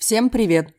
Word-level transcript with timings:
Всем 0.00 0.30
привет! 0.30 0.72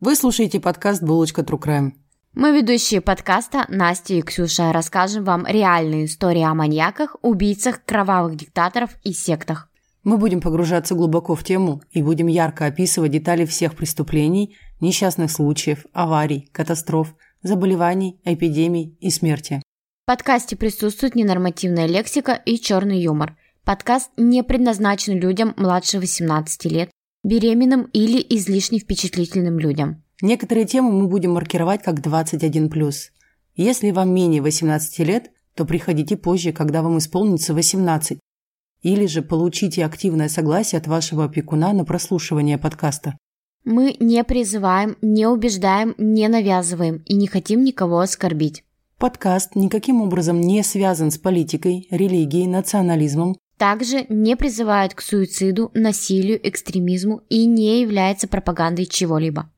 Вы 0.00 0.16
слушаете 0.16 0.58
подкаст 0.58 1.00
«Булочка 1.00 1.42
True 1.42 1.60
Crime». 1.60 1.92
Мы 2.34 2.50
ведущие 2.50 3.00
подкаста 3.00 3.64
Настя 3.68 4.14
и 4.14 4.22
Ксюша 4.22 4.72
расскажем 4.72 5.22
вам 5.22 5.46
реальные 5.46 6.06
истории 6.06 6.42
о 6.42 6.52
маньяках, 6.52 7.14
убийцах, 7.22 7.84
кровавых 7.84 8.36
диктаторов 8.36 8.90
и 9.04 9.12
сектах. 9.12 9.70
Мы 10.02 10.18
будем 10.18 10.40
погружаться 10.40 10.96
глубоко 10.96 11.36
в 11.36 11.44
тему 11.44 11.80
и 11.92 12.02
будем 12.02 12.26
ярко 12.26 12.66
описывать 12.66 13.12
детали 13.12 13.46
всех 13.46 13.76
преступлений, 13.76 14.56
несчастных 14.80 15.30
случаев, 15.30 15.86
аварий, 15.92 16.50
катастроф, 16.50 17.14
заболеваний, 17.42 18.20
эпидемий 18.24 18.98
и 19.00 19.10
смерти. 19.10 19.62
В 20.02 20.06
подкасте 20.06 20.56
присутствует 20.56 21.14
ненормативная 21.14 21.86
лексика 21.86 22.32
и 22.32 22.58
черный 22.58 23.00
юмор. 23.00 23.36
Подкаст 23.64 24.10
не 24.16 24.42
предназначен 24.42 25.20
людям 25.20 25.54
младше 25.56 26.00
18 26.00 26.64
лет, 26.64 26.90
беременным 27.26 27.88
или 27.92 28.24
излишне 28.30 28.78
впечатлительным 28.78 29.58
людям. 29.58 30.02
Некоторые 30.22 30.64
темы 30.64 30.92
мы 30.92 31.08
будем 31.08 31.32
маркировать 31.32 31.82
как 31.82 31.98
21+. 31.98 32.94
Если 33.56 33.90
вам 33.90 34.14
менее 34.14 34.40
18 34.40 34.98
лет, 35.00 35.30
то 35.54 35.64
приходите 35.64 36.16
позже, 36.16 36.52
когда 36.52 36.82
вам 36.82 36.98
исполнится 36.98 37.52
18. 37.52 38.18
Или 38.82 39.06
же 39.06 39.22
получите 39.22 39.84
активное 39.84 40.28
согласие 40.28 40.78
от 40.78 40.86
вашего 40.86 41.24
опекуна 41.24 41.72
на 41.72 41.84
прослушивание 41.84 42.58
подкаста. 42.58 43.18
Мы 43.64 43.96
не 43.98 44.22
призываем, 44.22 44.96
не 45.02 45.26
убеждаем, 45.26 45.96
не 45.98 46.28
навязываем 46.28 47.02
и 47.06 47.14
не 47.14 47.26
хотим 47.26 47.64
никого 47.64 47.98
оскорбить. 47.98 48.62
Подкаст 48.98 49.56
никаким 49.56 50.00
образом 50.00 50.40
не 50.40 50.62
связан 50.62 51.10
с 51.10 51.18
политикой, 51.18 51.88
религией, 51.90 52.46
национализмом, 52.46 53.36
Также 53.58 54.04
не 54.08 54.36
призывает 54.36 54.94
к 54.94 55.00
суициду, 55.00 55.70
насилию, 55.72 56.38
экстремизму 56.46 57.22
и 57.30 57.46
не 57.46 57.80
является 57.80 58.28
пропагандой 58.28 58.86
чего-либо. 58.86 59.50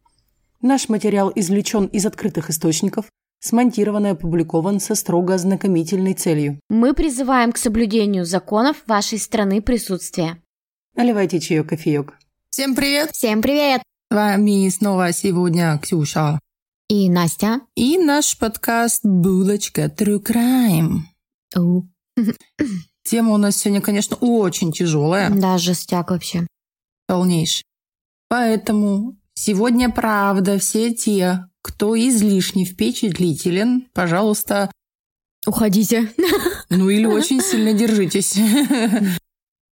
Наш 0.60 0.88
материал 0.88 1.32
извлечен 1.34 1.86
из 1.86 2.06
открытых 2.06 2.50
источников, 2.50 3.06
смонтирован 3.40 4.06
и 4.06 4.10
опубликован 4.10 4.80
со 4.80 4.94
строго 4.94 5.34
ознакомительной 5.34 6.14
целью. 6.14 6.60
Мы 6.68 6.94
призываем 6.94 7.52
к 7.52 7.58
соблюдению 7.58 8.24
законов 8.24 8.82
вашей 8.86 9.18
страны 9.18 9.62
присутствия. 9.62 10.40
Наливайте 10.94 11.40
чаек, 11.40 11.68
кофеек. 11.68 12.18
Всем 12.50 12.74
привет! 12.74 13.10
Всем 13.12 13.42
привет! 13.42 13.83
С 14.10 14.14
вами 14.14 14.68
снова 14.68 15.12
сегодня 15.12 15.78
Ксюша. 15.78 16.40
И 16.88 17.10
Настя. 17.10 17.60
И 17.77 17.98
наш 17.98 18.38
подкаст 18.38 19.05
«Булочка 19.05 19.84
True 19.84 20.22
Crime». 20.22 21.00
У. 21.56 21.83
Тема 23.09 23.33
у 23.33 23.37
нас 23.39 23.56
сегодня, 23.56 23.81
конечно, 23.81 24.17
очень 24.20 24.70
тяжелая, 24.70 25.31
Да, 25.31 25.56
жестяк 25.56 26.11
вообще. 26.11 26.47
полнейшая. 27.06 27.62
Поэтому 28.28 29.17
сегодня, 29.33 29.89
правда, 29.89 30.59
все 30.59 30.92
те, 30.92 31.47
кто 31.62 31.97
излишне 31.98 32.67
впечатлителен, 32.67 33.89
пожалуйста, 33.95 34.70
Уходите. 35.47 36.12
ну 36.69 36.91
или 36.91 37.06
очень 37.06 37.41
сильно 37.41 37.73
держитесь. 37.73 38.34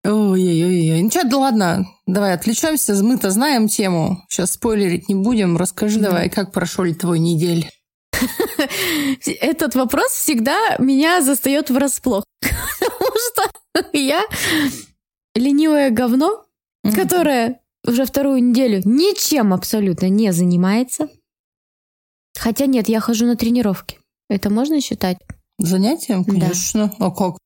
Ой-ой-ой. 0.05 1.03
Ну 1.03 1.11
что, 1.11 1.25
да 1.25 1.39
ладно, 1.39 1.87
давай 2.07 2.35
отвлечемся. 2.35 2.95
Мы-то 3.03 3.31
знаем 3.31 3.67
тему. 3.67 4.23
Сейчас 4.29 4.53
спойлерить 4.53 5.09
не 5.09 5.17
будем. 5.17 5.57
Расскажи 5.57 5.99
давай, 5.99 6.31
как 6.31 6.53
прошел 6.53 6.85
твой 6.95 7.19
недель. 7.19 7.69
Этот 9.41 9.75
вопрос 9.75 10.12
всегда 10.12 10.77
меня 10.79 11.21
застает 11.21 11.71
врасплох. 11.71 12.23
Что 13.15 13.51
я 13.93 14.25
ленивое 15.34 15.91
говно, 15.91 16.45
которое 16.95 17.61
уже 17.87 18.05
вторую 18.05 18.43
неделю 18.43 18.81
ничем 18.84 19.53
абсолютно 19.53 20.09
не 20.09 20.33
занимается. 20.33 21.09
Хотя 22.39 22.67
нет, 22.67 22.89
я 22.89 23.01
хожу 23.01 23.27
на 23.27 23.37
тренировки. 23.37 23.98
Это 24.29 24.51
можно 24.51 24.81
считать? 24.81 25.19
Занятием, 25.59 26.25
Да. 26.25 26.33
конечно. 26.33 26.94
А 26.99 27.11
как? 27.11 27.37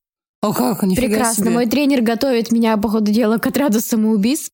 А 0.41 0.53
как? 0.53 0.83
Нифига 0.83 1.07
Прекрасно. 1.07 1.43
себе. 1.43 1.53
Мой 1.53 1.67
тренер 1.67 2.01
готовит 2.01 2.51
меня, 2.51 2.75
по 2.77 2.89
ходу 2.89 3.11
дела, 3.11 3.37
к 3.37 3.45
отряду 3.45 3.81
самоубийц, 3.81 4.49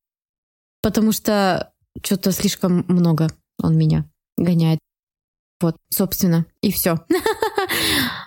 потому 0.82 1.12
что 1.12 1.72
что-то 2.04 2.32
слишком 2.32 2.84
много 2.88 3.30
он 3.62 3.78
меня 3.78 4.06
гоняет. 4.38 4.80
Вот, 5.62 5.78
собственно, 5.90 6.46
и 6.62 6.72
все. 6.72 7.00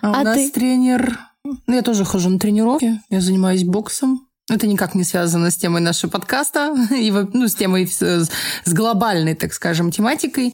А, 0.01 0.09
у 0.11 0.13
А 0.15 0.23
нас 0.23 0.49
тренер... 0.51 1.19
Ну, 1.43 1.73
я 1.73 1.81
тоже 1.81 2.05
хожу 2.05 2.29
на 2.29 2.39
тренировки. 2.39 3.01
Я 3.09 3.21
занимаюсь 3.21 3.63
боксом. 3.63 4.27
Это 4.49 4.67
никак 4.67 4.95
не 4.95 5.03
связано 5.03 5.51
с 5.51 5.57
темой 5.57 5.81
нашего 5.81 6.09
подкаста 6.11 6.75
и 6.91 7.11
ну, 7.11 7.47
с 7.47 7.55
темой 7.55 7.87
с, 7.87 8.29
глобальной, 8.65 9.35
так 9.35 9.53
скажем, 9.53 9.91
тематикой. 9.91 10.53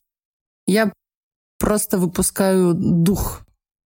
Я 0.67 0.91
просто 1.59 1.97
выпускаю 1.97 2.73
дух. 2.75 3.41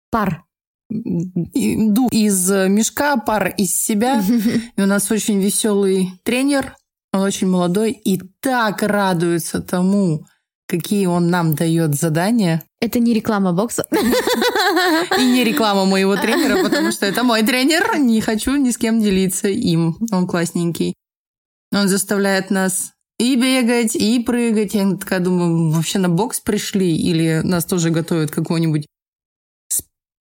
Пар. 0.10 0.44
Дух 0.90 2.12
из 2.12 2.50
мешка, 2.50 3.18
пар 3.18 3.54
из 3.58 3.74
себя. 3.76 4.22
И 4.76 4.82
у 4.82 4.86
нас 4.86 5.10
очень 5.10 5.42
веселый 5.42 6.20
тренер. 6.24 6.76
Он 7.14 7.22
очень 7.22 7.48
молодой 7.48 7.92
и 7.92 8.22
так 8.40 8.84
радуется 8.84 9.62
тому, 9.62 10.26
какие 10.72 11.06
он 11.06 11.30
нам 11.30 11.54
дает 11.54 11.96
задания. 11.96 12.64
Это 12.80 13.00
не 13.00 13.14
реклама 13.14 13.52
бокса. 13.52 13.86
И 15.20 15.26
не 15.26 15.44
реклама 15.44 15.86
моего 15.86 16.16
тренера, 16.16 16.64
потому 16.64 16.92
что 16.94 17.06
это 17.06 17.24
мой 17.24 17.44
тренер. 17.44 18.00
Не 18.00 18.22
хочу 18.22 18.56
ни 18.56 18.72
с 18.72 18.78
кем 18.78 19.02
делиться 19.02 19.50
им. 19.50 19.98
Он 20.12 20.28
классненький. 20.28 20.96
Он 21.74 21.90
заставляет 21.90 22.52
нас 22.52 22.94
и 23.20 23.36
бегать, 23.36 23.96
и 23.96 24.20
прыгать. 24.24 24.74
Я 24.74 24.96
такая 24.96 25.20
думаю, 25.20 25.72
вообще 25.72 26.00
на 26.00 26.08
бокс 26.08 26.40
пришли? 26.40 26.96
Или 26.96 27.42
нас 27.44 27.66
тоже 27.66 27.90
готовят 27.90 28.32
к 28.32 28.36
какому-нибудь 28.36 28.88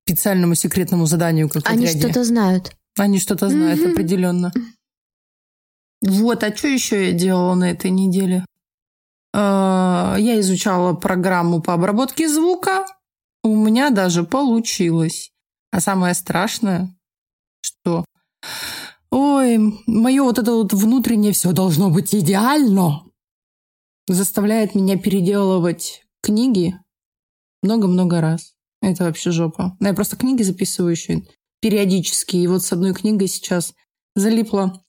специальному 0.05 0.57
секретному 0.57 1.07
заданию, 1.07 1.49
как 1.49 1.63
Они 1.69 1.87
что-то 1.87 2.25
знают. 2.25 2.73
Они 2.99 3.21
что-то 3.21 3.49
знают 3.49 3.81
определенно. 3.87 4.53
Вот, 6.03 6.43
а 6.43 6.57
что 6.57 6.67
еще 6.67 7.07
я 7.07 7.13
делала 7.13 7.55
на 7.55 7.71
этой 7.71 7.91
неделе? 7.91 8.45
А, 9.33 10.17
Я 10.19 10.41
изучала 10.41 10.95
программу 10.95 11.61
по 11.61 11.75
обработке 11.75 12.29
звука. 12.29 12.87
У 13.43 13.57
меня 13.57 13.91
даже 13.91 14.25
получилось. 14.25 15.31
А 15.73 15.81
самое 15.81 16.15
страшное, 16.15 16.95
что... 17.63 18.05
Ой, 19.11 19.59
мое 19.87 20.23
вот 20.23 20.39
это 20.39 20.53
вот 20.53 20.73
внутреннее 20.73 21.33
все 21.33 21.53
должно 21.53 21.91
быть 21.91 22.15
идеально. 22.15 23.05
Заставляет 24.09 24.75
меня 24.75 24.99
переделывать 24.99 26.05
книги 26.23 26.77
много-много 27.63 28.21
раз. 28.21 28.55
Это 28.83 29.05
вообще 29.05 29.31
жопа. 29.31 29.77
Я 29.81 29.95
просто 29.95 30.17
книги 30.17 30.43
записываю 30.43 30.93
еще 30.93 31.23
периодически. 31.61 32.37
И 32.37 32.47
вот 32.47 32.63
с 32.63 32.73
одной 32.73 32.95
книгой 32.95 33.29
сейчас 33.29 33.75
залипла 34.15 34.83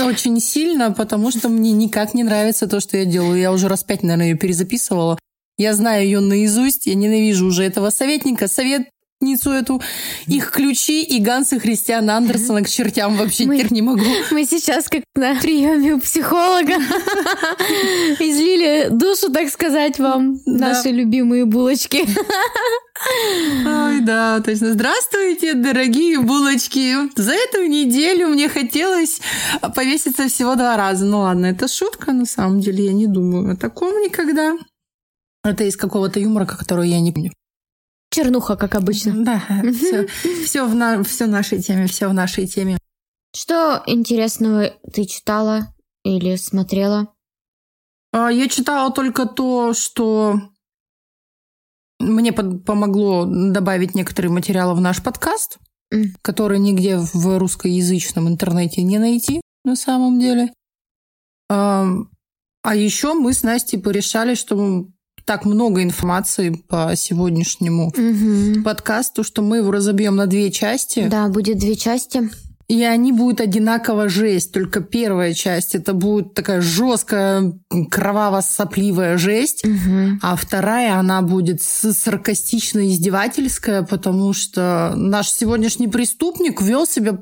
очень 0.00 0.40
сильно, 0.40 0.92
потому 0.92 1.30
что 1.30 1.48
мне 1.48 1.72
никак 1.72 2.14
не 2.14 2.24
нравится 2.24 2.66
то, 2.66 2.80
что 2.80 2.96
я 2.96 3.04
делаю. 3.04 3.38
Я 3.38 3.52
уже 3.52 3.68
раз 3.68 3.84
пять, 3.84 4.02
наверное, 4.02 4.30
ее 4.30 4.36
перезаписывала. 4.36 5.18
Я 5.56 5.74
знаю 5.74 6.04
ее 6.04 6.20
наизусть. 6.20 6.86
Я 6.86 6.94
ненавижу 6.94 7.46
уже 7.46 7.64
этого 7.64 7.90
советника, 7.90 8.48
советницу 9.24 9.50
эту, 9.50 9.82
их 10.26 10.50
ключи 10.50 11.02
и 11.02 11.20
Ганса 11.20 11.58
Христиана 11.58 12.16
Андерсона 12.16 12.62
к 12.62 12.68
чертям 12.68 13.16
вообще 13.16 13.44
Мы- 13.44 13.58
теперь 13.58 13.72
не 13.72 13.82
могу. 13.82 14.04
Мы 14.30 14.44
сейчас 14.44 14.88
как 14.88 15.02
на 15.14 15.40
приеме 15.40 15.94
у 15.94 16.00
психолога 16.00 16.74
излили 18.20 18.88
душу, 18.90 19.30
так 19.32 19.48
сказать, 19.48 19.98
вам 19.98 20.40
наши 20.46 20.90
любимые 20.90 21.44
булочки. 21.44 22.06
Ой, 23.66 24.00
да, 24.00 24.40
точно. 24.40 24.72
Здравствуйте, 24.72 25.54
дорогие 25.54 26.20
булочки. 26.20 26.94
За 27.16 27.32
эту 27.32 27.66
неделю 27.66 28.28
мне 28.28 28.48
хотелось 28.48 29.20
повеситься 29.74 30.28
всего 30.28 30.54
два 30.54 30.76
раза. 30.76 31.04
Ну 31.04 31.20
ладно, 31.20 31.46
это 31.46 31.68
шутка, 31.68 32.12
на 32.12 32.24
самом 32.26 32.60
деле. 32.60 32.86
Я 32.86 32.92
не 32.92 33.06
думаю 33.06 33.52
о 33.52 33.56
таком 33.56 34.00
никогда. 34.02 34.56
Это 35.42 35.64
из 35.64 35.76
какого-то 35.76 36.20
юмора, 36.20 36.46
который 36.46 36.88
я 36.88 37.00
не 37.00 37.12
помню. 37.12 37.32
Чернуха, 38.14 38.56
как 38.56 38.74
обычно. 38.76 39.24
Да, 39.24 39.42
все, 39.72 40.06
все, 40.44 40.66
в, 40.66 40.74
на, 40.74 41.02
все 41.02 41.26
в 41.26 41.30
нашей 41.30 41.60
теме, 41.60 41.86
все 41.88 42.08
в 42.08 42.14
нашей 42.14 42.46
теме. 42.46 42.78
Что 43.34 43.82
интересного 43.86 44.70
ты 44.92 45.04
читала 45.06 45.74
или 46.04 46.36
смотрела? 46.36 47.12
А, 48.12 48.30
Я 48.30 48.48
читала 48.48 48.92
только 48.92 49.26
то, 49.26 49.74
что 49.74 50.40
мне 51.98 52.32
под- 52.32 52.64
помогло 52.64 53.24
добавить 53.26 53.96
некоторые 53.96 54.30
материалы 54.30 54.74
в 54.74 54.80
наш 54.80 55.02
подкаст, 55.02 55.58
М. 55.92 56.14
который 56.22 56.60
нигде 56.60 56.98
в 56.98 57.38
русскоязычном 57.38 58.28
интернете 58.28 58.82
не 58.82 58.98
найти 58.98 59.40
на 59.64 59.74
самом 59.74 60.20
деле. 60.20 60.52
А 61.50 61.86
а 62.62 62.74
еще 62.76 63.12
мы 63.14 63.32
с 63.34 63.42
Настей 63.42 63.78
порешали, 63.80 64.34
что 64.34 64.86
так 65.24 65.44
много 65.44 65.82
информации 65.82 66.50
по 66.68 66.92
сегодняшнему 66.96 67.92
Мгм. 67.96 68.62
подкасту, 68.62 69.24
что 69.24 69.42
мы 69.42 69.58
его 69.58 69.70
разобьем 69.70 70.16
на 70.16 70.26
две 70.26 70.50
части. 70.50 71.06
Да, 71.10 71.28
будет 71.28 71.58
две 71.58 71.76
части. 71.76 72.28
и 72.66 72.82
они 72.82 73.12
будут 73.12 73.42
одинаково 73.42 74.08
жесть. 74.08 74.52
Только 74.52 74.80
первая 74.80 75.34
часть 75.34 75.74
это 75.74 75.92
будет 75.92 76.32
такая 76.32 76.62
жесткая, 76.62 77.52
кроваво-сопливая 77.90 79.18
жесть. 79.18 79.66
Мгм. 79.66 80.18
А 80.22 80.34
вторая, 80.34 80.94
она 80.98 81.20
будет 81.20 81.60
саркастично-издевательская, 81.60 83.86
потому 83.86 84.32
что 84.32 84.94
наш 84.96 85.28
сегодняшний 85.30 85.88
преступник 85.88 86.62
вел 86.62 86.86
себя... 86.86 87.18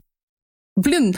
Блин, 0.75 1.15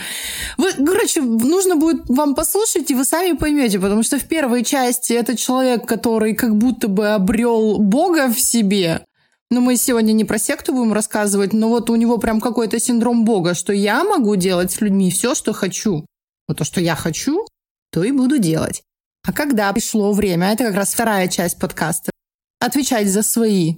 вы, 0.58 0.72
короче, 0.72 1.20
нужно 1.22 1.76
будет 1.76 2.08
вам 2.08 2.34
послушать, 2.34 2.90
и 2.90 2.94
вы 2.94 3.04
сами 3.04 3.36
поймете, 3.36 3.78
потому 3.78 4.02
что 4.02 4.18
в 4.18 4.24
первой 4.24 4.64
части 4.64 5.12
это 5.12 5.36
человек, 5.36 5.86
который 5.86 6.34
как 6.34 6.56
будто 6.56 6.88
бы 6.88 7.08
обрел 7.08 7.78
Бога 7.78 8.28
в 8.28 8.40
себе. 8.40 9.04
Но 9.50 9.60
мы 9.60 9.76
сегодня 9.76 10.12
не 10.12 10.24
про 10.24 10.38
секту 10.38 10.72
будем 10.72 10.92
рассказывать, 10.92 11.52
но 11.52 11.68
вот 11.68 11.88
у 11.88 11.94
него 11.94 12.18
прям 12.18 12.40
какой-то 12.40 12.80
синдром 12.80 13.24
Бога, 13.24 13.54
что 13.54 13.72
я 13.72 14.02
могу 14.02 14.34
делать 14.34 14.72
с 14.72 14.80
людьми 14.80 15.12
все, 15.12 15.36
что 15.36 15.52
хочу. 15.52 16.04
Вот 16.48 16.58
то, 16.58 16.64
что 16.64 16.80
я 16.80 16.96
хочу, 16.96 17.46
то 17.92 18.02
и 18.02 18.10
буду 18.10 18.38
делать. 18.38 18.82
А 19.24 19.32
когда 19.32 19.72
пришло 19.72 20.12
время, 20.12 20.52
это 20.52 20.64
как 20.64 20.74
раз 20.74 20.92
вторая 20.92 21.28
часть 21.28 21.60
подкаста, 21.60 22.10
отвечать 22.58 23.08
за 23.08 23.22
свои 23.22 23.76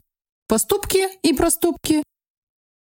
поступки 0.48 1.06
и 1.22 1.34
проступки, 1.34 2.02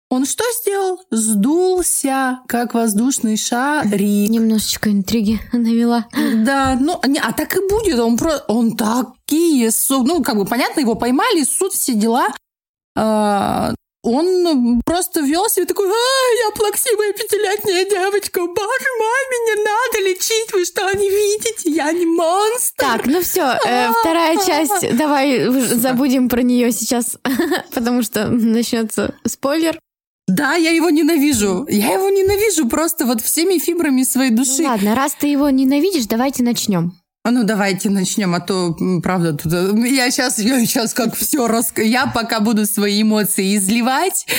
он 0.09 0.25
что 0.25 0.43
сделал? 0.61 1.01
Сдулся, 1.09 2.39
как 2.47 2.73
воздушный 2.73 3.37
шарик. 3.37 4.29
Немножечко 4.29 4.91
интриги 4.91 5.39
навела. 5.51 6.07
Да, 6.13 6.77
ну, 6.79 6.99
не, 7.07 7.19
а 7.19 7.33
так 7.33 7.55
и 7.55 7.67
будет. 7.67 7.99
Он, 7.99 8.17
про, 8.17 8.37
он 8.47 8.77
такие... 8.77 9.71
Ну, 9.89 10.23
как 10.23 10.37
бы, 10.37 10.45
понятно, 10.45 10.81
его 10.81 10.95
поймали, 10.95 11.43
суд, 11.43 11.73
все 11.73 11.93
дела. 11.93 12.27
А, 12.97 13.73
он 14.03 14.81
просто 14.85 15.21
вел 15.21 15.49
себя 15.49 15.65
такой, 15.65 15.89
а, 15.89 16.45
я 16.45 16.51
плаксивая 16.55 17.11
пятилетняя 17.11 17.89
девочка, 17.89 18.39
боже 18.39 18.89
мой, 18.99 19.21
меня 19.31 19.63
надо 19.63 20.07
лечить, 20.07 20.53
вы 20.53 20.63
что, 20.63 20.93
не 20.93 21.09
видите, 21.09 21.71
я 21.71 21.91
не 21.91 22.05
монстр. 22.05 22.75
Так, 22.77 23.07
ну 23.07 23.21
все, 23.21 23.57
вторая 23.99 24.37
часть. 24.45 24.95
Давай 24.95 25.49
забудем 25.49 26.29
про 26.29 26.43
нее 26.43 26.71
сейчас, 26.71 27.17
потому 27.73 28.03
что 28.03 28.27
начнется 28.27 29.15
спойлер. 29.25 29.79
Да, 30.27 30.55
я 30.55 30.71
его 30.71 30.89
ненавижу. 30.89 31.67
Я 31.69 31.93
его 31.93 32.09
ненавижу 32.09 32.67
просто 32.67 33.05
вот 33.05 33.21
всеми 33.21 33.59
фибрами 33.59 34.03
своей 34.03 34.31
Ну 34.31 34.37
души. 34.37 34.63
ладно, 34.63 34.95
раз 34.95 35.13
ты 35.19 35.27
его 35.27 35.49
ненавидишь, 35.49 36.07
давайте 36.07 36.41
начнем. 36.43 36.93
А 37.23 37.31
ну 37.31 37.43
давайте 37.43 37.89
начнем, 37.89 38.35
а 38.35 38.39
то, 38.39 38.77
правда, 39.01 39.33
тут, 39.33 39.51
э, 39.51 39.73
я 39.89 40.11
сейчас, 40.11 40.37
я 40.37 40.59
сейчас 40.59 40.93
как 40.93 41.15
все 41.15 41.47
рас... 41.47 41.73
Я 41.75 42.05
пока 42.05 42.39
буду 42.39 42.67
свои 42.67 43.01
эмоции 43.01 43.55
изливать. 43.55 44.25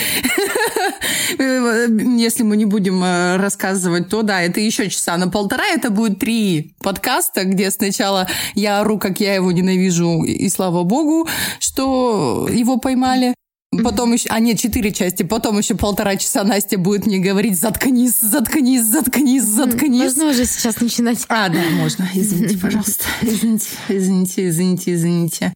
Э, 1.39 1.89
Если 2.17 2.45
мы 2.45 2.57
не 2.57 2.65
будем 2.65 3.03
э, 3.03 3.37
рассказывать, 3.37 4.09
то 4.09 4.23
да, 4.23 4.43
это 4.43 4.61
еще 4.61 4.89
часа 4.89 5.17
на 5.17 5.29
полтора, 5.29 5.65
это 5.67 5.91
будет 5.91 6.21
три 6.21 6.75
подкаста, 6.81 7.45
где 7.45 7.71
сначала 7.73 8.29
я 8.55 8.81
ору, 8.81 8.99
как 8.99 9.19
я 9.21 9.35
его 9.35 9.51
ненавижу, 9.51 10.23
и 10.23 10.49
слава 10.49 10.85
богу, 10.85 11.29
что 11.59 12.49
его 12.51 12.77
поймали. 12.79 13.35
Потом 13.83 14.13
еще, 14.13 14.29
а 14.31 14.39
нет, 14.41 14.59
четыре 14.59 14.93
части. 14.93 15.23
Потом 15.23 15.59
еще 15.59 15.75
полтора 15.75 16.17
часа 16.17 16.45
Настя 16.45 16.79
будет 16.79 17.07
мне 17.07 17.19
говорить, 17.19 17.59
заткнись, 17.59 18.19
заткнись, 18.21 18.85
заткнись, 18.85 19.45
заткнись. 19.45 20.17
Можно 20.17 20.31
уже 20.31 20.45
сейчас 20.45 20.81
начинать. 20.81 21.25
А, 21.29 21.49
да, 21.49 21.63
можно. 21.71 22.09
Извините, 22.15 22.59
пожалуйста. 22.59 23.05
Извините, 23.23 23.67
извините, 23.89 24.49
извините, 24.49 24.95
извините. 24.95 25.55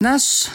Наш 0.00 0.48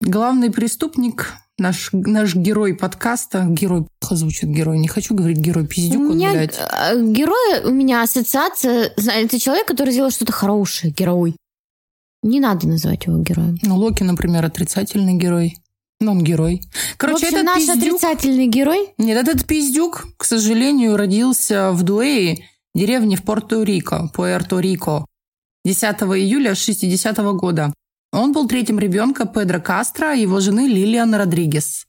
главный 0.00 0.50
преступник, 0.50 1.34
наш, 1.58 1.90
наш 1.92 2.34
герой 2.34 2.74
подкаста, 2.74 3.46
герой 3.48 3.86
плохо 4.00 4.16
звучит 4.16 4.50
герой, 4.50 4.78
не 4.78 4.88
хочу 4.88 5.14
говорить 5.14 5.38
герой 5.38 5.66
пиздюк, 5.66 6.00
у 6.10 6.14
меня 6.14 6.32
блядь. 6.32 6.58
э, 6.58 7.00
герой, 7.12 7.64
у 7.64 7.70
меня 7.70 8.02
ассоциация, 8.02 8.92
это 8.96 9.38
человек, 9.38 9.66
который 9.66 9.92
сделал 9.92 10.10
что-то 10.10 10.32
хорошее, 10.32 10.92
герой. 10.92 11.36
Не 12.22 12.40
надо 12.40 12.66
называть 12.66 13.04
его 13.06 13.18
героем. 13.18 13.58
Ну, 13.62 13.76
Локи, 13.76 14.02
например, 14.02 14.44
отрицательный 14.46 15.14
герой. 15.14 15.58
Но 16.00 16.12
он 16.12 16.22
герой. 16.22 16.60
Короче, 16.96 17.26
в 17.26 17.28
общем, 17.28 17.36
этот 17.38 17.46
наш 17.46 17.58
пиздюк... 17.58 17.76
отрицательный 17.76 18.46
герой 18.46 18.90
Нет, 18.98 19.16
этот 19.16 19.46
пиздюк, 19.46 20.06
к 20.16 20.24
сожалению, 20.24 20.96
родился 20.96 21.72
в 21.72 21.82
Дуэи, 21.82 22.44
деревне 22.74 23.16
в 23.16 23.22
Порто-Рико, 23.22 24.10
Пуэрто-Рико, 24.14 25.04
10 25.64 25.84
июля 25.84 26.54
60 26.54 27.16
года. 27.36 27.72
Он 28.12 28.32
был 28.32 28.46
третьим 28.46 28.78
ребенком 28.78 29.28
Педро 29.28 29.60
Кастро 29.60 30.14
и 30.14 30.22
его 30.22 30.40
жены 30.40 30.68
Лилиан 30.68 31.14
Родригес. 31.14 31.86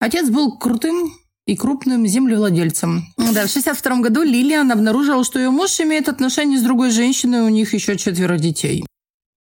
Отец 0.00 0.28
был 0.28 0.58
крутым 0.58 1.14
и 1.46 1.56
крупным 1.56 2.06
землевладельцем. 2.06 3.04
Да, 3.16 3.46
в 3.46 3.50
62 3.50 4.00
году 4.00 4.22
Лилиан 4.22 4.70
обнаружила, 4.72 5.24
что 5.24 5.38
ее 5.38 5.50
муж 5.50 5.80
имеет 5.80 6.08
отношения 6.08 6.58
с 6.58 6.62
другой 6.62 6.90
женщиной, 6.90 7.40
у 7.40 7.48
них 7.48 7.72
еще 7.74 7.96
четверо 7.96 8.36
детей. 8.36 8.84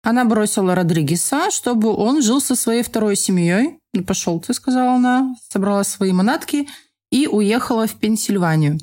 Она 0.04 0.26
бросила 0.26 0.74
Родригеса, 0.74 1.52
чтобы 1.52 1.94
он 1.94 2.22
жил 2.22 2.40
со 2.40 2.56
своей 2.56 2.82
второй 2.84 3.16
семьей. 3.16 3.78
«Ну, 3.98 4.06
Пошел 4.06 4.40
ты, 4.40 4.54
сказала 4.54 4.94
она, 4.94 5.36
собрала 5.50 5.84
свои 5.84 6.12
манатки 6.12 6.68
и 7.12 7.28
уехала 7.28 7.88
в 7.88 7.96
Пенсильванию. 7.96 8.80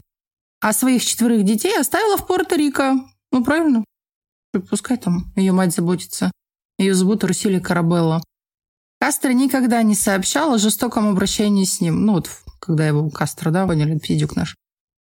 А 0.61 0.73
своих 0.73 1.05
четверых 1.05 1.45
детей 1.45 1.79
оставила 1.79 2.17
в 2.17 2.27
Пуэрто-Рико. 2.27 3.01
Ну, 3.33 3.45
правильно. 3.45 3.85
Пускай 4.71 4.97
там 4.97 5.33
ее 5.37 5.53
мать 5.53 5.75
заботится. 5.75 6.31
Ее 6.79 6.95
зовут 6.95 7.25
Русили 7.25 7.59
Карабелла. 7.59 8.23
Кастро 9.01 9.31
никогда 9.33 9.83
не 9.83 9.95
сообщал 9.95 10.55
о 10.55 10.59
жестоком 10.59 11.09
обращении 11.09 11.65
с 11.65 11.81
ним. 11.81 12.07
Ну, 12.07 12.15
вот 12.15 12.31
когда 12.61 12.87
его 12.87 13.11
Кастро, 13.11 13.51
да, 13.51 13.67
поняли, 13.67 13.99
пиздюк 13.99 14.37
наш. 14.37 14.57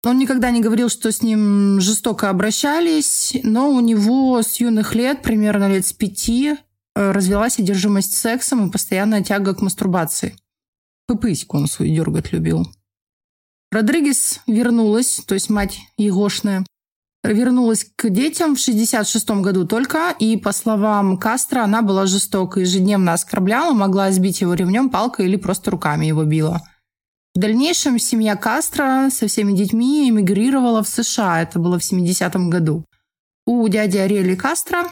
Он 0.03 0.19
никогда 0.19 0.51
не 0.51 0.61
говорил, 0.61 0.89
что 0.89 1.11
с 1.11 1.21
ним 1.21 1.79
жестоко 1.79 2.29
обращались, 2.29 3.35
но 3.43 3.71
у 3.71 3.79
него 3.79 4.41
с 4.41 4.59
юных 4.59 4.93
лет, 4.93 5.21
примерно 5.21 5.67
лет 5.67 5.85
с 5.85 5.93
пяти, 5.93 6.57
развелась 6.95 7.59
одержимость 7.59 8.15
сексом 8.15 8.67
и 8.67 8.71
постоянная 8.71 9.23
тяга 9.23 9.53
к 9.53 9.61
мастурбации. 9.61 10.35
Пыпыську 11.07 11.57
он 11.57 11.67
свою 11.67 11.93
дергать 11.93 12.31
любил. 12.31 12.67
Родригес 13.71 14.41
вернулась, 14.47 15.21
то 15.27 15.33
есть 15.33 15.49
мать 15.49 15.79
Егошная, 15.97 16.65
вернулась 17.23 17.87
к 17.95 18.09
детям 18.09 18.55
в 18.55 18.59
66 18.59 19.29
году 19.41 19.67
только, 19.67 20.15
и, 20.19 20.37
по 20.37 20.51
словам 20.51 21.17
Кастро, 21.17 21.61
она 21.61 21.81
была 21.81 22.05
жестока, 22.05 22.59
ежедневно 22.59 23.13
оскорбляла, 23.13 23.73
могла 23.73 24.11
сбить 24.11 24.41
его 24.41 24.53
ремнем, 24.53 24.89
палкой 24.89 25.25
или 25.25 25.35
просто 25.35 25.71
руками 25.71 26.05
его 26.05 26.23
била. 26.23 26.61
В 27.35 27.39
дальнейшем 27.39 27.99
семья 27.99 28.37
Кастро 28.37 29.09
со 29.11 29.27
всеми 29.27 29.51
детьми 29.51 30.09
эмигрировала 30.09 30.83
в 30.83 30.87
США. 30.87 31.41
Это 31.41 31.59
было 31.59 31.77
в 31.77 31.81
70-м 31.81 32.49
году. 32.49 32.85
У 33.45 33.67
дяди 33.67 33.97
Ариэли 33.97 34.35
Кастро, 34.35 34.89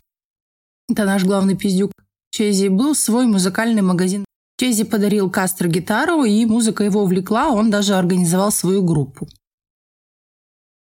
это 0.90 1.06
наш 1.06 1.24
главный 1.24 1.56
пиздюк, 1.56 1.92
Чези 2.32 2.68
был 2.68 2.96
свой 2.96 3.28
музыкальный 3.28 3.84
магазин. 3.84 4.26
Чези 4.58 4.84
подарил 4.84 5.30
Кастро 5.30 5.68
гитару, 5.68 6.24
и 6.24 6.46
музыка 6.46 6.84
его 6.84 7.04
увлекла, 7.04 7.50
он 7.50 7.70
даже 7.70 7.96
организовал 7.96 8.52
свою 8.52 8.84
группу. 8.84 9.28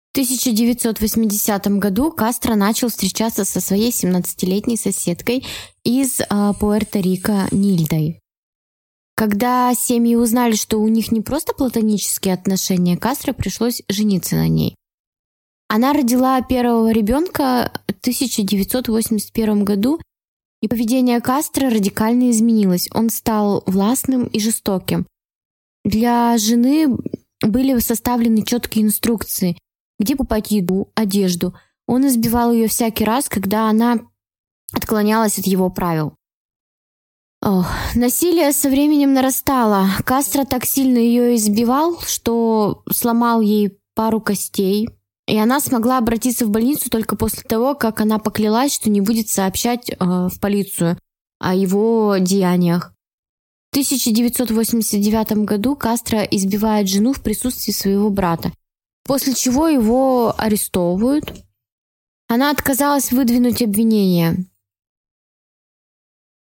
В 0.09 0.13
1980 0.13 1.67
году 1.79 2.11
Кастро 2.13 2.57
начал 2.57 2.89
встречаться 2.89 3.45
со 3.45 3.61
своей 3.61 3.91
17-летней 3.91 4.77
соседкой 4.77 5.47
из 5.85 6.21
а, 6.29 6.53
Пуэрто-Рико 6.53 7.47
Нильдой. 7.53 8.21
Когда 9.15 9.73
семьи 9.75 10.17
узнали, 10.17 10.57
что 10.57 10.79
у 10.79 10.89
них 10.89 11.13
не 11.13 11.21
просто 11.21 11.53
платонические 11.53 12.35
отношения, 12.35 12.97
Кастро 12.97 13.33
пришлось 13.33 13.83
жениться 13.89 14.35
на 14.35 14.49
ней. 14.49 14.75
Она 15.69 15.93
родила 15.93 16.43
первого 16.43 16.91
ребенка 16.91 17.71
1981 18.01 19.65
году, 19.65 20.01
и 20.63 20.69
поведение 20.69 21.21
Кастро 21.21 21.71
радикально 21.71 22.31
изменилось. 22.31 22.89
Он 22.93 23.09
стал 23.11 23.63
властным 23.67 24.27
и 24.27 24.41
жестоким. 24.41 25.07
Для 25.85 26.37
жены 26.37 26.99
были 27.41 27.79
составлены 27.79 28.45
четкие 28.45 28.85
инструкции, 28.85 29.57
где 29.99 30.15
покупать 30.15 30.51
еду, 30.51 30.91
одежду. 30.95 31.55
Он 31.87 32.07
избивал 32.07 32.53
ее 32.53 32.69
всякий 32.69 33.05
раз, 33.05 33.29
когда 33.29 33.69
она 33.69 34.01
отклонялась 34.73 35.39
от 35.39 35.47
его 35.47 35.71
правил. 35.71 36.15
Ох, 37.43 37.67
насилие 37.95 38.53
со 38.53 38.69
временем 38.69 39.15
нарастало. 39.15 39.87
Кастро 40.05 40.45
так 40.45 40.67
сильно 40.67 40.99
ее 40.99 41.37
избивал, 41.37 41.99
что 42.01 42.83
сломал 42.93 43.41
ей 43.41 43.79
пару 43.95 44.21
костей. 44.21 44.91
И 45.31 45.39
она 45.39 45.61
смогла 45.61 45.99
обратиться 45.99 46.45
в 46.45 46.51
больницу 46.51 46.91
только 46.91 47.15
после 47.15 47.45
того, 47.45 47.77
как 47.77 48.01
она 48.01 48.19
поклялась, 48.19 48.75
что 48.75 48.91
не 48.91 49.01
будет 49.01 49.29
сообщать 49.29 49.89
э, 49.89 49.95
в 50.01 50.41
полицию 50.41 50.99
о 51.39 51.55
его 51.55 52.17
деяниях. 52.19 52.93
В 53.71 53.75
1989 53.75 55.45
году 55.45 55.77
Кастро 55.77 56.23
избивает 56.23 56.89
жену 56.89 57.13
в 57.13 57.23
присутствии 57.23 57.71
своего 57.71 58.11
брата, 58.11 58.53
после 59.05 59.35
чего 59.35 59.69
его 59.69 60.35
арестовывают. 60.37 61.33
Она 62.27 62.51
отказалась 62.51 63.13
выдвинуть 63.13 63.63
обвинение, 63.63 64.47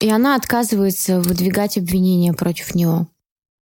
и 0.02 0.10
она 0.10 0.36
отказывается 0.36 1.22
выдвигать 1.22 1.78
обвинения 1.78 2.34
против 2.34 2.76
него. 2.76 3.08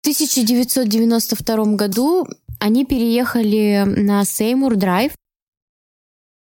В 0.02 0.08
1992 0.08 1.76
году 1.76 2.28
они 2.62 2.86
переехали 2.86 3.84
на 3.86 4.24
Сеймур 4.24 4.76
Драйв 4.76 5.14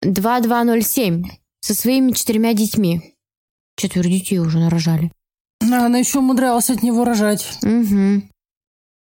2207 0.03 1.24
со 1.60 1.74
своими 1.74 2.12
четырьмя 2.12 2.53
детьми. 2.53 3.15
Четверо 3.75 4.08
детей 4.08 4.38
уже 4.38 4.60
нарожали. 4.60 5.12
Она 5.60 5.98
еще 5.98 6.20
умудрялась 6.20 6.70
от 6.70 6.84
него 6.84 7.03
рожать. 7.03 7.58
Угу. 7.63 8.29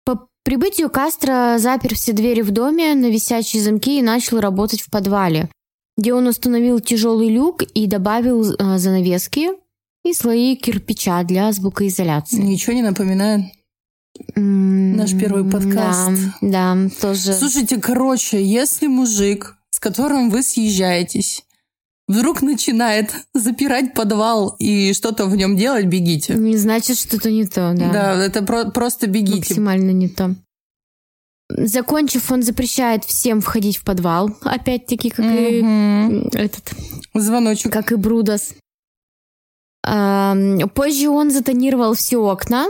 По 0.04 0.28
прибытию 0.44 0.90
Кастро 0.90 1.56
запер 1.58 1.94
все 1.94 2.12
двери 2.12 2.42
в 2.42 2.50
доме 2.50 2.94
на 2.94 3.06
висячие 3.06 3.62
замки 3.62 3.98
и 3.98 4.02
начал 4.02 4.38
работать 4.38 4.82
в 4.82 4.90
подвале, 4.90 5.48
где 5.96 6.12
он 6.12 6.26
установил 6.26 6.80
тяжелый 6.80 7.30
люк 7.30 7.62
и 7.62 7.86
добавил 7.86 8.44
э, 8.44 8.78
занавески 8.78 9.48
и 10.04 10.12
слои 10.12 10.54
кирпича 10.54 11.22
для 11.22 11.50
звукоизоляции. 11.52 12.42
Ничего 12.42 12.74
не 12.74 12.82
напоминает. 12.82 13.52
Наш 14.36 15.12
первый 15.18 15.44
подкаст. 15.50 16.10
Да, 16.40 16.74
да, 16.74 16.90
тоже. 17.00 17.32
Слушайте, 17.34 17.80
короче, 17.80 18.42
если 18.44 18.86
мужик, 18.86 19.56
с 19.70 19.78
которым 19.78 20.30
вы 20.30 20.42
съезжаетесь, 20.42 21.44
вдруг 22.08 22.42
начинает 22.42 23.14
запирать 23.34 23.94
подвал 23.94 24.56
и 24.58 24.92
что-то 24.92 25.26
в 25.26 25.36
нем 25.36 25.56
делать, 25.56 25.86
бегите. 25.86 26.34
Не 26.34 26.56
значит, 26.56 26.98
что-то 26.98 27.30
не 27.30 27.46
то, 27.46 27.74
да. 27.76 27.92
Да, 27.92 28.24
это 28.24 28.42
про- 28.42 28.70
просто 28.70 29.06
бегите. 29.06 29.38
Максимально 29.38 29.90
не 29.90 30.08
то. 30.08 30.34
Закончив, 31.48 32.30
он 32.30 32.42
запрещает 32.42 33.04
всем 33.04 33.40
входить 33.40 33.76
в 33.76 33.84
подвал, 33.84 34.30
опять-таки, 34.42 35.10
как 35.10 35.24
и 35.26 35.60
этот, 36.32 36.72
Звоночек. 37.14 37.72
как 37.72 37.90
и 37.90 37.96
Брудас. 37.96 38.54
Позже 39.82 41.08
он 41.08 41.30
затонировал 41.30 41.94
все 41.94 42.18
окна 42.18 42.68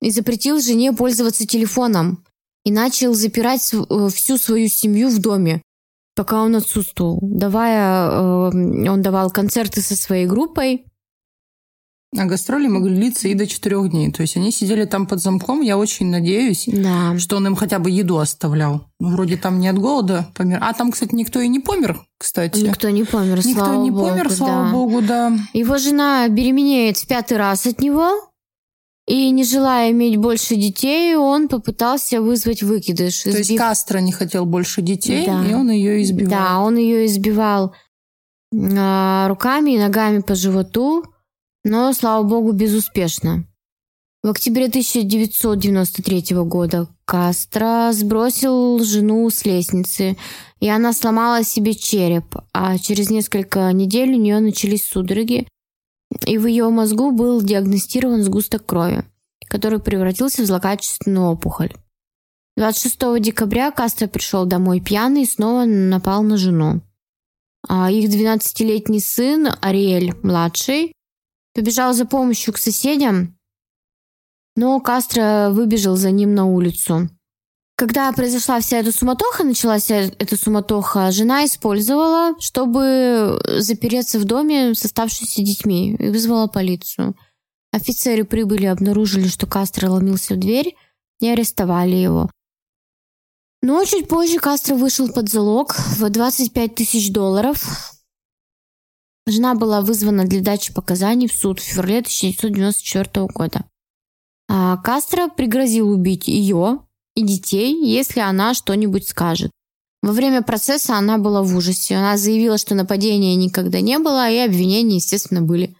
и 0.00 0.10
запретил 0.10 0.60
жене 0.60 0.92
пользоваться 0.92 1.46
телефоном 1.46 2.24
и 2.64 2.70
начал 2.70 3.14
запирать 3.14 3.72
э, 3.72 4.08
всю 4.14 4.38
свою 4.38 4.68
семью 4.68 5.08
в 5.08 5.18
доме, 5.20 5.62
пока 6.14 6.42
он 6.42 6.56
отсутствовал. 6.56 7.18
Давая, 7.22 8.08
э, 8.10 8.88
он 8.88 9.02
давал 9.02 9.30
концерты 9.30 9.80
со 9.80 9.96
своей 9.96 10.26
группой. 10.26 10.84
А 12.16 12.24
гастроли 12.24 12.66
могли 12.68 12.94
длиться 12.94 13.28
и 13.28 13.34
до 13.34 13.46
четырех 13.46 13.90
дней. 13.90 14.10
То 14.10 14.22
есть 14.22 14.36
они 14.36 14.50
сидели 14.50 14.84
там 14.86 15.06
под 15.06 15.20
замком. 15.20 15.60
Я 15.60 15.76
очень 15.76 16.06
надеюсь, 16.06 16.64
Да. 16.66 17.18
что 17.18 17.36
он 17.36 17.48
им 17.48 17.56
хотя 17.56 17.78
бы 17.78 17.90
еду 17.90 18.18
оставлял. 18.18 18.86
Ну, 19.00 19.10
Вроде 19.10 19.36
там 19.36 19.58
не 19.60 19.68
от 19.68 19.76
голода 19.78 20.26
помер. 20.34 20.58
А 20.62 20.72
там, 20.72 20.92
кстати, 20.92 21.14
никто 21.14 21.40
и 21.40 21.48
не 21.48 21.60
помер, 21.60 22.00
кстати. 22.18 22.60
Никто 22.60 22.88
не 22.88 23.04
помер, 23.04 23.38
Никто 23.44 23.64
слава 23.64 23.82
не 23.82 23.90
богу. 23.90 24.08
помер, 24.08 24.30
слава 24.32 24.64
да. 24.66 24.72
богу, 24.72 25.02
да. 25.02 25.36
Его 25.52 25.76
жена 25.76 26.26
беременеет 26.28 26.96
в 26.96 27.06
пятый 27.06 27.36
раз 27.36 27.66
от 27.66 27.80
него, 27.80 28.30
и 29.06 29.30
не 29.30 29.44
желая 29.44 29.92
иметь 29.92 30.16
больше 30.16 30.56
детей, 30.56 31.14
он 31.14 31.48
попытался 31.48 32.20
вызвать 32.20 32.62
выкидыш. 32.62 33.22
То 33.22 33.30
есть 33.30 33.50
избив- 33.50 33.58
Кастро 33.58 33.98
не 33.98 34.12
хотел 34.12 34.46
больше 34.46 34.82
детей, 34.82 35.26
Да. 35.26 35.44
и 35.48 35.54
он 35.54 35.70
ее 35.70 36.02
избивал. 36.02 36.30
Да, 36.30 36.60
он 36.60 36.76
ее 36.76 37.06
избивал 37.06 37.74
а, 38.54 39.28
руками 39.28 39.72
и 39.72 39.78
ногами 39.78 40.20
по 40.20 40.34
животу, 40.34 41.04
но, 41.64 41.92
слава 41.92 42.22
богу, 42.24 42.52
безуспешно. 42.52 43.44
В 44.22 44.30
октябре 44.30 44.66
1993 44.66 46.34
года 46.44 46.88
Кастро 47.04 47.90
сбросил 47.92 48.82
жену 48.82 49.30
с 49.30 49.44
лестницы, 49.44 50.16
и 50.58 50.68
она 50.68 50.92
сломала 50.92 51.44
себе 51.44 51.74
череп, 51.74 52.34
а 52.52 52.76
через 52.78 53.08
несколько 53.10 53.70
недель 53.72 54.14
у 54.14 54.18
нее 54.18 54.40
начались 54.40 54.84
судороги, 54.84 55.46
и 56.26 56.38
в 56.38 56.46
ее 56.46 56.68
мозгу 56.70 57.10
был 57.10 57.42
диагностирован 57.42 58.22
сгусток 58.22 58.66
крови, 58.66 59.04
который 59.48 59.80
превратился 59.80 60.42
в 60.42 60.46
злокачественную 60.46 61.26
опухоль. 61.26 61.72
26 62.56 63.20
декабря 63.20 63.70
Кастро 63.70 64.06
пришел 64.06 64.46
домой 64.46 64.80
пьяный 64.80 65.22
и 65.22 65.26
снова 65.26 65.64
напал 65.64 66.22
на 66.22 66.36
жену. 66.36 66.80
А 67.68 67.90
их 67.90 68.08
12-летний 68.08 69.00
сын 69.00 69.48
Ариэль, 69.60 70.14
младший, 70.22 70.92
побежал 71.54 71.92
за 71.92 72.06
помощью 72.06 72.54
к 72.54 72.58
соседям, 72.58 73.36
но 74.56 74.80
Кастро 74.80 75.50
выбежал 75.50 75.96
за 75.96 76.10
ним 76.10 76.34
на 76.34 76.46
улицу. 76.46 77.10
Когда 77.76 78.10
произошла 78.12 78.58
вся 78.58 78.78
эта 78.78 78.90
суматоха, 78.90 79.44
началась 79.44 79.90
эта 79.90 80.36
суматоха, 80.38 81.10
жена 81.10 81.44
использовала, 81.44 82.34
чтобы 82.40 83.38
запереться 83.58 84.18
в 84.18 84.24
доме 84.24 84.74
с 84.74 84.82
оставшимися 84.86 85.42
детьми 85.42 85.94
и 85.94 86.08
вызвала 86.08 86.46
полицию. 86.46 87.14
Офицеры 87.72 88.24
прибыли, 88.24 88.64
обнаружили, 88.64 89.28
что 89.28 89.46
Кастро 89.46 89.90
ломился 89.90 90.34
в 90.34 90.38
дверь 90.38 90.74
и 91.20 91.28
арестовали 91.28 91.96
его. 91.96 92.30
Но 93.60 93.84
чуть 93.84 94.08
позже 94.08 94.38
Кастро 94.38 94.74
вышел 94.74 95.12
под 95.12 95.28
залог 95.28 95.74
в 95.74 96.08
25 96.08 96.74
тысяч 96.74 97.12
долларов. 97.12 97.92
Жена 99.26 99.54
была 99.54 99.82
вызвана 99.82 100.24
для 100.24 100.40
дачи 100.40 100.72
показаний 100.72 101.28
в 101.28 101.34
суд 101.34 101.60
в 101.60 101.64
феврале 101.64 101.98
1994 101.98 103.26
года. 103.26 103.66
А 104.48 104.78
Кастро 104.78 105.28
пригрозил 105.28 105.90
убить 105.90 106.26
ее 106.26 106.85
и 107.16 107.22
детей, 107.22 107.74
если 107.84 108.20
она 108.20 108.54
что-нибудь 108.54 109.08
скажет. 109.08 109.50
Во 110.02 110.12
время 110.12 110.42
процесса 110.42 110.96
она 110.96 111.18
была 111.18 111.42
в 111.42 111.56
ужасе. 111.56 111.96
Она 111.96 112.16
заявила, 112.16 112.58
что 112.58 112.74
нападения 112.76 113.34
никогда 113.34 113.80
не 113.80 113.98
было, 113.98 114.30
и 114.30 114.36
обвинения, 114.38 114.96
естественно, 114.96 115.42
были 115.42 115.74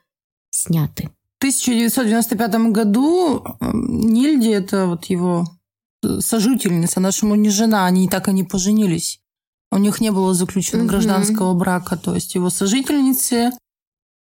сняты. 0.50 1.10
В 1.38 1.44
1995 1.44 2.54
году 2.72 3.44
э, 3.44 3.70
Нильди, 3.72 4.48
это 4.48 4.86
вот 4.86 5.04
его 5.04 5.44
э, 6.02 6.20
сожительница, 6.20 6.98
нашему 6.98 7.34
не 7.36 7.50
жена, 7.50 7.86
они 7.86 8.08
так 8.08 8.28
и 8.28 8.32
не 8.32 8.42
поженились. 8.42 9.20
У 9.70 9.76
них 9.78 10.00
не 10.00 10.10
было 10.10 10.32
заключено 10.34 10.78
Мгм. 10.84 10.88
гражданского 10.88 11.52
брака. 11.54 11.96
То 11.96 12.14
есть 12.14 12.34
его 12.34 12.50
сожительнице 12.50 13.50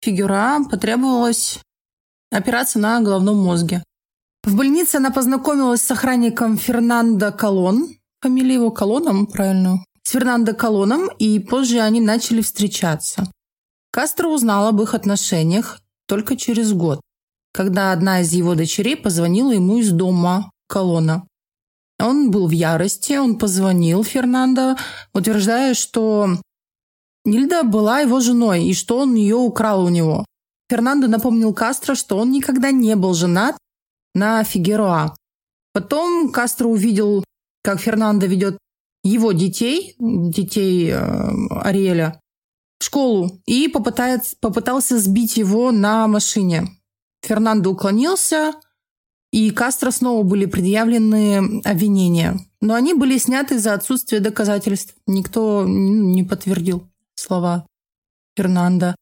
Фигура 0.02 0.58
потребовалась 0.68 1.60
операция 2.30 2.80
на 2.80 3.00
головном 3.00 3.38
мозге. 3.42 3.82
В 4.44 4.56
больнице 4.56 4.96
она 4.96 5.10
познакомилась 5.10 5.80
с 5.80 5.90
охранником 5.90 6.58
Фернандо 6.58 7.32
Колон. 7.32 7.88
Фамилия 8.20 8.54
его 8.54 8.70
Колоном, 8.70 9.26
правильно? 9.26 9.82
С 10.02 10.10
Фернандо 10.10 10.52
Колоном, 10.52 11.08
и 11.18 11.38
позже 11.38 11.80
они 11.80 12.02
начали 12.02 12.42
встречаться. 12.42 13.30
Кастро 13.90 14.28
узнал 14.28 14.66
об 14.66 14.82
их 14.82 14.92
отношениях 14.92 15.80
только 16.06 16.36
через 16.36 16.74
год, 16.74 17.00
когда 17.54 17.92
одна 17.92 18.20
из 18.20 18.32
его 18.32 18.54
дочерей 18.54 18.96
позвонила 18.96 19.50
ему 19.52 19.78
из 19.78 19.90
дома 19.92 20.50
Колона. 20.68 21.26
Он 21.98 22.30
был 22.30 22.46
в 22.46 22.50
ярости, 22.50 23.14
он 23.14 23.38
позвонил 23.38 24.04
Фернандо, 24.04 24.76
утверждая, 25.14 25.72
что 25.72 26.36
Нильда 27.24 27.62
была 27.62 28.00
его 28.00 28.20
женой 28.20 28.64
и 28.64 28.74
что 28.74 28.98
он 28.98 29.14
ее 29.14 29.36
украл 29.36 29.86
у 29.86 29.88
него. 29.88 30.26
Фернандо 30.68 31.06
напомнил 31.06 31.54
Кастро, 31.54 31.94
что 31.94 32.18
он 32.18 32.30
никогда 32.30 32.72
не 32.72 32.94
был 32.94 33.14
женат 33.14 33.56
на 34.14 34.44
Фигероа. 34.44 35.16
Потом 35.72 36.30
Кастро 36.30 36.68
увидел, 36.68 37.24
как 37.62 37.80
Фернандо 37.80 38.26
ведет 38.26 38.58
его 39.02 39.32
детей, 39.32 39.96
детей 39.98 40.90
э, 40.90 40.98
Ариэля, 41.50 42.20
в 42.78 42.84
школу 42.84 43.40
и 43.46 43.68
попытается, 43.68 44.36
попытался 44.40 44.98
сбить 44.98 45.36
его 45.36 45.72
на 45.72 46.06
машине. 46.06 46.68
Фернандо 47.22 47.70
уклонился, 47.70 48.52
и 49.32 49.50
Кастро 49.50 49.90
снова 49.90 50.22
были 50.22 50.46
предъявлены 50.46 51.60
обвинения. 51.64 52.38
Но 52.60 52.74
они 52.74 52.94
были 52.94 53.18
сняты 53.18 53.58
за 53.58 53.74
отсутствие 53.74 54.20
доказательств. 54.20 54.94
Никто 55.06 55.64
не 55.66 56.22
подтвердил 56.22 56.88
слова 57.14 57.66
Фернандо. 58.36 58.94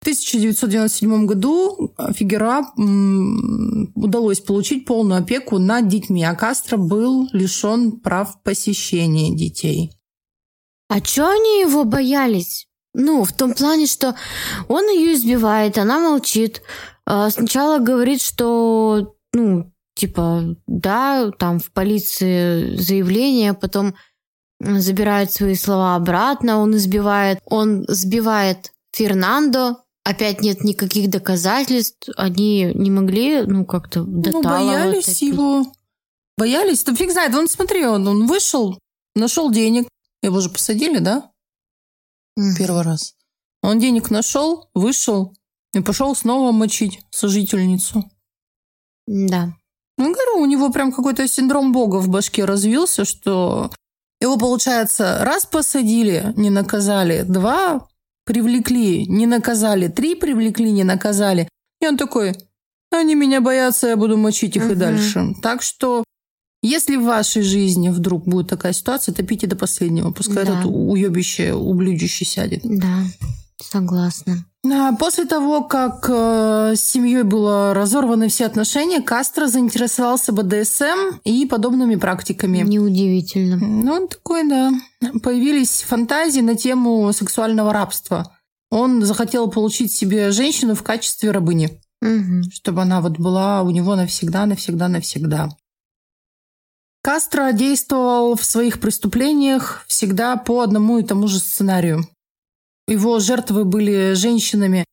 В 0.00 0.02
1997 0.02 1.26
году 1.26 1.94
Фигера 2.14 2.64
удалось 3.94 4.40
получить 4.40 4.86
полную 4.86 5.20
опеку 5.22 5.58
над 5.58 5.88
детьми, 5.88 6.24
а 6.24 6.34
Кастро 6.34 6.76
был 6.76 7.28
лишен 7.32 8.00
прав 8.00 8.40
посещения 8.42 9.34
детей. 9.34 9.92
А 10.88 11.00
чё 11.00 11.28
они 11.28 11.60
его 11.60 11.84
боялись? 11.84 12.68
Ну, 12.94 13.24
в 13.24 13.32
том 13.32 13.54
плане, 13.54 13.86
что 13.86 14.14
он 14.68 14.88
ее 14.88 15.14
избивает, 15.14 15.78
она 15.78 15.98
молчит. 15.98 16.62
А 17.04 17.30
Сначала 17.30 17.78
говорит, 17.78 18.22
что, 18.22 19.14
ну, 19.32 19.72
типа, 19.94 20.56
да, 20.66 21.30
там 21.38 21.58
в 21.58 21.70
полиции 21.72 22.76
заявление, 22.76 23.52
потом 23.52 23.94
забирает 24.60 25.30
свои 25.32 25.54
слова 25.54 25.94
обратно, 25.96 26.58
он 26.58 26.76
избивает, 26.76 27.38
он 27.44 27.84
сбивает 27.88 28.72
Фернандо, 28.92 29.84
опять 30.04 30.40
нет 30.40 30.64
никаких 30.64 31.10
доказательств, 31.10 32.08
они 32.16 32.72
не 32.74 32.90
могли, 32.90 33.42
ну, 33.42 33.64
как-то 33.64 34.00
Ну, 34.04 34.22
доталовать. 34.22 34.44
боялись 34.48 35.04
опять. 35.04 35.22
его. 35.22 35.72
Боялись? 36.36 36.84
Да 36.84 36.94
фиг 36.94 37.10
знает. 37.12 37.34
Вон, 37.34 37.48
смотри, 37.48 37.84
он, 37.86 38.06
он 38.06 38.26
вышел, 38.26 38.78
нашел 39.14 39.50
денег. 39.50 39.88
Его 40.22 40.40
же 40.40 40.50
посадили, 40.50 40.98
да? 40.98 41.30
Мгм. 42.36 42.56
Первый 42.56 42.82
раз. 42.82 43.14
Он 43.62 43.78
денег 43.80 44.10
нашел, 44.10 44.70
вышел 44.74 45.34
и 45.74 45.80
пошел 45.80 46.14
снова 46.14 46.52
мочить 46.52 47.00
сожительницу. 47.10 48.04
Да. 49.06 49.52
Ну, 49.96 50.12
говорю, 50.12 50.40
у 50.42 50.46
него 50.46 50.70
прям 50.70 50.92
какой-то 50.92 51.26
синдром 51.26 51.72
бога 51.72 51.96
в 51.96 52.08
башке 52.08 52.44
развился, 52.44 53.04
что 53.04 53.70
Его, 54.20 54.36
получается, 54.36 55.18
раз 55.22 55.46
посадили, 55.46 56.32
не 56.36 56.50
наказали, 56.50 57.22
два 57.22 57.88
привлекли, 58.28 59.06
не 59.06 59.26
наказали, 59.26 59.88
три 59.88 60.14
привлекли, 60.14 60.70
не 60.70 60.84
наказали. 60.84 61.48
И 61.80 61.86
он 61.86 61.96
такой, 61.96 62.34
они 62.90 63.14
меня 63.14 63.40
боятся, 63.40 63.88
я 63.88 63.96
буду 63.96 64.18
мочить 64.18 64.54
их 64.54 64.64
угу. 64.64 64.72
и 64.72 64.74
дальше. 64.74 65.34
Так 65.42 65.62
что, 65.62 66.04
если 66.62 66.96
в 66.96 67.04
вашей 67.04 67.40
жизни 67.40 67.88
вдруг 67.88 68.26
будет 68.26 68.48
такая 68.48 68.74
ситуация, 68.74 69.14
топите 69.14 69.46
до 69.46 69.56
последнего. 69.56 70.10
Пускай 70.10 70.44
да. 70.44 70.58
этот 70.58 70.66
уебище, 70.66 71.54
ублюдище 71.54 72.26
сядет. 72.26 72.60
Да, 72.64 72.98
согласна. 73.60 74.44
После 74.98 75.24
того, 75.24 75.62
как 75.62 76.06
э, 76.08 76.74
с 76.76 76.80
семьей 76.80 77.22
было 77.22 77.72
разорваны 77.74 78.28
все 78.28 78.46
отношения, 78.46 79.00
Кастро 79.00 79.46
заинтересовался 79.46 80.32
БДСМ 80.32 81.20
и 81.24 81.46
подобными 81.46 81.96
практиками. 81.96 82.58
Неудивительно. 82.58 83.56
Ну, 83.56 83.92
он 83.92 84.08
такой, 84.08 84.48
да. 84.48 84.72
Появились 85.22 85.82
фантазии 85.82 86.40
на 86.40 86.56
тему 86.56 87.12
сексуального 87.12 87.72
рабства. 87.72 88.34
Он 88.70 89.02
захотел 89.02 89.48
получить 89.48 89.92
себе 89.92 90.30
женщину 90.32 90.74
в 90.74 90.82
качестве 90.82 91.30
рабыни. 91.30 91.80
Угу. 92.02 92.50
Чтобы 92.52 92.82
она 92.82 93.00
вот 93.00 93.18
была 93.18 93.62
у 93.62 93.70
него 93.70 93.96
навсегда, 93.96 94.46
навсегда, 94.46 94.88
навсегда. 94.88 95.48
Кастро 97.02 97.52
действовал 97.52 98.36
в 98.36 98.44
своих 98.44 98.80
преступлениях 98.80 99.84
всегда 99.86 100.36
по 100.36 100.60
одному 100.60 100.98
и 100.98 101.04
тому 101.04 101.26
же 101.26 101.38
сценарию. 101.38 102.04
Его 102.88 103.20
жертвы 103.20 103.64
были 103.64 104.14
женщинами 104.14 104.84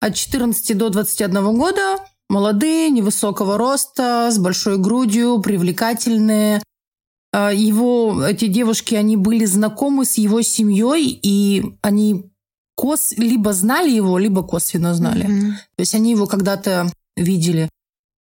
от 0.00 0.14
14 0.14 0.76
до 0.76 0.90
21 0.90 1.56
года, 1.56 1.98
молодые, 2.28 2.90
невысокого 2.90 3.56
роста, 3.56 4.28
с 4.30 4.38
большой 4.38 4.78
грудью, 4.78 5.40
привлекательные. 5.40 6.62
А, 7.32 7.52
его, 7.52 8.24
эти 8.24 8.46
девушки, 8.46 8.94
они 8.94 9.16
были 9.16 9.44
знакомы 9.44 10.04
с 10.04 10.18
его 10.18 10.42
семьей, 10.42 11.18
и 11.22 11.76
они 11.82 12.30
кос, 12.74 13.12
либо 13.16 13.52
знали 13.52 13.90
его, 13.90 14.18
либо 14.18 14.42
косвенно 14.42 14.94
знали. 14.94 15.26
Mm-hmm. 15.26 15.52
То 15.76 15.80
есть 15.80 15.94
они 15.94 16.10
его 16.10 16.26
когда-то 16.26 16.90
видели. 17.16 17.68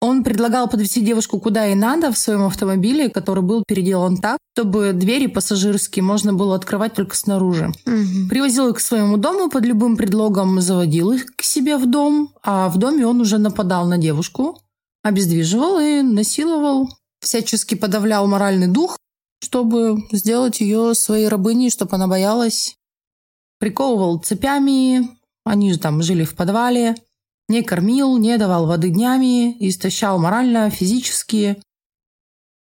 Он 0.03 0.25
предлагал 0.25 0.67
подвести 0.67 0.99
девушку 0.99 1.39
куда 1.39 1.65
и 1.67 1.75
надо 1.75 2.11
в 2.11 2.17
своем 2.17 2.43
автомобиле, 2.43 3.09
который 3.09 3.41
был 3.41 3.63
переделан 3.65 4.17
так, 4.17 4.37
чтобы 4.53 4.91
двери 4.91 5.27
пассажирские 5.27 6.03
можно 6.03 6.33
было 6.33 6.57
открывать 6.57 6.93
только 6.93 7.15
снаружи. 7.15 7.71
Угу. 7.85 8.27
Привозил 8.29 8.67
их 8.67 8.75
к 8.75 8.79
своему 8.81 9.15
дому 9.15 9.49
под 9.49 9.63
любым 9.63 9.95
предлогом, 9.95 10.59
заводил 10.59 11.13
их 11.13 11.33
к 11.37 11.41
себе 11.41 11.77
в 11.77 11.89
дом, 11.89 12.33
а 12.43 12.67
в 12.67 12.77
доме 12.77 13.07
он 13.07 13.21
уже 13.21 13.37
нападал 13.37 13.87
на 13.87 13.97
девушку, 13.97 14.59
обездвиживал 15.03 15.79
и 15.79 16.01
насиловал, 16.01 16.89
всячески 17.21 17.75
подавлял 17.75 18.27
моральный 18.27 18.67
дух, 18.67 18.97
чтобы 19.41 20.03
сделать 20.11 20.59
ее 20.59 20.95
своей 20.95 21.29
рабыней, 21.29 21.69
чтобы 21.69 21.95
она 21.95 22.07
боялась. 22.07 22.75
Приковывал 23.57 24.19
цепями, 24.19 25.17
они 25.45 25.71
же 25.71 25.79
там 25.79 26.03
жили 26.03 26.25
в 26.25 26.35
подвале, 26.35 26.97
не 27.47 27.63
кормил, 27.63 28.17
не 28.17 28.37
давал 28.37 28.67
воды 28.67 28.89
днями, 28.89 29.55
истощал 29.67 30.19
морально, 30.19 30.69
физически. 30.69 31.61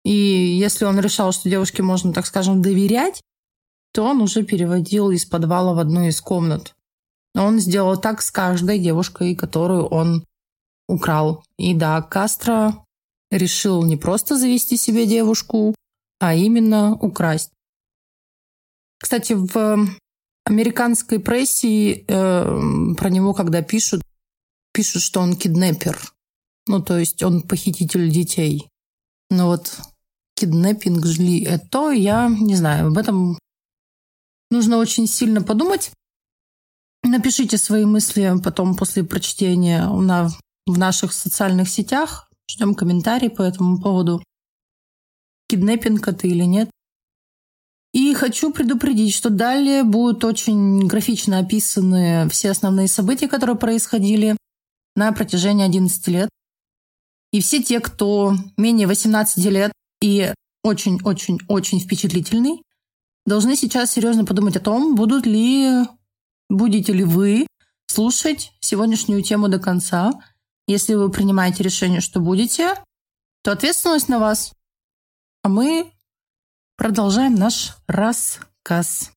И 0.04 0.12
если 0.12 0.84
он 0.84 0.98
решал, 0.98 1.32
что 1.32 1.48
девушке 1.48 1.82
можно, 1.82 2.12
так 2.12 2.26
скажем, 2.26 2.62
доверять, 2.62 3.22
то 3.92 4.04
он 4.04 4.20
уже 4.20 4.42
переводил 4.42 5.10
из 5.10 5.24
подвала 5.24 5.74
в 5.74 5.78
одну 5.78 6.06
из 6.06 6.20
комнат. 6.20 6.74
Он 7.34 7.60
сделал 7.60 7.96
так 7.96 8.20
с 8.22 8.30
каждой 8.30 8.78
девушкой, 8.78 9.34
которую 9.34 9.86
он 9.86 10.24
украл. 10.88 11.44
И 11.56 11.74
да, 11.74 12.02
Кастро 12.02 12.84
решил 13.30 13.84
не 13.84 13.96
просто 13.96 14.36
завести 14.36 14.76
себе 14.76 15.06
девушку, 15.06 15.74
а 16.18 16.34
именно 16.34 16.94
украсть. 16.94 17.50
Кстати, 18.98 19.32
в 19.32 19.88
американской 20.44 21.18
прессе 21.18 22.04
э, 22.06 22.94
про 22.96 23.10
него, 23.10 23.34
когда 23.34 23.62
пишут, 23.62 24.02
пишут, 24.72 25.02
что 25.02 25.20
он 25.20 25.36
киднепер. 25.36 26.12
Ну, 26.66 26.82
то 26.82 26.98
есть 26.98 27.22
он 27.22 27.42
похититель 27.42 28.10
детей. 28.10 28.68
Но 29.30 29.46
вот 29.46 29.78
киднеппинг 30.36 31.06
жли 31.06 31.42
это, 31.42 31.90
я 31.90 32.28
не 32.28 32.56
знаю, 32.56 32.88
об 32.88 32.98
этом 32.98 33.38
нужно 34.50 34.76
очень 34.78 35.06
сильно 35.06 35.42
подумать. 35.42 35.90
Напишите 37.02 37.58
свои 37.58 37.84
мысли 37.84 38.32
потом 38.42 38.76
после 38.76 39.02
прочтения 39.02 39.88
на, 39.88 40.28
в 40.66 40.78
наших 40.78 41.12
социальных 41.12 41.68
сетях. 41.68 42.28
Ждем 42.48 42.74
комментарий 42.74 43.30
по 43.30 43.42
этому 43.42 43.80
поводу. 43.80 44.22
Киднеппинг 45.48 46.06
это 46.06 46.26
или 46.28 46.44
нет. 46.44 46.70
И 47.92 48.14
хочу 48.14 48.52
предупредить, 48.52 49.14
что 49.14 49.30
далее 49.30 49.82
будут 49.84 50.24
очень 50.24 50.86
графично 50.86 51.38
описаны 51.38 52.28
все 52.30 52.50
основные 52.50 52.88
события, 52.88 53.28
которые 53.28 53.56
происходили 53.56 54.36
на 54.96 55.12
протяжении 55.12 55.64
11 55.64 56.08
лет. 56.08 56.28
И 57.32 57.40
все 57.40 57.62
те, 57.62 57.80
кто 57.80 58.34
менее 58.56 58.86
18 58.86 59.44
лет 59.46 59.72
и 60.02 60.32
очень-очень-очень 60.62 61.80
впечатлительный, 61.80 62.62
должны 63.26 63.56
сейчас 63.56 63.92
серьезно 63.92 64.24
подумать 64.24 64.56
о 64.56 64.60
том, 64.60 64.94
будут 64.94 65.26
ли, 65.26 65.84
будете 66.48 66.92
ли 66.92 67.04
вы 67.04 67.46
слушать 67.86 68.52
сегодняшнюю 68.60 69.22
тему 69.22 69.48
до 69.48 69.58
конца. 69.58 70.12
Если 70.66 70.94
вы 70.94 71.10
принимаете 71.10 71.62
решение, 71.62 72.00
что 72.00 72.20
будете, 72.20 72.74
то 73.42 73.52
ответственность 73.52 74.08
на 74.08 74.18
вас. 74.18 74.52
А 75.42 75.48
мы 75.48 75.92
продолжаем 76.76 77.34
наш 77.34 77.76
рассказ. 77.86 79.10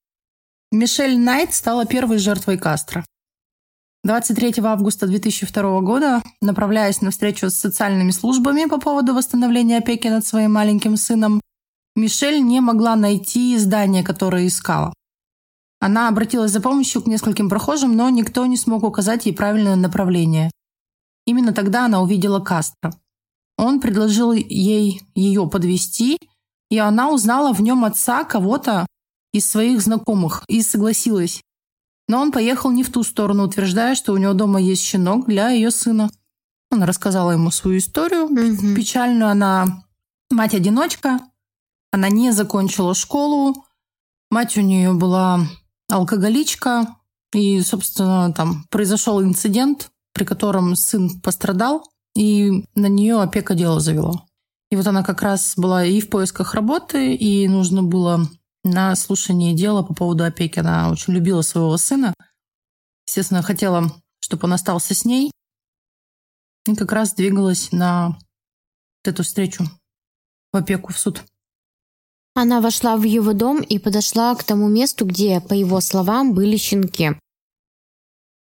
Мишель 0.71 1.17
Найт 1.17 1.53
стала 1.53 1.85
первой 1.85 2.17
жертвой 2.17 2.57
Кастро. 2.57 3.05
23 4.05 4.53
августа 4.63 5.07
2002 5.07 5.81
года, 5.81 6.21
направляясь 6.39 7.01
на 7.01 7.09
встречу 7.09 7.49
с 7.49 7.55
социальными 7.55 8.11
службами 8.11 8.65
по 8.65 8.79
поводу 8.79 9.15
восстановления 9.15 9.79
опеки 9.79 10.07
над 10.07 10.23
своим 10.23 10.53
маленьким 10.53 10.95
сыном, 10.95 11.41
Мишель 11.95 12.43
не 12.43 12.61
могла 12.61 12.95
найти 12.95 13.57
здание, 13.57 14.03
которое 14.03 14.45
искала. 14.45 14.93
Она 15.79 16.07
обратилась 16.07 16.51
за 16.51 16.61
помощью 16.61 17.01
к 17.01 17.07
нескольким 17.07 17.49
прохожим, 17.49 17.95
но 17.95 18.07
никто 18.11 18.45
не 18.45 18.57
смог 18.57 18.83
указать 18.83 19.25
ей 19.25 19.33
правильное 19.33 19.75
направление. 19.75 20.51
Именно 21.25 21.51
тогда 21.51 21.85
она 21.85 21.99
увидела 21.99 22.39
Кастро. 22.39 22.93
Он 23.57 23.79
предложил 23.79 24.33
ей 24.33 25.01
ее 25.15 25.49
подвести, 25.49 26.19
и 26.69 26.77
она 26.77 27.09
узнала 27.09 27.55
в 27.55 27.61
нем 27.61 27.83
отца 27.83 28.23
кого-то 28.23 28.85
из 29.33 29.49
своих 29.49 29.81
знакомых 29.81 30.43
и 30.47 30.61
согласилась. 30.61 31.41
Но 32.07 32.21
он 32.21 32.31
поехал 32.31 32.71
не 32.71 32.83
в 32.83 32.91
ту 32.91 33.03
сторону, 33.03 33.43
утверждая, 33.43 33.95
что 33.95 34.13
у 34.13 34.17
него 34.17 34.33
дома 34.33 34.61
есть 34.61 34.83
щенок 34.83 35.25
для 35.27 35.49
ее 35.49 35.71
сына. 35.71 36.09
Она 36.69 36.85
рассказала 36.85 37.31
ему 37.31 37.51
свою 37.51 37.79
историю 37.79 38.25
угу. 38.25 38.75
печальную. 38.75 39.29
Она 39.29 39.83
мать-одиночка, 40.29 41.19
она 41.91 42.09
не 42.09 42.31
закончила 42.31 42.93
школу, 42.93 43.65
мать 44.29 44.57
у 44.57 44.61
нее 44.61 44.93
была 44.93 45.47
алкоголичка, 45.89 46.95
и, 47.33 47.61
собственно, 47.61 48.33
там 48.33 48.65
произошел 48.69 49.21
инцидент, 49.21 49.91
при 50.13 50.23
котором 50.23 50.75
сын 50.75 51.19
пострадал, 51.21 51.89
и 52.15 52.65
на 52.75 52.87
нее 52.87 53.21
опека 53.21 53.55
дело 53.55 53.79
завела. 53.79 54.25
И 54.71 54.75
вот 54.75 54.87
она 54.87 55.03
как 55.03 55.21
раз 55.21 55.53
была 55.57 55.85
и 55.85 55.99
в 56.01 56.09
поисках 56.09 56.53
работы, 56.53 57.13
и 57.13 57.47
нужно 57.47 57.83
было 57.83 58.27
на 58.65 58.95
слушании 58.95 59.55
дела 59.55 59.83
по 59.83 59.93
поводу 59.93 60.25
опеки. 60.25 60.59
Она 60.59 60.91
очень 60.91 61.13
любила 61.13 61.41
своего 61.41 61.77
сына. 61.77 62.13
Естественно, 63.07 63.41
хотела, 63.41 63.91
чтобы 64.19 64.45
он 64.45 64.53
остался 64.53 64.93
с 64.93 65.05
ней. 65.05 65.31
И 66.67 66.75
как 66.75 66.91
раз 66.91 67.13
двигалась 67.13 67.71
на 67.71 68.17
эту 69.03 69.23
встречу 69.23 69.63
в 70.51 70.57
опеку, 70.57 70.91
в 70.91 70.97
суд. 70.97 71.23
Она 72.33 72.59
вошла 72.59 72.97
в 72.97 73.03
его 73.03 73.33
дом 73.33 73.61
и 73.61 73.79
подошла 73.79 74.35
к 74.35 74.43
тому 74.43 74.67
месту, 74.67 75.05
где, 75.05 75.39
по 75.39 75.53
его 75.53 75.79
словам, 75.79 76.33
были 76.33 76.57
щенки. 76.57 77.17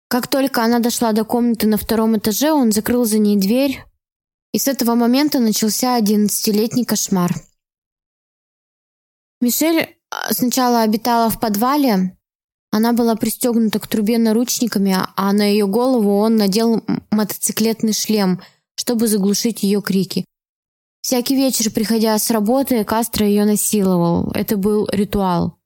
Как 0.08 0.28
только 0.28 0.64
она 0.64 0.78
дошла 0.78 1.12
до 1.12 1.24
комнаты 1.24 1.66
на 1.66 1.76
втором 1.76 2.16
этаже, 2.16 2.52
он 2.52 2.72
закрыл 2.72 3.04
за 3.04 3.18
ней 3.18 3.36
дверь, 3.36 3.84
и 4.52 4.58
с 4.58 4.66
этого 4.66 4.94
момента 4.94 5.40
начался 5.40 5.94
одиннадцатилетний 5.94 6.84
кошмар. 6.84 7.32
Мишель 9.40 9.96
сначала 10.30 10.82
обитала 10.82 11.30
в 11.30 11.40
подвале. 11.40 12.16
Она 12.70 12.92
была 12.92 13.16
пристегнута 13.16 13.78
к 13.78 13.86
трубе 13.86 14.18
наручниками, 14.18 14.96
а 15.16 15.32
на 15.32 15.42
ее 15.42 15.66
голову 15.66 16.18
он 16.18 16.36
надел 16.36 16.84
мотоциклетный 17.10 17.92
шлем, 17.92 18.40
чтобы 18.76 19.08
заглушить 19.08 19.62
ее 19.62 19.80
крики. 19.80 20.24
Всякий 21.00 21.36
вечер, 21.36 21.70
приходя 21.70 22.18
с 22.18 22.30
работы, 22.30 22.82
Кастро 22.84 23.26
ее 23.26 23.44
насиловал. 23.44 24.30
Это 24.32 24.56
был 24.56 24.88
ритуал. 24.90 25.56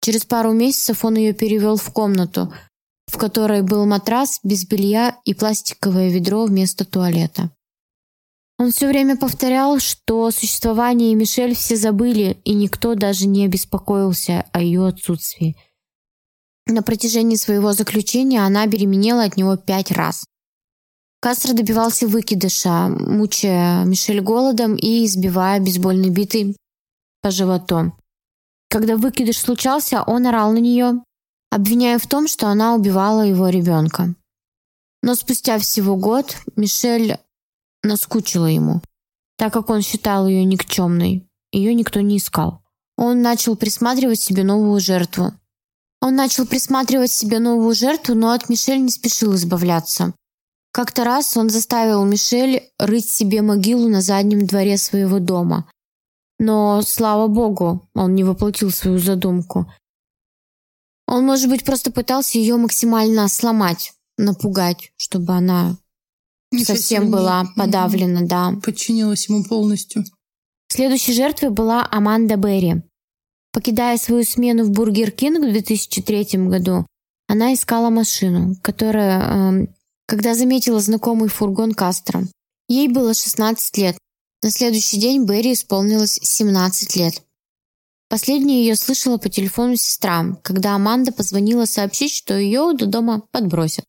Через 0.00 0.24
пару 0.24 0.52
месяцев 0.52 1.04
он 1.04 1.16
ее 1.16 1.32
перевел 1.32 1.76
в 1.76 1.92
комнату, 1.92 2.52
в 3.06 3.18
которой 3.18 3.62
был 3.62 3.86
матрас 3.86 4.38
без 4.44 4.64
белья 4.66 5.18
и 5.24 5.34
пластиковое 5.34 6.10
ведро 6.10 6.44
вместо 6.44 6.84
туалета. 6.84 7.50
Он 8.58 8.70
все 8.70 8.88
время 8.88 9.16
повторял, 9.16 9.80
что 9.80 10.24
о 10.24 10.30
существовании 10.30 11.14
Мишель 11.14 11.54
все 11.54 11.76
забыли, 11.76 12.40
и 12.44 12.54
никто 12.54 12.94
даже 12.94 13.26
не 13.26 13.44
обеспокоился 13.44 14.46
о 14.52 14.60
ее 14.60 14.86
отсутствии. 14.86 15.56
На 16.66 16.82
протяжении 16.82 17.36
своего 17.36 17.72
заключения 17.72 18.40
она 18.40 18.66
беременела 18.66 19.24
от 19.24 19.36
него 19.36 19.56
пять 19.56 19.90
раз. 19.90 20.24
Кастро 21.20 21.52
добивался 21.52 22.06
выкидыша, 22.06 22.88
мучая 22.88 23.84
Мишель 23.84 24.20
голодом 24.20 24.76
и 24.76 25.04
избивая 25.04 25.58
бейсбольной 25.58 26.10
битой 26.10 26.56
по 27.22 27.30
животу. 27.30 27.92
Когда 28.68 28.96
выкидыш 28.96 29.38
случался, 29.38 30.02
он 30.02 30.26
орал 30.26 30.52
на 30.52 30.58
нее, 30.58 31.02
обвиняя 31.50 31.98
в 31.98 32.06
том, 32.06 32.28
что 32.28 32.48
она 32.48 32.74
убивала 32.74 33.22
его 33.22 33.48
ребенка. 33.48 34.14
Но 35.02 35.14
спустя 35.14 35.58
всего 35.58 35.96
год 35.96 36.36
Мишель 36.56 37.18
наскучила 37.84 38.46
ему, 38.46 38.82
так 39.36 39.52
как 39.52 39.70
он 39.70 39.82
считал 39.82 40.26
ее 40.26 40.44
никчемной. 40.44 41.28
Ее 41.52 41.74
никто 41.74 42.00
не 42.00 42.16
искал. 42.16 42.62
Он 42.96 43.22
начал 43.22 43.56
присматривать 43.56 44.20
себе 44.20 44.42
новую 44.42 44.80
жертву. 44.80 45.32
Он 46.00 46.16
начал 46.16 46.46
присматривать 46.46 47.12
себе 47.12 47.38
новую 47.38 47.74
жертву, 47.74 48.14
но 48.14 48.32
от 48.32 48.48
Мишель 48.48 48.82
не 48.82 48.90
спешил 48.90 49.34
избавляться. 49.34 50.14
Как-то 50.72 51.04
раз 51.04 51.36
он 51.36 51.50
заставил 51.50 52.04
Мишель 52.04 52.70
рыть 52.78 53.08
себе 53.08 53.42
могилу 53.42 53.88
на 53.88 54.02
заднем 54.02 54.46
дворе 54.46 54.76
своего 54.76 55.20
дома. 55.20 55.70
Но, 56.38 56.82
слава 56.82 57.28
богу, 57.28 57.88
он 57.94 58.14
не 58.14 58.24
воплотил 58.24 58.70
свою 58.70 58.98
задумку. 58.98 59.72
Он, 61.06 61.24
может 61.24 61.48
быть, 61.48 61.64
просто 61.64 61.92
пытался 61.92 62.38
ее 62.38 62.56
максимально 62.56 63.28
сломать, 63.28 63.94
напугать, 64.18 64.90
чтобы 64.96 65.34
она 65.34 65.76
совсем 66.58 67.10
была 67.10 67.46
подавлена, 67.56 68.22
да. 68.22 68.54
Подчинилась 68.62 69.28
ему 69.28 69.44
полностью. 69.44 70.04
Следующей 70.68 71.12
жертвой 71.12 71.50
была 71.50 71.86
Аманда 71.90 72.36
Берри. 72.36 72.82
Покидая 73.52 73.96
свою 73.98 74.24
смену 74.24 74.64
в 74.64 74.70
Burger 74.70 75.12
King 75.12 75.38
в 75.38 75.52
2003 75.52 76.48
году, 76.48 76.86
она 77.28 77.54
искала 77.54 77.90
машину, 77.90 78.56
которая, 78.62 79.62
э, 79.62 79.66
когда 80.06 80.34
заметила 80.34 80.80
знакомый 80.80 81.28
фургон 81.28 81.72
Кастро. 81.72 82.26
Ей 82.68 82.88
было 82.88 83.14
16 83.14 83.78
лет. 83.78 83.96
На 84.42 84.50
следующий 84.50 84.98
день 84.98 85.24
Берри 85.24 85.52
исполнилось 85.52 86.18
17 86.22 86.96
лет. 86.96 87.22
Последняя 88.08 88.60
ее 88.60 88.76
слышала 88.76 89.16
по 89.16 89.28
телефону 89.28 89.76
сестра, 89.76 90.36
когда 90.42 90.74
Аманда 90.74 91.12
позвонила 91.12 91.64
сообщить, 91.64 92.12
что 92.12 92.36
ее 92.36 92.72
до 92.74 92.86
дома 92.86 93.22
подбросят. 93.30 93.84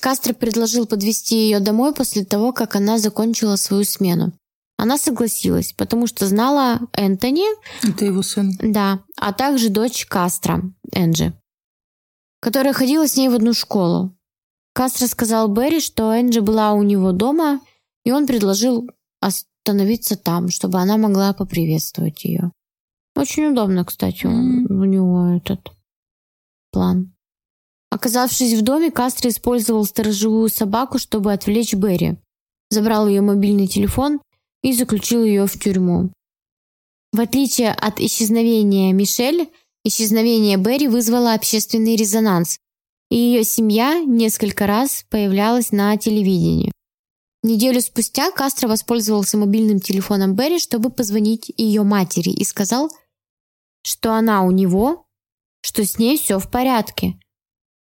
Кастро 0.00 0.34
предложил 0.34 0.86
подвезти 0.86 1.36
ее 1.36 1.60
домой 1.60 1.94
после 1.94 2.24
того, 2.24 2.52
как 2.52 2.76
она 2.76 2.98
закончила 2.98 3.56
свою 3.56 3.84
смену. 3.84 4.32
Она 4.76 4.96
согласилась, 4.96 5.72
потому 5.72 6.06
что 6.06 6.26
знала 6.26 6.80
Энтони. 6.92 7.46
Это 7.86 8.04
его 8.04 8.22
сын. 8.22 8.52
Да, 8.62 9.00
а 9.16 9.32
также 9.32 9.70
дочь 9.70 10.06
Кастро, 10.06 10.62
Энджи, 10.92 11.32
которая 12.40 12.72
ходила 12.72 13.08
с 13.08 13.16
ней 13.16 13.28
в 13.28 13.34
одну 13.34 13.54
школу. 13.54 14.16
Кастро 14.74 15.08
сказал 15.08 15.48
Берри, 15.48 15.80
что 15.80 16.14
Энджи 16.16 16.40
была 16.40 16.72
у 16.74 16.84
него 16.84 17.10
дома, 17.10 17.60
и 18.04 18.12
он 18.12 18.28
предложил 18.28 18.88
остановиться 19.20 20.16
там, 20.16 20.48
чтобы 20.48 20.78
она 20.78 20.96
могла 20.96 21.32
поприветствовать 21.32 22.24
ее. 22.24 22.52
Очень 23.16 23.46
удобно, 23.46 23.84
кстати, 23.84 24.26
mm. 24.26 24.72
у 24.72 24.84
него 24.84 25.36
этот 25.36 25.72
план. 26.70 27.12
Оказавшись 27.90 28.54
в 28.54 28.62
доме, 28.62 28.90
Кастро 28.90 29.30
использовал 29.30 29.84
сторожевую 29.84 30.48
собаку, 30.48 30.98
чтобы 30.98 31.32
отвлечь 31.32 31.74
Берри. 31.74 32.16
Забрал 32.70 33.08
ее 33.08 33.22
мобильный 33.22 33.66
телефон 33.66 34.20
и 34.62 34.72
заключил 34.72 35.24
ее 35.24 35.46
в 35.46 35.58
тюрьму. 35.58 36.10
В 37.12 37.20
отличие 37.20 37.72
от 37.72 37.98
исчезновения 38.00 38.92
Мишель, 38.92 39.50
исчезновение 39.84 40.58
Берри 40.58 40.88
вызвало 40.88 41.32
общественный 41.32 41.96
резонанс, 41.96 42.58
и 43.10 43.16
ее 43.16 43.44
семья 43.44 44.00
несколько 44.04 44.66
раз 44.66 45.06
появлялась 45.08 45.72
на 45.72 45.96
телевидении. 45.96 46.72
Неделю 47.42 47.80
спустя 47.80 48.30
Кастро 48.32 48.68
воспользовался 48.68 49.38
мобильным 49.38 49.80
телефоном 49.80 50.34
Берри, 50.34 50.58
чтобы 50.58 50.90
позвонить 50.90 51.50
ее 51.56 51.84
матери 51.84 52.30
и 52.30 52.44
сказал, 52.44 52.90
что 53.82 54.12
она 54.12 54.42
у 54.42 54.50
него, 54.50 55.06
что 55.62 55.84
с 55.84 55.98
ней 55.98 56.18
все 56.18 56.38
в 56.38 56.50
порядке 56.50 57.18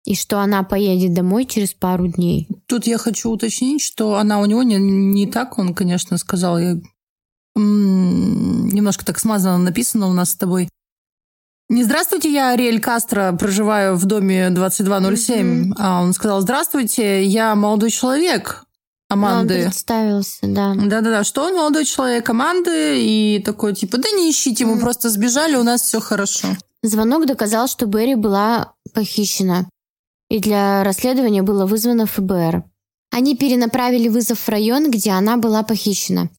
и 0.05 0.15
что 0.15 0.41
она 0.41 0.63
поедет 0.63 1.15
домой 1.15 1.47
через 1.47 1.75
пару 1.75 2.09
дней. 2.09 2.49
Тут 2.67 2.87
я 2.87 2.99
хочу 2.99 3.31
уточнить, 3.31 3.83
что 3.83 4.17
она 4.17 4.41
у 4.41 4.47
него 4.47 4.63
не, 4.63 4.77
не 4.77 5.27
так, 5.27 5.59
он, 5.59 5.75
конечно, 5.75 6.19
сказал. 6.19 6.59
Я, 6.59 6.81
м- 7.57 8.69
немножко 8.69 9.05
так 9.05 9.19
смазанно 9.19 9.59
написано 9.59 10.09
у 10.09 10.13
нас 10.13 10.31
с 10.31 10.37
тобой. 10.37 10.69
Не 11.69 11.85
здравствуйте, 11.85 12.31
я 12.31 12.51
Ариэль 12.51 12.81
Кастро, 12.81 13.33
проживаю 13.39 13.97
в 13.97 14.05
доме 14.05 14.51
2207. 14.51 15.71
Mm-hmm. 15.71 15.75
А 15.79 16.03
он 16.03 16.13
сказал, 16.13 16.41
здравствуйте, 16.41 17.25
я 17.25 17.55
молодой 17.55 17.91
человек 17.91 18.65
Аманды. 19.09 19.57
Он 19.57 19.63
представился, 19.63 20.39
да. 20.43 20.75
Да-да-да, 20.75 21.25
что 21.25 21.45
он 21.45 21.55
молодой 21.55 21.85
человек 21.85 22.29
Аманды, 22.29 23.01
и 23.01 23.43
такой, 23.43 23.75
типа, 23.75 23.99
да 23.99 24.11
не 24.11 24.31
ищите, 24.31 24.67
мы 24.67 24.75
mm-hmm. 24.75 24.81
просто 24.81 25.09
сбежали, 25.09 25.55
у 25.55 25.63
нас 25.63 25.83
все 25.83 26.01
хорошо. 26.01 26.49
Звонок 26.83 27.27
доказал, 27.27 27.69
что 27.69 27.87
Берри 27.87 28.17
была 28.17 28.75
похищена 28.93 29.69
и 30.33 30.39
для 30.39 30.83
расследования 30.83 31.43
было 31.43 31.67
вызвано 31.67 32.07
ФБР. 32.07 32.65
Они 33.11 33.37
перенаправили 33.37 34.09
вызов 34.09 34.41
в 34.41 34.49
район, 34.49 34.91
где 34.91 35.11
она 35.11 35.37
была 35.37 35.63
похищена, 35.63 36.31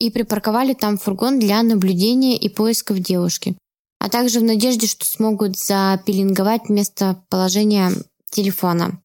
и 0.00 0.10
припарковали 0.10 0.74
там 0.74 0.98
фургон 0.98 1.38
для 1.38 1.62
наблюдения 1.62 2.36
и 2.36 2.48
поисков 2.48 2.98
девушки, 2.98 3.56
а 4.00 4.08
также 4.08 4.40
в 4.40 4.42
надежде, 4.42 4.88
что 4.88 5.06
смогут 5.06 5.56
запеленговать 5.56 6.68
местоположение 6.68 7.92
телефона. 8.32 9.00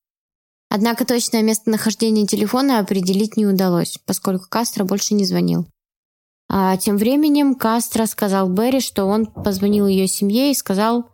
Однако 0.72 1.06
точное 1.06 1.44
местонахождение 1.44 2.26
телефона 2.26 2.80
определить 2.80 3.38
не 3.38 3.46
удалось, 3.46 4.00
поскольку 4.08 4.46
Кастро 4.50 4.86
больше 4.86 5.14
не 5.14 5.26
звонил. 5.26 5.68
А 6.50 6.78
тем 6.78 6.98
временем 6.98 7.54
Кастро 7.54 8.08
сказал 8.08 8.50
Берри, 8.50 8.80
что 8.80 9.06
он 9.06 9.28
позвонил 9.28 9.86
ее 9.86 10.08
семье 10.08 10.50
и 10.50 10.56
сказал 10.56 11.12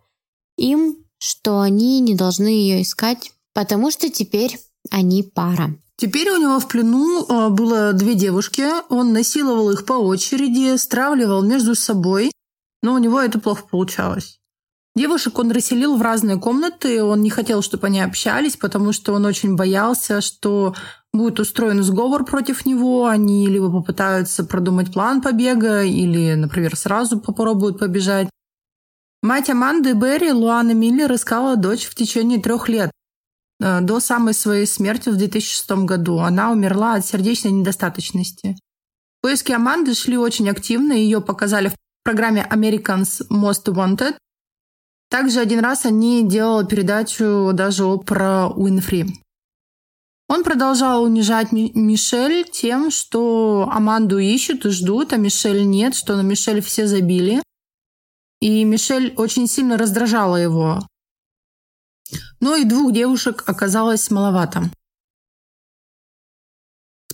им, 0.56 1.04
что 1.18 1.60
они 1.60 2.00
не 2.00 2.14
должны 2.14 2.48
ее 2.48 2.82
искать, 2.82 3.32
потому 3.54 3.90
что 3.90 4.08
теперь 4.10 4.58
они 4.90 5.22
пара. 5.22 5.74
Теперь 5.96 6.30
у 6.30 6.40
него 6.40 6.60
в 6.60 6.68
плену 6.68 7.24
э, 7.24 7.48
было 7.48 7.92
две 7.92 8.14
девушки, 8.14 8.64
он 8.88 9.12
насиловал 9.12 9.70
их 9.70 9.84
по 9.84 9.94
очереди, 9.94 10.76
стравливал 10.76 11.42
между 11.42 11.74
собой, 11.74 12.30
но 12.82 12.94
у 12.94 12.98
него 12.98 13.20
это 13.20 13.40
плохо 13.40 13.64
получалось. 13.68 14.38
Девушек 14.94 15.38
он 15.38 15.50
расселил 15.52 15.96
в 15.96 16.02
разные 16.02 16.38
комнаты, 16.38 17.02
он 17.02 17.20
не 17.20 17.30
хотел, 17.30 17.62
чтобы 17.62 17.86
они 17.86 18.00
общались, 18.00 18.56
потому 18.56 18.92
что 18.92 19.12
он 19.12 19.26
очень 19.26 19.54
боялся, 19.54 20.20
что 20.20 20.74
будет 21.12 21.40
устроен 21.40 21.82
сговор 21.82 22.24
против 22.24 22.66
него, 22.66 23.06
они 23.06 23.46
либо 23.46 23.70
попытаются 23.70 24.44
продумать 24.44 24.92
план 24.92 25.22
побега, 25.22 25.82
или, 25.82 26.34
например, 26.34 26.76
сразу 26.76 27.20
попробуют 27.20 27.78
побежать. 27.78 28.28
Мать 29.22 29.50
Аманды 29.50 29.94
Берри, 29.94 30.32
Луана 30.32 30.72
Миллер, 30.72 31.12
искала 31.12 31.56
дочь 31.56 31.86
в 31.86 31.94
течение 31.94 32.40
трех 32.40 32.68
лет. 32.68 32.92
Э, 33.60 33.80
до 33.80 33.98
самой 33.98 34.32
своей 34.32 34.66
смерти 34.66 35.08
в 35.08 35.16
2006 35.16 35.84
году 35.84 36.18
она 36.18 36.52
умерла 36.52 36.94
от 36.94 37.04
сердечной 37.04 37.50
недостаточности. 37.50 38.56
Поиски 39.20 39.50
Аманды 39.50 39.94
шли 39.94 40.16
очень 40.16 40.48
активно, 40.48 40.92
ее 40.92 41.20
показали 41.20 41.68
в 41.68 41.74
программе 42.04 42.46
Americans 42.48 43.28
Most 43.28 43.64
Wanted. 43.66 44.16
Также 45.10 45.40
один 45.40 45.60
раз 45.60 45.84
они 45.84 46.22
делали 46.26 46.66
передачу 46.66 47.50
даже 47.52 47.98
про 47.98 48.48
Уинфри. 48.48 49.06
Он 50.28 50.44
продолжал 50.44 51.02
унижать 51.02 51.50
Мишель 51.52 52.48
тем, 52.48 52.90
что 52.90 53.68
Аманду 53.72 54.18
ищут 54.18 54.66
и 54.66 54.68
ждут, 54.68 55.12
а 55.12 55.16
Мишель 55.16 55.66
нет, 55.66 55.96
что 55.96 56.16
на 56.16 56.20
Мишель 56.20 56.60
все 56.60 56.86
забили. 56.86 57.42
И 58.40 58.64
Мишель 58.64 59.14
очень 59.16 59.48
сильно 59.48 59.76
раздражала 59.76 60.36
его. 60.36 60.80
Но 62.40 62.54
и 62.54 62.64
двух 62.64 62.92
девушек 62.92 63.42
оказалось 63.46 64.10
маловато. 64.10 64.70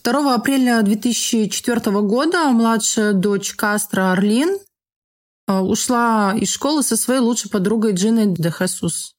2 0.04 0.34
апреля 0.34 0.82
2004 0.82 2.02
года 2.02 2.50
младшая 2.50 3.14
дочь 3.14 3.54
Кастро 3.54 4.12
Орлин 4.12 4.58
э, 5.48 5.58
ушла 5.58 6.34
из 6.36 6.50
школы 6.50 6.82
со 6.82 6.98
своей 6.98 7.20
лучшей 7.20 7.50
подругой 7.50 7.94
Джиной 7.94 8.26
де 8.26 8.50
Хесус. 8.50 9.14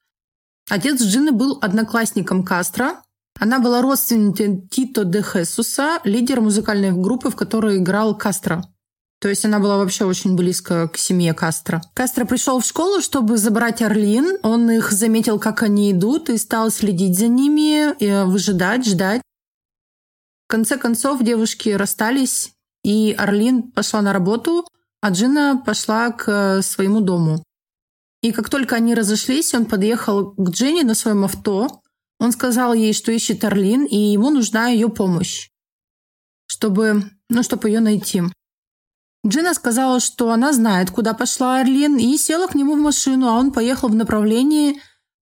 Отец 0.70 1.02
Джины 1.02 1.32
был 1.32 1.58
одноклассником 1.60 2.44
Кастро. 2.44 3.02
Она 3.40 3.60
была 3.60 3.82
родственницей 3.82 4.62
Тито 4.70 5.06
де 5.06 5.24
Хесуса, 5.24 6.00
лидер 6.04 6.40
музыкальной 6.40 6.92
группы, 6.92 7.32
в 7.32 7.36
которой 7.36 7.78
играл 7.78 8.16
Кастро. 8.16 8.64
То 9.26 9.30
есть 9.30 9.44
она 9.44 9.58
была 9.58 9.78
вообще 9.78 10.06
очень 10.06 10.36
близко 10.36 10.88
к 10.88 10.98
семье 11.00 11.34
Кастро. 11.34 11.82
Кастро 11.96 12.26
пришел 12.26 12.60
в 12.60 12.64
школу, 12.64 13.02
чтобы 13.02 13.40
забрать 13.40 13.82
Орлин. 13.82 14.38
Он 14.44 14.70
их 14.70 14.92
заметил, 14.92 15.40
как 15.40 15.64
они 15.64 15.92
идут, 15.92 16.30
и 16.30 16.38
стал 16.38 16.70
следить 16.70 17.18
за 17.18 17.28
ними, 17.28 17.96
и 17.98 18.24
выжидать, 18.24 18.86
ждать. 18.86 19.24
В 20.46 20.52
конце 20.52 20.78
концов 20.78 21.24
девушки 21.24 21.70
расстались, 21.70 22.54
и 22.84 23.16
Орлин 23.18 23.72
пошла 23.72 24.04
на 24.04 24.14
работу, 24.14 24.68
а 25.02 25.10
Джина 25.10 25.60
пошла 25.66 26.12
к 26.12 26.62
своему 26.62 27.02
дому. 27.02 27.44
И 28.22 28.32
как 28.32 28.52
только 28.52 28.76
они 28.76 28.94
разошлись, 28.94 29.56
он 29.56 29.66
подъехал 29.66 30.36
к 30.38 30.50
Дженни 30.52 30.84
на 30.84 30.94
своем 30.94 31.26
авто. 31.26 31.82
Он 32.20 32.32
сказал 32.32 32.76
ей, 32.76 32.94
что 32.94 33.12
ищет 33.12 33.44
Орлин, 33.44 33.86
и 33.86 33.98
ему 33.98 34.30
нужна 34.30 34.68
ее 34.68 34.88
помощь, 34.88 35.50
чтобы, 36.46 37.10
ну, 37.28 37.42
чтобы 37.42 37.70
ее 37.70 37.80
найти. 37.80 38.22
Джина 39.26 39.54
сказала, 39.54 40.00
что 40.00 40.32
она 40.32 40.54
знает, 40.54 40.92
куда 40.92 41.14
пошла 41.14 41.60
Орлин, 41.60 41.98
и 41.98 42.16
села 42.18 42.48
к 42.48 42.56
нему 42.56 42.76
в 42.76 42.80
машину, 42.80 43.28
а 43.28 43.40
он 43.40 43.52
поехал 43.52 43.90
в 43.90 43.96
направлении, 43.96 44.82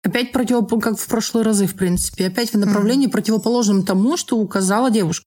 опять 0.03 0.31
против, 0.31 0.67
как 0.81 0.99
в 0.99 1.07
прошлые 1.07 1.43
разы, 1.43 1.65
в 1.65 1.75
принципе, 1.75 2.27
опять 2.27 2.53
в 2.53 2.57
направлении 2.57 3.07
mm-hmm. 3.07 3.11
противоположном 3.11 3.85
тому, 3.85 4.17
что 4.17 4.37
указала 4.37 4.91
девушка. 4.91 5.25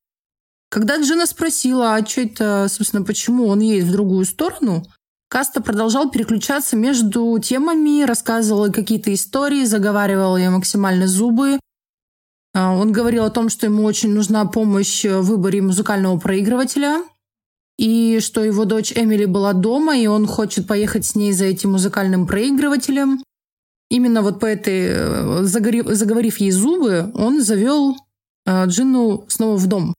Когда 0.70 0.98
Джина 1.00 1.26
спросила, 1.26 1.94
а 1.94 2.06
что 2.06 2.20
это, 2.20 2.66
собственно, 2.70 3.02
почему 3.02 3.48
он 3.48 3.58
едет 3.58 3.88
в 3.88 3.92
другую 3.92 4.24
сторону, 4.24 4.84
Каста 5.28 5.60
продолжал 5.60 6.10
переключаться 6.10 6.76
между 6.76 7.38
темами, 7.40 8.04
рассказывал 8.04 8.72
какие-то 8.72 9.12
истории, 9.12 9.64
заговаривал 9.64 10.36
ей 10.36 10.48
максимально 10.48 11.08
зубы. 11.08 11.58
А, 12.52 12.72
он 12.72 12.92
говорил 12.92 13.24
о 13.24 13.30
том, 13.30 13.48
что 13.48 13.66
ему 13.66 13.84
очень 13.84 14.12
нужна 14.12 14.44
помощь 14.44 15.04
в 15.04 15.22
выборе 15.22 15.60
музыкального 15.60 16.18
проигрывателя, 16.18 17.02
и 17.80 18.20
что 18.20 18.44
его 18.44 18.66
дочь 18.66 18.92
Эмили 18.94 19.24
была 19.24 19.54
дома, 19.54 19.96
и 19.96 20.06
он 20.06 20.26
хочет 20.26 20.66
поехать 20.66 21.06
с 21.06 21.14
ней 21.14 21.32
за 21.32 21.46
этим 21.46 21.72
музыкальным 21.72 22.26
проигрывателем. 22.26 23.24
Именно 23.88 24.20
вот 24.20 24.38
по 24.38 24.44
этой, 24.44 24.88
э, 24.90 25.44
заговорив 25.44 26.36
ей 26.36 26.50
зубы, 26.50 27.10
он 27.14 27.42
завел 27.42 27.96
э, 28.44 28.66
Джину 28.66 29.24
снова 29.28 29.56
в 29.56 29.66
дом. 29.66 29.94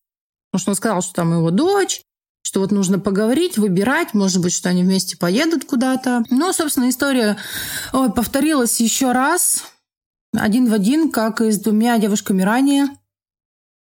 Потому 0.51 0.61
что 0.61 0.71
он 0.71 0.75
сказал, 0.75 1.01
что 1.01 1.13
там 1.13 1.33
его 1.33 1.49
дочь, 1.49 2.03
что 2.43 2.59
вот 2.59 2.69
нужно 2.71 2.99
поговорить, 2.99 3.57
выбирать, 3.57 4.13
может 4.13 4.43
быть, 4.43 4.53
что 4.53 4.69
они 4.69 4.83
вместе 4.83 5.17
поедут 5.17 5.65
куда-то. 5.65 6.23
Но, 6.29 6.53
собственно, 6.53 6.87
история 6.87 7.37
ой, 7.93 8.13
повторилась 8.13 8.79
еще 8.79 9.11
раз, 9.11 9.63
один 10.37 10.69
в 10.69 10.73
один, 10.75 11.09
как 11.09 11.41
и 11.41 11.49
с 11.49 11.59
двумя 11.59 11.97
девушками 11.97 12.43
ранее. 12.43 12.89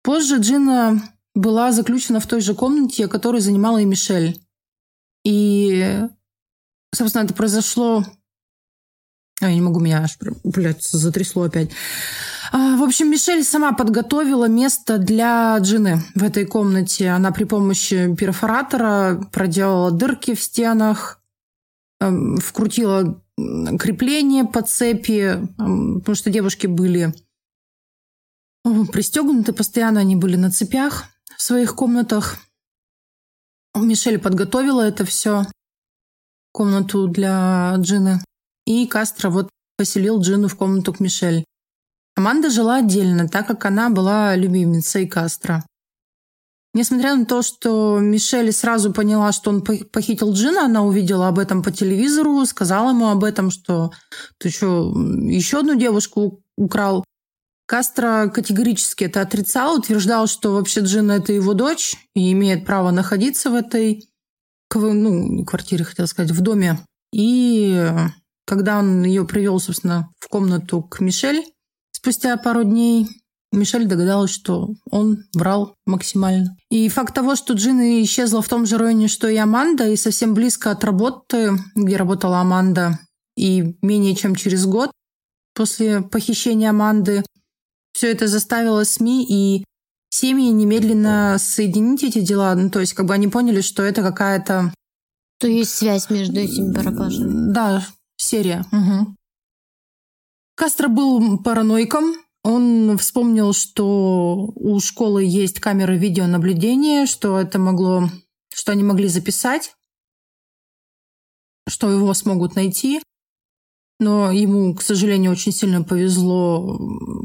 Позже 0.04 0.38
Джина 0.38 1.02
была 1.38 1.72
заключена 1.72 2.20
в 2.20 2.28
той 2.28 2.42
же 2.42 2.56
комнате, 2.56 3.08
которую 3.08 3.42
занимала 3.42 3.78
и 3.78 3.86
Мишель. 3.86 4.40
И, 5.24 6.02
собственно, 6.94 7.24
это 7.24 7.34
произошло... 7.34 8.04
Я 9.40 9.54
не 9.54 9.62
могу, 9.62 9.80
меня 9.80 10.02
аж, 10.02 10.18
блядь, 10.44 10.84
затрясло 10.84 11.44
опять. 11.44 11.70
А, 12.52 12.76
в 12.78 12.82
общем, 12.82 13.12
Мишель 13.12 13.44
сама 13.44 13.72
подготовила 13.74 14.48
место 14.48 14.98
для 14.98 15.56
Джины 15.60 16.02
в 16.16 16.24
этой 16.24 16.46
комнате. 16.46 17.10
Она 17.10 17.32
при 17.32 17.44
помощи 17.44 18.16
перфоратора 18.16 19.22
проделала 19.32 19.92
дырки 19.92 20.34
в 20.34 20.42
стенах, 20.42 21.22
эм, 22.00 22.38
вкрутила 22.38 23.22
крепление 23.80 24.44
по 24.44 24.64
цепи, 24.64 25.38
эм, 25.60 26.00
потому 26.00 26.16
что 26.16 26.32
девушки 26.32 26.66
были 26.66 27.14
пристегнуты 28.92 29.54
постоянно, 29.54 30.00
они 30.00 30.16
были 30.16 30.36
на 30.36 30.50
цепях 30.50 31.06
в 31.38 31.44
своих 31.44 31.76
комнатах. 31.76 32.38
Мишель 33.76 34.18
подготовила 34.18 34.82
это 34.82 35.06
все, 35.06 35.46
комнату 36.52 37.08
для 37.08 37.76
Джины. 37.78 38.24
И 38.66 38.88
Кастро 38.88 39.30
вот 39.30 39.50
поселил 39.78 40.20
Джину 40.20 40.48
в 40.48 40.56
комнату 40.56 40.94
к 40.94 41.00
Мишель. 41.00 41.46
Аманда 42.16 42.50
жила 42.50 42.78
отдельно, 42.78 43.30
так 43.30 43.46
как 43.46 43.64
она 43.66 43.92
была 43.92 44.36
любимицей 44.36 45.08
Кастро. 45.08 45.64
Несмотря 46.74 47.16
на 47.16 47.26
то, 47.26 47.44
что 47.44 48.00
Мишель 48.00 48.52
сразу 48.52 48.92
поняла, 48.92 49.32
что 49.32 49.52
он 49.52 49.62
похитил 49.62 50.34
Джина, 50.34 50.66
она 50.66 50.84
увидела 50.84 51.28
об 51.28 51.38
этом 51.38 51.62
по 51.62 51.72
телевизору, 51.72 52.44
сказала 52.48 52.90
ему 52.90 53.10
об 53.10 53.24
этом, 53.24 53.52
что 53.52 53.92
ты 54.40 54.50
что, 54.50 54.92
еще 54.96 55.60
одну 55.60 55.76
девушку 55.76 56.44
украл. 56.56 57.06
Кастро 57.68 58.32
категорически 58.34 59.04
это 59.04 59.22
отрицал, 59.22 59.78
утверждал, 59.78 60.28
что 60.28 60.54
вообще 60.54 60.82
Джина 60.82 61.14
это 61.14 61.34
его 61.34 61.54
дочь 61.54 61.96
и 62.16 62.32
имеет 62.32 62.66
право 62.66 62.92
находиться 62.92 63.50
в 63.50 63.56
этой 63.56 64.10
ну, 64.74 65.46
квартире, 65.46 65.84
хотел 65.84 66.08
сказать, 66.08 66.32
в 66.32 66.42
доме. 66.42 66.80
И 67.14 67.88
когда 68.46 68.80
он 68.80 69.04
ее 69.04 69.26
привел, 69.26 69.60
собственно, 69.60 70.10
в 70.20 70.28
комнату 70.30 70.82
к 70.82 71.02
Мишель, 71.02 71.44
Спустя 71.98 72.38
пару 72.38 72.64
дней 72.64 73.08
Мишель 73.52 73.88
догадалась, 73.88 74.30
что 74.30 74.70
он 74.92 75.26
врал 75.34 75.74
максимально. 75.88 76.56
И 76.70 76.88
факт 76.90 77.16
того, 77.16 77.36
что 77.36 77.54
Джина 77.54 78.04
исчезла 78.04 78.44
в 78.44 78.48
том 78.48 78.68
же 78.68 78.78
районе, 78.78 79.08
что 79.08 79.28
и 79.28 79.36
Аманда, 79.36 79.90
и 79.90 79.96
совсем 79.96 80.36
близко 80.36 80.70
от 80.70 80.84
работы, 80.84 81.58
где 81.76 81.98
работала 81.98 82.40
Аманда, 82.40 83.00
и 83.36 83.76
менее 83.82 84.16
чем 84.16 84.36
через 84.36 84.68
год 84.68 84.92
после 85.56 86.02
похищения 86.02 86.70
Аманды, 86.70 87.24
все 87.98 88.12
это 88.12 88.28
заставило 88.28 88.84
СМИ 88.84 89.26
и 89.28 89.64
семьи 90.12 90.52
немедленно 90.52 91.38
соединить 91.40 92.04
эти 92.04 92.20
дела. 92.20 92.54
Ну, 92.54 92.70
то 92.70 92.80
есть, 92.80 92.94
как 92.94 93.08
бы 93.08 93.16
они 93.16 93.28
поняли, 93.28 93.62
что 93.62 93.82
это 93.82 94.04
какая-то... 94.04 94.72
То 95.40 95.48
есть 95.48 95.72
связь 95.72 96.12
между 96.12 96.40
этими 96.40 96.74
пропажами. 96.74 97.52
Да, 97.52 97.88
серия. 98.16 98.64
Угу. 98.72 99.16
Кастро 100.56 100.90
был 100.90 101.40
параноиком. 101.40 102.14
Он 102.44 103.00
вспомнил, 103.00 103.52
что 103.54 104.52
у 104.54 104.80
школы 104.80 105.24
есть 105.26 105.60
камеры 105.60 105.98
видеонаблюдения, 105.98 107.08
что 107.08 107.40
это 107.40 107.58
могло, 107.58 108.12
что 108.54 108.74
они 108.74 108.84
могли 108.84 109.08
записать, 109.08 109.74
что 111.68 111.92
его 111.92 112.14
смогут 112.14 112.56
найти. 112.56 113.02
Но 114.00 114.32
ему, 114.32 114.76
к 114.76 114.82
сожалению, 114.82 115.32
очень 115.32 115.52
сильно 115.52 115.84
повезло. 115.84 116.80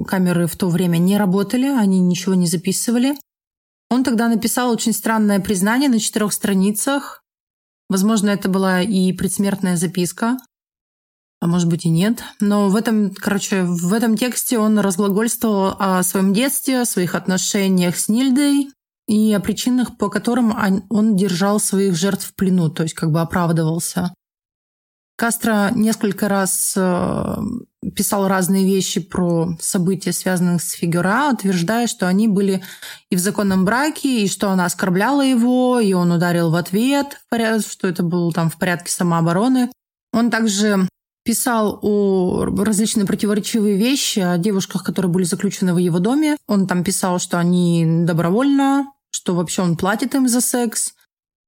Камеры 0.07 0.47
в 0.47 0.57
то 0.57 0.69
время 0.69 0.99
не 0.99 1.19
работали, 1.19 1.67
они 1.67 2.01
ничего 2.01 2.35
не 2.35 2.47
записывали. 2.47 3.15
Он 3.91 4.05
тогда 4.05 4.29
написал 4.29 4.71
очень 4.71 4.93
странное 4.93 5.41
признание 5.41 5.91
на 5.91 5.99
четырех 5.99 6.33
страницах. 6.33 7.23
Возможно, 7.91 8.31
это 8.31 8.49
была 8.49 8.81
и 8.81 9.13
предсмертная 9.13 9.77
записка 9.77 10.39
а 11.43 11.49
может 11.49 11.69
быть 11.69 11.85
и 11.85 11.89
нет. 11.89 12.23
Но 12.39 12.69
в 12.69 12.77
этом, 12.77 13.11
короче, 13.11 13.65
в 13.65 13.93
этом 13.93 14.17
тексте 14.17 14.61
он 14.61 14.79
разглагольствовал 14.79 15.75
о 15.77 16.01
своем 16.05 16.33
детстве, 16.33 16.81
о 16.81 16.87
своих 16.87 17.17
отношениях 17.17 17.99
с 17.99 18.09
Нильдой 18.09 18.69
и 19.09 19.33
о 19.33 19.41
причинах, 19.41 19.99
по 19.99 20.09
которым 20.09 20.55
он 20.89 21.17
держал 21.17 21.59
своих 21.59 21.97
жертв 21.97 22.29
в 22.29 22.35
плену, 22.37 22.71
то 22.71 22.85
есть 22.85 22.95
как 22.95 23.11
бы 23.11 23.21
оправдывался. 23.21 24.15
Кастро 25.23 25.71
несколько 25.73 26.29
раз 26.29 26.75
э, 26.77 27.37
писал 27.95 28.27
разные 28.27 28.67
вещи 28.67 29.01
про 29.01 29.57
события, 29.61 30.11
связанные 30.11 30.59
с 30.59 30.73
Фигура, 30.73 31.31
утверждая, 31.33 31.87
что 31.87 32.09
они 32.09 32.27
были 32.27 32.61
и 33.09 33.15
в 33.15 33.21
законном 33.21 33.65
браке, 33.65 34.25
и 34.25 34.29
что 34.29 34.51
она 34.51 34.65
оскорбляла 34.65 35.25
его, 35.25 35.79
и 35.79 35.93
он 35.93 36.11
ударил 36.11 36.51
в 36.51 36.57
ответ, 36.57 37.21
что 37.31 37.87
это 37.87 38.03
было 38.03 38.33
там 38.33 38.51
в 38.51 38.59
порядке 38.59 38.91
самообороны. 38.91 39.71
Он 40.13 40.29
также 40.29 40.89
писал 41.25 41.79
о 41.83 42.45
различные 42.45 43.07
противоречивые 43.07 43.77
вещи, 43.77 44.19
о 44.19 44.39
девушках, 44.39 44.83
которые 44.83 45.13
были 45.13 45.23
заключены 45.23 45.73
в 45.73 45.79
его 45.79 46.01
доме. 46.01 46.37
Он 46.49 46.67
там 46.67 46.83
писал, 46.83 47.21
что 47.21 47.39
они 47.39 47.87
добровольно, 48.05 48.93
что 49.13 49.37
вообще 49.37 49.63
он 49.63 49.77
платит 49.77 50.17
им 50.17 50.27
за 50.27 50.41
секс. 50.41 50.95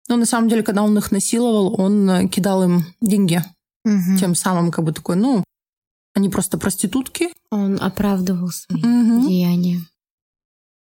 Но 0.08 0.14
на 0.14 0.26
самом 0.26 0.48
деле, 0.48 0.62
когда 0.62 0.84
он 0.84 0.96
их 0.96 1.10
насиловал, 1.10 1.74
он 1.76 2.28
кидал 2.28 2.62
им 2.62 2.84
деньги. 3.00 3.42
Угу. 3.85 4.18
Тем 4.18 4.35
самым 4.35 4.70
как 4.70 4.85
бы 4.85 4.92
такой, 4.92 5.16
ну, 5.16 5.44
они 6.14 6.29
просто 6.29 6.59
проститутки. 6.59 7.31
Он 7.51 7.79
оправдывал 7.81 8.49
свои 8.49 8.81
угу. 8.81 9.29
деяния. 9.29 9.81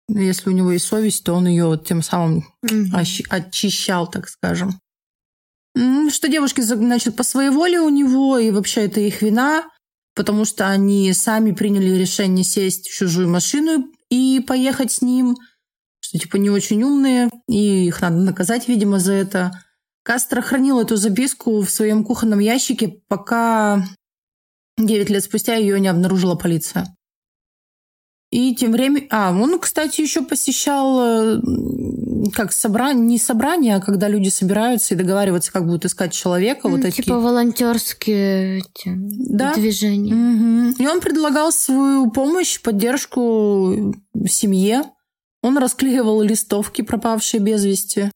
Если 0.10 0.50
у 0.50 0.54
него 0.54 0.72
есть 0.72 0.86
совесть, 0.86 1.24
то 1.24 1.34
он 1.34 1.48
ее 1.48 1.80
тем 1.84 2.02
самым 2.02 2.46
угу. 2.64 2.98
очищал, 3.30 4.10
так 4.10 4.28
скажем. 4.28 4.80
Что 6.10 6.28
девушки, 6.28 6.62
значит, 6.62 7.16
по 7.16 7.24
своей 7.24 7.52
воле 7.52 7.80
у 7.80 7.90
него, 7.90 8.38
и 8.40 8.50
вообще 8.50 8.86
это 8.86 9.00
их 9.00 9.22
вина, 9.22 9.70
потому 10.16 10.46
что 10.46 10.68
они 10.68 11.14
сами 11.14 11.52
приняли 11.52 11.92
решение 11.92 12.44
сесть 12.44 12.90
в 12.90 12.98
чужую 12.98 13.30
машину 13.30 13.86
и 14.10 14.44
поехать 14.46 14.92
с 14.92 15.02
ним, 15.02 15.38
что 16.00 16.18
типа 16.18 16.38
не 16.38 16.50
очень 16.50 16.84
умные, 16.84 17.30
и 17.48 17.86
их 17.86 18.02
надо 18.02 18.18
наказать, 18.18 18.68
видимо, 18.68 19.00
за 19.00 19.14
это. 19.14 19.64
Кастро 20.10 20.42
хранил 20.42 20.80
эту 20.80 20.96
записку 20.96 21.62
в 21.62 21.70
своем 21.70 22.04
кухонном 22.04 22.40
ящике, 22.40 23.00
пока 23.08 23.86
9 24.80 25.08
лет 25.08 25.24
спустя 25.24 25.54
ее 25.54 25.80
не 25.80 25.88
обнаружила 25.88 26.34
полиция. 26.34 26.98
И 28.32 28.56
тем 28.56 28.72
временем... 28.72 29.08
А, 29.12 29.32
он, 29.32 29.60
кстати, 29.60 30.02
еще 30.02 30.24
посещал 30.24 31.00
э, 31.00 31.42
как 32.34 32.54
собрание, 32.54 33.06
не 33.06 33.20
собрание, 33.20 33.76
а 33.76 33.82
когда 33.82 34.08
люди 34.08 34.30
собираются 34.30 34.96
и 34.96 34.98
договариваются, 34.98 35.54
как 35.54 35.68
будут 35.68 35.86
искать 35.86 36.12
человека. 36.12 36.62
Ну, 36.70 36.78
вот 36.78 36.82
типа 36.86 36.96
такие. 36.96 37.16
волонтерские 37.16 38.58
эти 38.62 38.92
да? 38.96 39.54
движения. 39.54 40.16
Угу. 40.16 40.84
И 40.84 40.88
он 40.88 41.02
предлагал 41.02 41.52
свою 41.52 42.10
помощь, 42.10 42.60
поддержку 42.60 43.94
семье. 44.26 44.86
Он 45.44 45.60
расклеивал 45.60 46.24
листовки, 46.24 46.82
пропавшие 46.82 47.42
без 47.42 47.64
вести, 47.64 48.10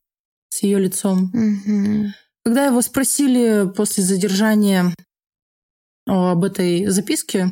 с 0.63 0.65
ее 0.65 0.79
лицом. 0.79 1.25
Угу. 1.33 2.13
Когда 2.45 2.65
его 2.65 2.81
спросили 2.81 3.69
после 3.75 4.03
задержания 4.03 4.93
об 6.07 6.43
этой 6.43 6.87
записке, 6.87 7.51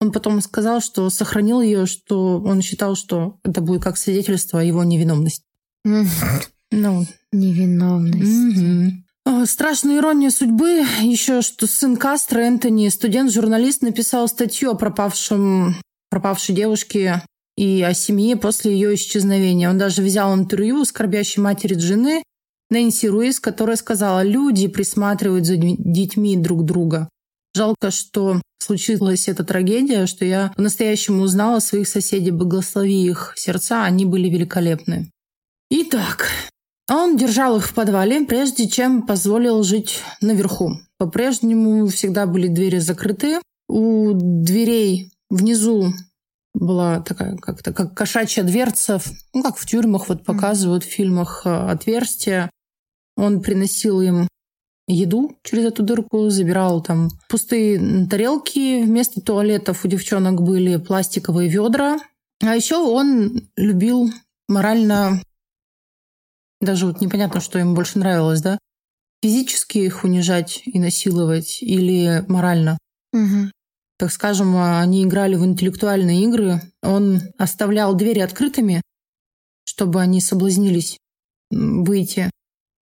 он 0.00 0.10
потом 0.10 0.40
сказал, 0.40 0.80
что 0.80 1.08
сохранил 1.10 1.60
ее, 1.60 1.86
что 1.86 2.40
он 2.40 2.60
считал, 2.60 2.96
что 2.96 3.38
это 3.44 3.60
будет 3.60 3.84
как 3.84 3.96
свидетельство 3.98 4.60
о 4.60 4.64
его 4.64 4.82
невиновности. 4.82 5.44
Ну, 5.84 7.06
Невиновность. 7.32 9.04
О, 9.24 9.46
Страшная 9.46 9.98
ирония 9.98 10.30
судьбы 10.30 10.84
еще, 11.02 11.42
что 11.42 11.66
сын 11.66 11.96
Кастро, 11.96 12.40
Энтони, 12.40 12.88
студент-журналист, 12.88 13.82
написал 13.82 14.26
статью 14.28 14.70
о 14.70 14.74
пропавшем, 14.74 15.76
пропавшей 16.10 16.54
девушке 16.54 17.22
и 17.56 17.82
о 17.82 17.92
семье 17.94 18.36
после 18.36 18.72
ее 18.72 18.94
исчезновения. 18.94 19.68
Он 19.68 19.78
даже 19.78 20.02
взял 20.02 20.34
интервью 20.34 20.80
у 20.80 20.84
скорбящей 20.84 21.42
матери 21.42 21.74
жены 21.74 22.22
Нэнси 22.70 23.08
Руис, 23.08 23.40
которая 23.40 23.76
сказала, 23.76 24.22
люди 24.22 24.68
присматривают 24.68 25.46
за 25.46 25.56
детьми 25.56 26.36
друг 26.36 26.64
друга. 26.64 27.08
Жалко, 27.54 27.90
что 27.90 28.40
случилась 28.58 29.28
эта 29.28 29.42
трагедия, 29.44 30.06
что 30.06 30.24
я 30.24 30.52
по-настоящему 30.54 31.22
узнала 31.22 31.58
своих 31.58 31.88
соседей, 31.88 32.30
благослови 32.30 33.04
их 33.04 33.32
сердца, 33.36 33.84
они 33.84 34.04
были 34.04 34.28
великолепны. 34.28 35.10
Итак, 35.70 36.28
он 36.88 37.16
держал 37.16 37.56
их 37.56 37.66
в 37.66 37.74
подвале, 37.74 38.24
прежде 38.24 38.68
чем 38.68 39.02
позволил 39.02 39.62
жить 39.62 40.00
наверху. 40.20 40.80
По-прежнему 40.98 41.86
всегда 41.88 42.26
были 42.26 42.48
двери 42.48 42.78
закрыты. 42.78 43.40
У 43.68 44.12
дверей 44.12 45.10
внизу 45.30 45.92
была 46.54 47.00
такая 47.00 47.36
как-то 47.36 47.72
как 47.72 47.94
кошачья 47.94 48.42
дверца, 48.42 49.00
ну 49.32 49.42
как 49.42 49.56
в 49.56 49.66
тюрьмах 49.66 50.08
вот 50.08 50.24
показывают 50.24 50.84
в 50.84 50.88
фильмах 50.88 51.42
э, 51.44 51.70
отверстия. 51.70 52.50
Он 53.20 53.42
приносил 53.42 54.00
им 54.00 54.28
еду 54.88 55.36
через 55.44 55.66
эту 55.66 55.82
дырку, 55.82 56.30
забирал 56.30 56.82
там 56.82 57.10
пустые 57.28 58.06
тарелки. 58.06 58.82
Вместо 58.82 59.20
туалетов 59.20 59.84
у 59.84 59.88
девчонок 59.88 60.42
были 60.42 60.76
пластиковые 60.76 61.48
ведра. 61.48 61.98
А 62.42 62.56
еще 62.56 62.76
он 62.76 63.48
любил 63.56 64.10
морально 64.48 65.20
даже 66.60 66.86
вот 66.86 67.00
непонятно, 67.00 67.40
что 67.40 67.58
им 67.58 67.74
больше 67.74 67.98
нравилось, 67.98 68.42
да? 68.42 68.58
Физически 69.22 69.78
их 69.78 70.04
унижать 70.04 70.62
и 70.66 70.78
насиловать 70.78 71.62
или 71.62 72.24
морально. 72.28 72.78
Мгм. 73.12 73.50
Так 73.98 74.12
скажем, 74.12 74.56
они 74.56 75.04
играли 75.04 75.36
в 75.36 75.44
интеллектуальные 75.44 76.24
игры. 76.24 76.60
Он 76.82 77.20
оставлял 77.38 77.94
двери 77.94 78.20
открытыми, 78.20 78.82
чтобы 79.64 80.00
они 80.00 80.20
соблазнились 80.20 80.96
выйти. 81.50 82.30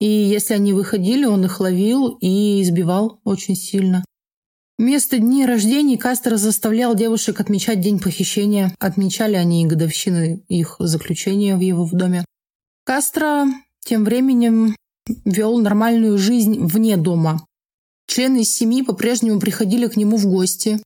И 0.01 0.07
если 0.07 0.55
они 0.55 0.73
выходили, 0.73 1.25
он 1.25 1.45
их 1.45 1.61
ловил 1.61 2.19
и 2.21 2.63
избивал 2.63 3.21
очень 3.25 3.57
сильно. 3.57 4.05
Вместо 4.79 5.19
дней 5.19 5.47
рождений 5.47 5.97
Кастро 5.97 6.37
заставлял 6.37 6.95
девушек 6.95 7.41
отмечать 7.41 7.81
день 7.81 7.99
похищения. 7.99 8.75
Отмечали 8.79 9.37
они 9.37 9.63
и 9.63 9.67
годовщины 9.67 10.45
их 10.49 10.77
заключения 10.79 11.57
в 11.57 11.61
его 11.61 11.89
доме. 11.93 12.27
Кастро 12.85 13.47
тем 13.81 14.05
временем 14.05 14.77
вел 15.25 15.59
нормальную 15.59 16.19
жизнь 16.19 16.59
вне 16.67 16.99
дома. 16.99 17.47
Члены 18.07 18.45
семьи 18.45 18.83
по-прежнему 18.83 19.41
приходили 19.41 19.87
к 19.87 19.97
нему 19.97 20.19
в 20.19 20.27
гости. 20.27 20.83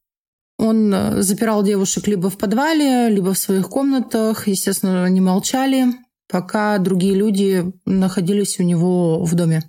Он 0.58 0.92
э, 0.94 1.22
запирал 1.22 1.64
девушек 1.64 2.06
либо 2.06 2.30
в 2.30 2.38
подвале, 2.38 3.08
либо 3.08 3.34
в 3.34 3.38
своих 3.38 3.68
комнатах. 3.68 4.46
Естественно, 4.46 5.04
они 5.04 5.20
молчали, 5.20 5.86
пока 6.30 6.78
другие 6.78 7.14
люди 7.14 7.72
находились 7.84 8.58
у 8.60 8.62
него 8.62 9.24
в 9.24 9.34
доме. 9.34 9.62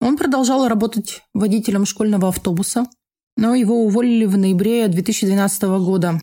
Он 0.00 0.16
продолжал 0.16 0.68
работать 0.68 1.22
водителем 1.32 1.86
школьного 1.86 2.28
автобуса, 2.28 2.86
но 3.36 3.54
его 3.54 3.84
уволили 3.84 4.24
в 4.24 4.36
ноябре 4.36 4.88
2012 4.88 5.62
года. 5.62 6.20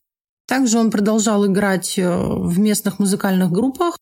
Также 0.48 0.80
он 0.80 0.92
продолжал 0.92 1.46
играть 1.46 1.98
э, 1.98 2.10
в 2.10 2.60
местных 2.60 3.00
музыкальных 3.00 3.52
группах, 3.52 3.98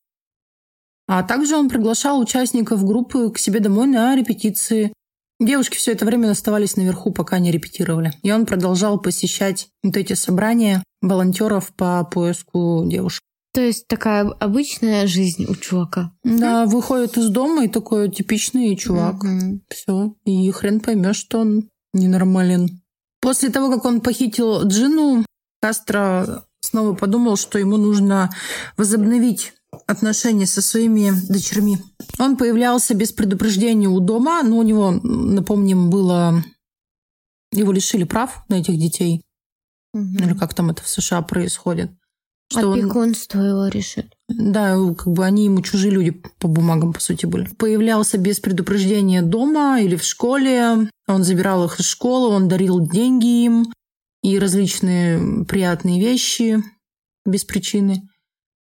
а 1.06 1.22
также 1.22 1.56
он 1.56 1.68
приглашал 1.68 2.20
участников 2.20 2.84
группы 2.84 3.30
к 3.30 3.38
себе 3.38 3.60
домой 3.60 3.86
на 3.86 4.14
репетиции. 4.16 4.92
Девушки 5.40 5.76
все 5.76 5.92
это 5.92 6.04
время 6.04 6.30
оставались 6.30 6.76
наверху, 6.76 7.12
пока 7.12 7.38
не 7.38 7.52
репетировали. 7.52 8.12
И 8.22 8.32
он 8.32 8.44
продолжал 8.44 9.00
посещать 9.00 9.68
вот 9.82 9.96
эти 9.96 10.14
собрания 10.14 10.82
волонтеров 11.00 11.72
по 11.74 12.04
поиску 12.04 12.84
девушек. 12.86 13.22
То 13.52 13.60
есть 13.62 13.88
такая 13.88 14.24
обычная 14.26 15.06
жизнь 15.06 15.46
у 15.48 15.54
чувака. 15.54 16.12
Да, 16.22 16.66
выходит 16.66 17.16
из 17.16 17.28
дома 17.30 17.64
и 17.64 17.68
такой 17.68 18.10
типичный 18.10 18.76
чувак. 18.76 19.22
Мгм. 19.22 19.62
Все. 19.68 20.14
И 20.24 20.50
хрен 20.50 20.80
поймешь, 20.80 21.16
что 21.16 21.40
он 21.40 21.68
ненормален. 21.92 22.82
После 23.20 23.48
того, 23.48 23.70
как 23.70 23.84
он 23.84 24.00
похитил 24.00 24.64
Джину, 24.64 25.24
Кастро 25.60 26.44
снова 26.60 26.94
подумал, 26.94 27.36
что 27.36 27.58
ему 27.58 27.76
нужно 27.76 28.30
возобновить 28.76 29.54
отношения 29.86 30.46
со 30.46 30.62
своими 30.62 31.10
дочерьми. 31.28 31.78
Он 32.18 32.36
появлялся 32.36 32.94
без 32.94 33.12
предупреждения 33.12 33.88
у 33.88 34.00
дома, 34.00 34.42
но 34.42 34.58
у 34.58 34.62
него, 34.62 34.92
напомним, 34.92 35.90
было... 35.90 36.44
Его 37.50 37.72
лишили 37.72 38.04
прав 38.04 38.44
на 38.48 38.56
этих 38.56 38.78
детей. 38.78 39.22
Мгм. 39.94 40.16
Или 40.16 40.34
как 40.34 40.54
там 40.54 40.70
это 40.70 40.82
в 40.82 40.88
США 40.88 41.22
происходит. 41.22 41.90
Что 42.50 42.70
он- 42.70 42.78
Опекунство 42.78 43.40
его 43.40 43.68
решит. 43.68 44.06
да, 44.28 44.76
как 44.96 45.08
бы 45.08 45.24
они 45.24 45.44
ему 45.46 45.60
чужие 45.62 45.90
люди 45.92 46.10
по 46.38 46.48
бумагам, 46.48 46.92
по 46.92 47.00
сути, 47.00 47.26
были. 47.26 47.48
Появлялся 47.58 48.16
без 48.18 48.40
предупреждения 48.40 49.22
дома 49.22 49.80
или 49.80 49.96
в 49.96 50.02
школе. 50.02 50.88
Он 51.06 51.24
забирал 51.24 51.64
их 51.66 51.78
из 51.80 51.86
школы, 51.86 52.34
он 52.34 52.48
дарил 52.48 52.80
деньги 52.80 53.44
им 53.44 53.72
и 54.22 54.38
различные 54.38 55.44
приятные 55.44 56.00
вещи 56.00 56.62
без 57.26 57.44
причины. 57.44 58.08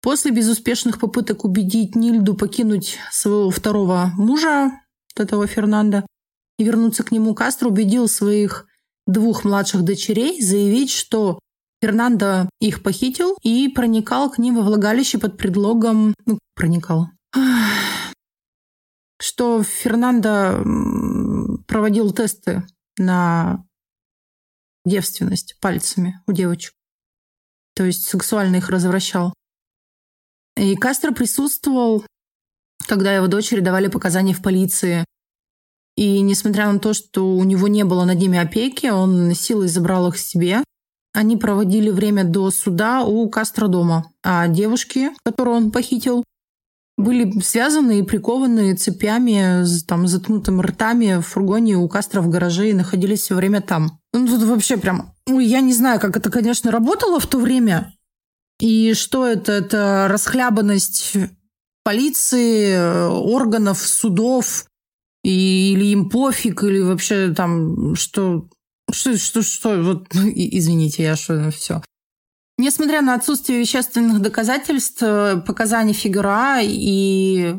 После 0.02 0.30
безуспешных 0.30 0.98
попыток 1.00 1.44
убедить 1.44 1.94
Нильду 1.96 2.34
покинуть 2.34 2.98
своего 3.10 3.50
второго 3.50 4.12
мужа, 4.16 4.70
этого 5.16 5.46
Фернанда, 5.48 6.06
и 6.58 6.64
вернуться 6.64 7.02
к 7.02 7.10
нему, 7.10 7.34
Кастро 7.34 7.68
убедил 7.68 8.08
своих 8.08 8.66
двух 9.06 9.44
младших 9.44 9.82
дочерей 9.82 10.40
заявить, 10.42 10.90
что 10.92 11.38
Фернандо 11.80 12.48
их 12.60 12.82
похитил 12.82 13.36
и 13.42 13.68
проникал 13.68 14.30
к 14.30 14.38
ним 14.38 14.56
во 14.56 14.62
влагалище 14.62 15.18
под 15.18 15.36
предлогом... 15.36 16.14
Ну, 16.26 16.38
проникал. 16.54 17.08
Что 19.20 19.62
Фернандо 19.62 20.64
проводил 21.66 22.12
тесты 22.12 22.66
на 22.96 23.64
девственность 24.84 25.56
пальцами 25.60 26.20
у 26.26 26.32
девочек. 26.32 26.72
То 27.74 27.84
есть 27.84 28.06
сексуально 28.06 28.56
их 28.56 28.70
развращал. 28.70 29.32
И 30.56 30.74
Кастро 30.74 31.12
присутствовал, 31.12 32.04
когда 32.88 33.14
его 33.14 33.28
дочери 33.28 33.60
давали 33.60 33.86
показания 33.86 34.34
в 34.34 34.42
полиции. 34.42 35.04
И 35.96 36.20
несмотря 36.20 36.72
на 36.72 36.80
то, 36.80 36.94
что 36.94 37.36
у 37.36 37.44
него 37.44 37.68
не 37.68 37.84
было 37.84 38.04
над 38.04 38.18
ними 38.18 38.38
опеки, 38.38 38.86
он 38.86 39.32
силой 39.34 39.68
забрал 39.68 40.08
их 40.08 40.18
себе. 40.18 40.64
Они 41.18 41.37
проводили 41.37 41.90
время 41.90 42.22
до 42.22 42.48
суда 42.52 43.02
у 43.02 43.28
Кастро 43.28 43.66
дома. 43.66 44.12
А 44.22 44.46
девушки, 44.46 45.11
которую 45.24 45.57
он 45.57 45.72
похитил, 45.72 46.22
были 46.96 47.40
связаны 47.40 47.98
и 47.98 48.02
прикованы 48.04 48.76
цепями, 48.76 49.64
с 49.64 49.83
там, 49.83 50.07
заткнутыми 50.07 50.62
ртами 50.62 51.16
в 51.20 51.22
фургоне 51.22 51.76
у 51.76 51.88
Кастро 51.88 52.20
в 52.20 52.28
гараже 52.28 52.70
и 52.70 52.72
находились 52.72 53.22
все 53.22 53.35
время 53.35 53.61
там. 53.61 53.98
Ну, 54.12 54.28
тут 54.28 54.44
вообще 54.44 54.76
прям... 54.76 55.12
Ой, 55.26 55.44
я 55.44 55.61
не 55.61 55.72
знаю, 55.72 55.98
как 55.98 56.16
это, 56.16 56.31
конечно, 56.31 56.70
работало 56.70 57.18
в 57.18 57.26
то 57.26 57.38
время. 57.38 57.92
И 58.61 58.94
что 58.94 59.26
это? 59.26 59.50
Это 59.50 60.07
расхлябанность 60.09 61.16
полиции, 61.83 62.74
э, 62.74 63.09
органов, 63.09 63.78
судов, 63.78 64.66
и, 65.24 65.72
или 65.72 65.87
им 65.87 66.11
пофиг, 66.11 66.62
или 66.62 66.78
вообще 66.78 67.35
там 67.35 67.96
что... 67.96 68.49
Что, 68.91 69.16
что, 69.16 69.43
что, 69.43 69.82
вот, 69.82 70.07
ну, 70.14 70.22
извините, 70.34 71.03
я 71.03 71.16
что, 71.16 71.51
все. 71.51 71.82
Несмотря 72.57 73.03
на 73.03 73.14
отсутствие 73.14 73.61
вещественных 73.61 74.20
доказательств, 74.20 75.03
э, 75.03 75.43
показаний 75.47 75.93
Фигура 75.93 76.61
и 76.62 77.55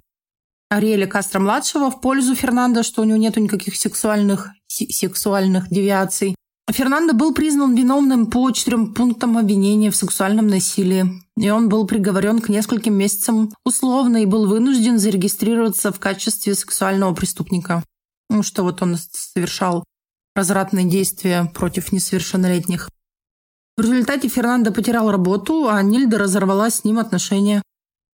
Ариэля 0.69 1.07
Кастро-младшего 1.07 1.89
в 1.89 2.01
пользу 2.01 2.35
Фернандо, 2.35 2.83
что 2.83 3.01
у 3.01 3.05
него 3.05 3.17
нет 3.17 3.37
никаких 3.37 3.75
сексуальных, 3.75 4.49
се- 4.67 4.89
сексуальных 4.89 5.69
девиаций. 5.69 6.35
Фернандо 6.69 7.13
был 7.13 7.33
признан 7.33 7.75
виновным 7.75 8.27
по 8.27 8.51
четырем 8.51 8.93
пунктам 8.93 9.37
обвинения 9.37 9.89
в 9.89 9.95
сексуальном 9.95 10.47
насилии. 10.47 11.05
И 11.37 11.49
он 11.49 11.69
был 11.69 11.87
приговорен 11.87 12.39
к 12.39 12.49
нескольким 12.49 12.95
месяцам 12.95 13.51
условно 13.65 14.17
и 14.17 14.25
был 14.25 14.47
вынужден 14.47 14.99
зарегистрироваться 14.99 15.91
в 15.91 15.99
качестве 15.99 16.53
сексуального 16.53 17.13
преступника. 17.15 17.83
Ну, 18.29 18.43
что 18.43 18.63
вот 18.63 18.81
он 18.81 18.97
совершал 19.11 19.83
развратные 20.39 20.89
действия 20.89 21.51
против 21.53 21.91
несовершеннолетних. 21.91 22.89
В 23.77 23.81
результате 23.81 24.29
Фернандо 24.29 24.71
потерял 24.71 25.11
работу, 25.11 25.67
а 25.67 25.81
Нильда 25.81 26.17
разорвала 26.17 26.69
с 26.69 26.83
ним 26.83 26.97
отношения. 26.97 27.61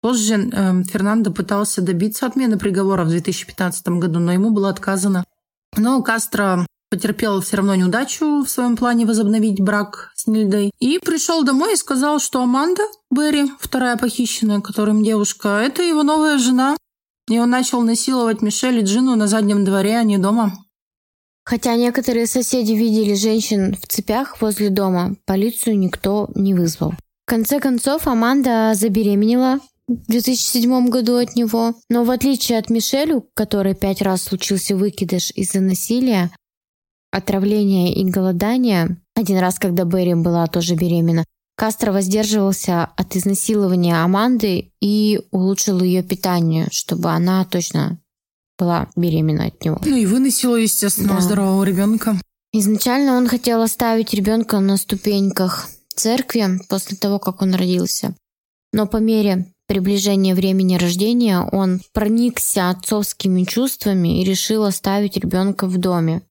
Позже 0.01 0.36
э, 0.36 0.84
Фернандо 0.84 1.32
пытался 1.32 1.82
добиться 1.82 2.26
отмены 2.26 2.57
приговора 2.57 3.05
в 3.05 3.09
2015 3.09 3.88
году, 4.03 4.20
но 4.20 4.34
ему 4.34 4.51
было 4.51 4.70
отказано. 4.70 5.24
Но 5.78 6.01
Кастро 6.01 6.65
потерпел 6.89 7.41
все 7.41 7.57
равно 7.57 7.76
неудачу 7.76 8.43
в 8.43 8.49
своем 8.49 8.76
плане 8.76 9.05
возобновить 9.05 9.61
брак 9.61 10.11
с 10.15 10.28
Нильдой. 10.28 10.72
И 10.80 10.99
пришел 10.99 11.43
домой 11.43 11.74
и 11.74 11.78
сказал, 11.78 12.20
что 12.20 12.41
Аманда 12.41 12.84
Берри, 13.11 13.51
вторая 13.59 13.95
похищенная, 13.97 14.61
которым 14.61 15.03
девушка, 15.03 15.59
это 15.59 15.84
его 15.84 16.03
новая 16.03 16.38
жена. 16.38 16.76
И 17.30 17.38
он 17.39 17.49
начал 17.49 17.82
насиловать 17.82 18.41
Мишель 18.41 18.80
и 18.80 18.84
Джину 18.84 19.15
на 19.15 19.28
заднем 19.28 19.63
дворе, 19.63 19.97
а 19.97 20.03
не 20.03 20.17
дома. 20.17 20.53
Хотя 21.50 21.76
некоторые 21.78 22.28
соседи 22.28 22.74
видели 22.74 23.16
женщин 23.16 23.74
в 23.74 23.88
цепях 23.88 24.39
возле 24.39 24.70
дома, 24.70 25.16
полицию 25.26 25.80
никто 25.80 26.30
не 26.36 26.54
вызвал. 26.54 26.91
В 26.91 27.30
конце 27.30 27.60
концов, 27.60 28.06
Аманда 28.06 28.74
забеременела 28.76 29.60
в 29.88 30.12
2007 30.12 30.89
году 30.89 31.16
от 31.16 31.36
него. 31.36 31.74
Но 31.89 32.04
в 32.04 32.12
отличие 32.12 32.60
от 32.60 32.70
Мишель, 32.70 33.14
у 33.14 33.26
которой 33.34 33.74
пять 33.74 34.04
раз 34.04 34.22
случился 34.22 34.76
выкидыш 34.76 35.32
из-за 35.32 35.60
насилия, 35.60 36.30
отравления 37.12 37.95
и 37.95 38.06
голодания, 38.06 38.97
один 39.16 39.39
раз, 39.39 39.58
когда 39.58 39.86
Берри 39.86 40.14
была 40.14 40.45
тоже 40.45 40.76
беременна, 40.76 41.26
Кастро 41.58 41.91
воздерживался 41.91 42.91
от 42.95 43.16
изнасилования 43.16 43.95
Аманды 43.95 44.72
и 44.82 45.20
улучшил 45.32 45.82
ее 45.82 46.04
питание, 46.04 46.68
чтобы 46.72 47.10
она 47.10 47.43
точно 47.43 47.97
была 48.60 48.89
беременна 48.95 49.45
от 49.45 49.64
него. 49.64 49.80
Ну 49.84 49.95
и 49.95 50.05
выносила, 50.05 50.57
естественно, 50.57 51.16
да. 51.16 51.22
здорового 51.22 51.64
ребенка. 51.64 52.20
Изначально 52.51 53.18
он 53.18 53.28
хотел 53.28 53.62
оставить 53.62 54.14
ребенка 54.14 54.60
на 54.60 54.78
ступеньках 54.78 55.70
церкви 55.95 56.60
после 56.68 56.97
того, 56.97 57.20
как 57.20 57.41
он 57.41 57.55
родился. 57.55 58.16
Но 58.74 58.86
по 58.88 58.97
мере 58.97 59.51
приближения 59.68 60.36
времени 60.36 60.76
рождения 60.76 61.41
он 61.41 61.82
проникся 61.93 62.70
отцовскими 62.70 63.43
чувствами 63.43 64.22
и 64.22 64.26
решил 64.26 64.66
оставить 64.66 65.18
ребенка 65.18 65.68
в 65.68 65.78
доме. 65.78 66.24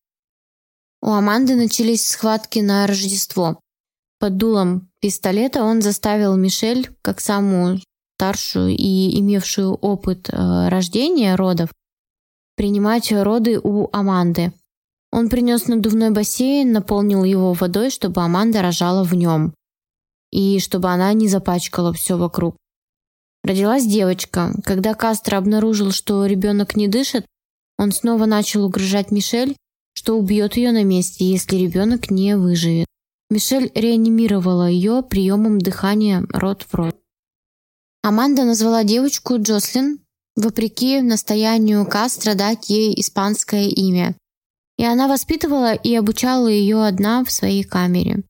У 1.00 1.10
Аманды 1.10 1.54
начались 1.54 2.04
схватки 2.04 2.58
на 2.58 2.86
Рождество. 2.86 3.60
Под 4.18 4.36
дулом 4.36 4.90
пистолета 5.00 5.62
он 5.62 5.80
заставил 5.80 6.36
Мишель, 6.36 6.90
как 7.02 7.20
самую 7.20 7.80
старшую 8.16 8.76
и 8.76 9.20
имевшую 9.20 9.74
опыт 9.74 10.28
э, 10.28 10.68
рождения 10.68 11.36
родов, 11.36 11.70
принимать 12.58 13.10
роды 13.12 13.58
у 13.62 13.88
Аманды. 13.92 14.52
Он 15.10 15.30
принес 15.30 15.68
надувной 15.68 16.10
бассейн, 16.10 16.72
наполнил 16.72 17.24
его 17.24 17.54
водой, 17.54 17.88
чтобы 17.88 18.20
Аманда 18.20 18.60
рожала 18.60 19.04
в 19.04 19.14
нем. 19.14 19.54
И 20.30 20.58
чтобы 20.58 20.88
она 20.88 21.10
не 21.14 21.28
запачкала 21.28 21.94
все 21.94 22.18
вокруг. 22.18 22.56
Родилась 23.44 23.86
девочка. 23.86 24.52
Когда 24.64 24.92
Кастро 24.92 25.38
обнаружил, 25.38 25.92
что 25.92 26.26
ребенок 26.26 26.76
не 26.76 26.88
дышит, 26.88 27.24
он 27.78 27.92
снова 27.92 28.26
начал 28.26 28.64
угрожать 28.64 29.10
Мишель, 29.10 29.56
что 29.94 30.18
убьет 30.18 30.56
ее 30.56 30.72
на 30.72 30.84
месте, 30.84 31.24
если 31.24 31.56
ребенок 31.56 32.10
не 32.10 32.36
выживет. 32.36 32.86
Мишель 33.30 33.70
реанимировала 33.74 34.68
ее 34.68 35.02
приемом 35.02 35.58
дыхания 35.60 36.26
рот 36.30 36.66
в 36.68 36.74
рот. 36.74 36.96
Аманда 38.02 38.44
назвала 38.44 38.84
девочку 38.84 39.40
Джослин, 39.40 40.00
вопреки 40.38 41.00
настоянию 41.00 41.84
Кастро 41.84 42.34
дать 42.34 42.70
ей 42.70 42.98
испанское 42.98 43.66
имя. 43.68 44.16
И 44.78 44.84
она 44.84 45.08
воспитывала 45.08 45.74
и 45.74 45.94
обучала 45.94 46.46
ее 46.46 46.84
одна 46.84 47.24
в 47.24 47.30
своей 47.30 47.64
камере. 47.64 48.22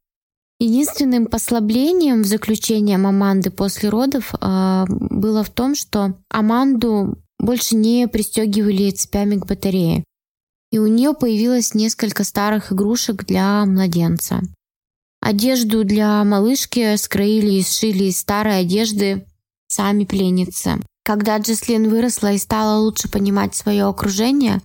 Единственным 0.59 1.26
послаблением 1.26 2.22
в 2.22 2.26
заключении 2.26 2.94
Аманды 2.94 3.50
после 3.50 3.90
родов 3.90 4.34
э, 4.34 4.84
было 4.88 5.44
в 5.44 5.50
том, 5.50 5.74
что 5.74 6.14
Аманду 6.30 7.18
больше 7.38 7.76
не 7.76 8.09
пристегивали 8.09 8.90
цепями 8.90 9.36
к 9.36 9.46
батарее. 9.46 10.02
И 10.72 10.78
у 10.78 10.86
нее 10.86 11.14
появилось 11.14 11.74
несколько 11.74 12.24
старых 12.24 12.72
игрушек 12.72 13.24
для 13.24 13.64
младенца. 13.66 14.40
Одежду 15.20 15.84
для 15.84 16.24
малышки 16.24 16.96
скроили 16.96 17.54
и 17.54 17.62
сшили 17.62 18.04
из 18.04 18.18
старой 18.18 18.61
одежды 18.61 19.26
сами 19.68 20.04
пленницы. 20.04 20.80
Когда 21.09 21.38
Джеслин 21.38 21.88
выросла 21.88 22.34
и 22.34 22.38
стала 22.38 22.80
лучше 22.80 23.09
понимать 23.09 23.54
свое 23.54 23.84
окружение, 23.84 24.61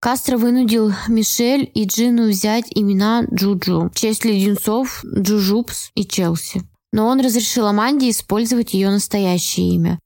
Кастро 0.00 0.38
вынудил 0.38 0.90
Мишель 1.06 1.70
и 1.74 1.84
Джину 1.84 2.30
взять 2.30 2.64
имена 2.70 3.24
Джуджу 3.24 3.90
в 3.90 3.94
честь 3.94 4.24
леденцов 4.24 5.04
Джужупс 5.04 5.90
и 5.94 6.06
Челси. 6.06 6.62
Но 6.94 7.06
он 7.06 7.20
разрешил 7.20 7.66
Аманде 7.66 8.08
использовать 8.08 8.72
ее 8.72 8.88
настоящее 8.88 9.74
имя. 9.74 9.98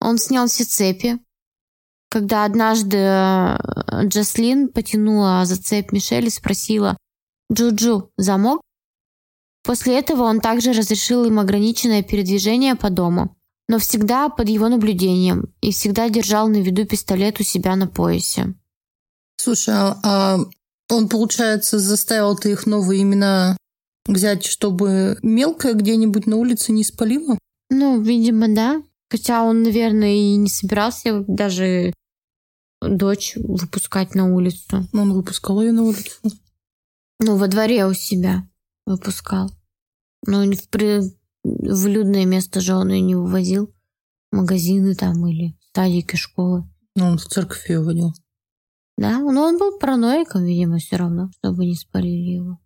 Он 0.00 0.16
снял 0.16 0.46
все 0.46 0.64
цепи. 0.64 1.18
Когда 2.08 2.46
однажды 2.46 2.96
э, 2.96 3.58
Джаслин 4.04 4.68
потянула 4.68 5.44
за 5.44 5.60
цепь 5.62 5.92
Мишель 5.92 6.28
и 6.28 6.30
спросила 6.30 6.96
«Джуджу, 7.52 8.10
замок?» 8.16 8.62
После 9.64 9.98
этого 9.98 10.22
он 10.22 10.40
также 10.40 10.72
разрешил 10.72 11.26
им 11.26 11.38
ограниченное 11.38 12.02
передвижение 12.02 12.74
по 12.74 12.88
дому, 12.88 13.36
но 13.70 13.78
всегда 13.78 14.28
под 14.28 14.48
его 14.48 14.68
наблюдением 14.68 15.54
и 15.60 15.70
всегда 15.70 16.08
держал 16.08 16.48
на 16.48 16.60
виду 16.60 16.84
пистолет 16.84 17.38
у 17.38 17.44
себя 17.44 17.76
на 17.76 17.86
поясе. 17.86 18.54
Слушай, 19.36 19.74
а, 19.76 19.96
а 20.02 20.38
он, 20.90 21.08
получается, 21.08 21.78
заставил 21.78 22.34
ты 22.34 22.50
их 22.50 22.66
новые 22.66 23.02
имена 23.02 23.56
взять, 24.06 24.44
чтобы 24.44 25.20
мелкая 25.22 25.74
где-нибудь 25.74 26.26
на 26.26 26.34
улице 26.34 26.72
не 26.72 26.82
спалила? 26.82 27.38
Ну, 27.70 28.00
видимо, 28.00 28.48
да. 28.48 28.82
Хотя 29.08 29.44
он, 29.44 29.62
наверное, 29.62 30.14
и 30.14 30.34
не 30.34 30.48
собирался 30.48 31.24
даже 31.28 31.94
дочь 32.82 33.36
выпускать 33.36 34.16
на 34.16 34.34
улицу. 34.34 34.88
Он 34.92 35.12
выпускал 35.12 35.62
ее 35.62 35.70
на 35.70 35.84
улицу. 35.84 36.18
Ну, 37.20 37.36
во 37.36 37.46
дворе 37.46 37.86
у 37.86 37.94
себя 37.94 38.48
выпускал. 38.84 39.48
Но 40.26 40.42
в, 40.42 40.68
при... 40.70 41.02
в 41.42 41.86
людное 41.86 42.26
место 42.26 42.60
же 42.60 42.74
он 42.74 42.90
ее 42.90 43.00
не 43.00 43.14
вывозил. 43.14 43.74
Магазины 44.32 44.94
там 44.94 45.26
или 45.26 45.56
садики, 45.74 46.16
школы. 46.16 46.68
Ну, 46.96 47.06
он 47.06 47.18
в 47.18 47.24
церковь 47.24 47.68
ее 47.68 47.82
водил. 47.82 48.12
Да, 48.96 49.18
но 49.18 49.44
он 49.44 49.58
был 49.58 49.78
параноиком, 49.78 50.44
видимо, 50.44 50.78
все 50.78 50.96
равно, 50.96 51.30
чтобы 51.38 51.64
не 51.64 51.74
спалили 51.74 52.34
его. 52.34 52.60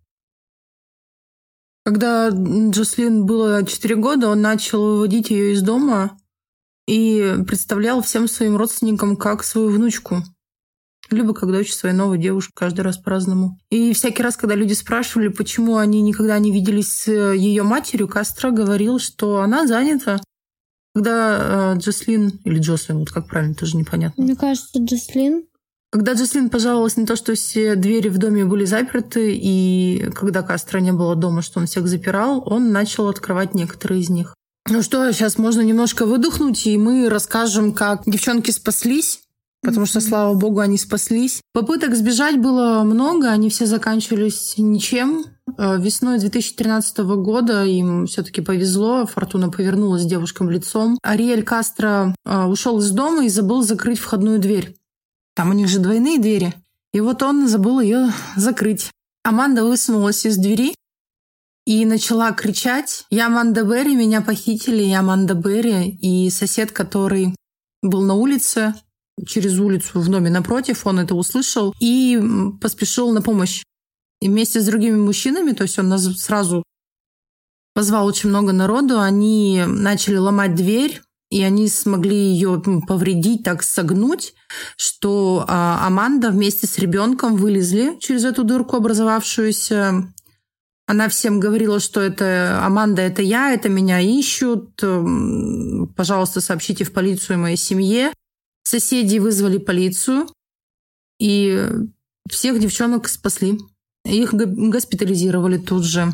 Когда 1.85 2.29
Джаслин 2.29 3.25
было 3.25 3.65
4 3.65 3.95
года, 3.95 4.29
он 4.29 4.41
начал 4.41 4.81
выводить 4.81 5.29
ее 5.29 5.53
из 5.53 5.61
дома 5.61 6.17
и 6.87 7.35
представлял 7.47 8.01
всем 8.01 8.27
своим 8.27 8.57
родственникам 8.57 9.15
как 9.15 9.43
свою 9.43 9.69
внучку. 9.69 10.23
Либо 11.11 11.33
когда 11.33 11.57
дочь 11.57 11.73
своей 11.73 11.95
новой 11.95 12.17
девушки, 12.17 12.51
каждый 12.55 12.81
раз 12.81 12.97
по-разному. 12.97 13.59
И 13.69 13.93
всякий 13.93 14.23
раз, 14.23 14.37
когда 14.37 14.55
люди 14.55 14.73
спрашивали, 14.73 15.27
почему 15.27 15.77
они 15.77 16.01
никогда 16.01 16.37
не 16.39 16.51
виделись 16.51 16.89
с 16.89 17.11
ее 17.11 17.63
матерью, 17.63 18.07
Кастро 18.07 18.51
говорил, 18.51 18.99
что 18.99 19.41
она 19.41 19.67
занята. 19.67 20.19
Когда 20.95 21.73
э, 21.75 21.79
Джаслин, 21.79 22.39
или 22.45 22.59
Джослин, 22.59 22.99
вот 22.99 23.11
как 23.11 23.27
правильно, 23.27 23.53
тоже 23.53 23.77
непонятно. 23.77 24.23
Мне 24.23 24.35
кажется, 24.35 24.79
Джаслин. 24.79 25.43
Когда 25.91 26.13
Джаслин 26.13 26.49
пожаловалась 26.49 26.97
на 26.97 27.05
то, 27.05 27.15
что 27.15 27.35
все 27.35 27.75
двери 27.75 28.09
в 28.09 28.17
доме 28.17 28.45
были 28.45 28.65
заперты, 28.65 29.33
и 29.33 30.09
когда 30.15 30.41
Кастро 30.41 30.79
не 30.79 30.91
было 30.91 31.15
дома, 31.15 31.41
что 31.41 31.59
он 31.59 31.67
всех 31.67 31.87
запирал, 31.87 32.43
он 32.45 32.71
начал 32.71 33.07
открывать 33.07 33.53
некоторые 33.53 34.01
из 34.01 34.09
них. 34.09 34.35
Ну 34.67 34.81
что, 34.81 35.11
сейчас 35.11 35.37
можно 35.37 35.61
немножко 35.61 36.05
выдохнуть, 36.05 36.65
и 36.65 36.77
мы 36.77 37.07
расскажем, 37.07 37.71
как 37.71 38.01
девчонки 38.05 38.51
спаслись. 38.51 39.21
Потому 39.65 39.87
что, 39.87 39.99
слава 39.99 40.35
богу, 40.35 40.59
они 40.59 40.77
спаслись. 40.77 41.41
Попыток 41.51 41.95
сбежать 41.95 42.39
было 42.39 42.83
много, 42.83 43.29
они 43.29 43.49
все 43.49 43.65
заканчивались 43.65 44.53
ничем. 44.57 45.25
Э, 45.57 45.77
весной 45.79 46.19
2013 46.19 46.99
года 46.99 47.65
им 47.65 48.05
все-таки 48.05 48.41
повезло, 48.41 49.07
фортуна 49.07 49.49
повернулась 49.49 50.05
девушкам 50.05 50.49
лицом. 50.49 50.99
Ариэль 51.01 51.43
Кастро 51.43 52.15
э, 52.25 52.43
ушел 52.45 52.79
из 52.79 52.91
дома 52.91 53.25
и 53.25 53.29
забыл 53.29 53.63
закрыть 53.63 53.99
входную 53.99 54.39
дверь. 54.39 54.75
Там 55.35 55.49
у 55.49 55.53
них 55.53 55.67
же 55.67 55.79
двойные 55.79 56.19
двери. 56.19 56.53
И 56.93 57.01
вот 57.01 57.23
он 57.23 57.47
забыл 57.47 57.79
ее 57.79 58.11
закрыть. 58.35 58.91
Аманда 59.23 59.65
высунулась 59.65 60.25
из 60.25 60.37
двери 60.37 60.75
и 61.65 61.83
начала 61.85 62.31
кричать 62.31 63.05
«Я 63.09 63.25
Аманда 63.25 63.63
Берри, 63.63 63.95
меня 63.95 64.21
похитили, 64.21 64.83
я 64.83 64.99
Аманда 64.99 65.33
Берри». 65.33 65.89
И 65.89 66.29
сосед, 66.29 66.71
который 66.71 67.35
был 67.81 68.03
на 68.03 68.13
улице, 68.13 68.75
через 69.25 69.59
улицу 69.59 69.99
в 69.99 70.09
доме 70.09 70.29
напротив, 70.29 70.85
он 70.85 70.99
это 70.99 71.15
услышал 71.15 71.73
и 71.79 72.19
поспешил 72.61 73.11
на 73.11 73.21
помощь. 73.21 73.63
И 74.21 74.27
вместе 74.27 74.61
с 74.61 74.65
другими 74.65 74.97
мужчинами, 74.97 75.51
то 75.51 75.63
есть 75.63 75.77
он 75.79 75.89
нас 75.89 76.03
сразу 76.19 76.63
позвал 77.73 78.05
очень 78.05 78.29
много 78.29 78.53
народу, 78.53 78.99
они 78.99 79.63
начали 79.67 80.15
ломать 80.15 80.55
дверь, 80.55 81.01
и 81.29 81.41
они 81.43 81.67
смогли 81.67 82.15
ее 82.15 82.61
повредить, 82.87 83.43
так 83.43 83.63
согнуть, 83.63 84.35
что 84.77 85.43
а, 85.47 85.85
Аманда 85.85 86.29
вместе 86.29 86.67
с 86.67 86.77
ребенком 86.77 87.35
вылезли 87.35 87.97
через 87.99 88.23
эту 88.23 88.43
дырку 88.43 88.77
образовавшуюся. 88.77 90.13
Она 90.87 91.09
всем 91.09 91.39
говорила, 91.39 91.79
что 91.79 91.99
это 91.99 92.61
Аманда, 92.63 93.01
это 93.01 93.21
я, 93.21 93.51
это 93.53 93.69
меня 93.69 93.99
ищут. 93.99 94.81
пожалуйста, 95.95 96.41
сообщите 96.41 96.85
в 96.85 96.93
полицию 96.93 97.39
моей 97.39 97.57
семье. 97.57 98.13
Соседи 98.67 99.19
вызвали 99.19 99.59
полицию, 99.59 100.27
и 101.19 101.69
всех 102.29 102.59
девчонок 102.59 103.07
спасли. 103.07 103.59
Их 104.05 104.33
госпитализировали 104.33 105.57
тут 105.57 105.85
же. 105.85 106.13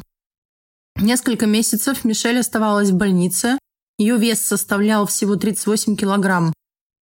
Несколько 0.97 1.45
месяцев 1.45 2.03
Мишель 2.03 2.39
оставалась 2.39 2.89
в 2.89 2.97
больнице. 2.97 3.57
Ее 3.97 4.17
вес 4.17 4.41
составлял 4.41 5.05
всего 5.05 5.37
38 5.37 5.95
килограмм. 5.95 6.53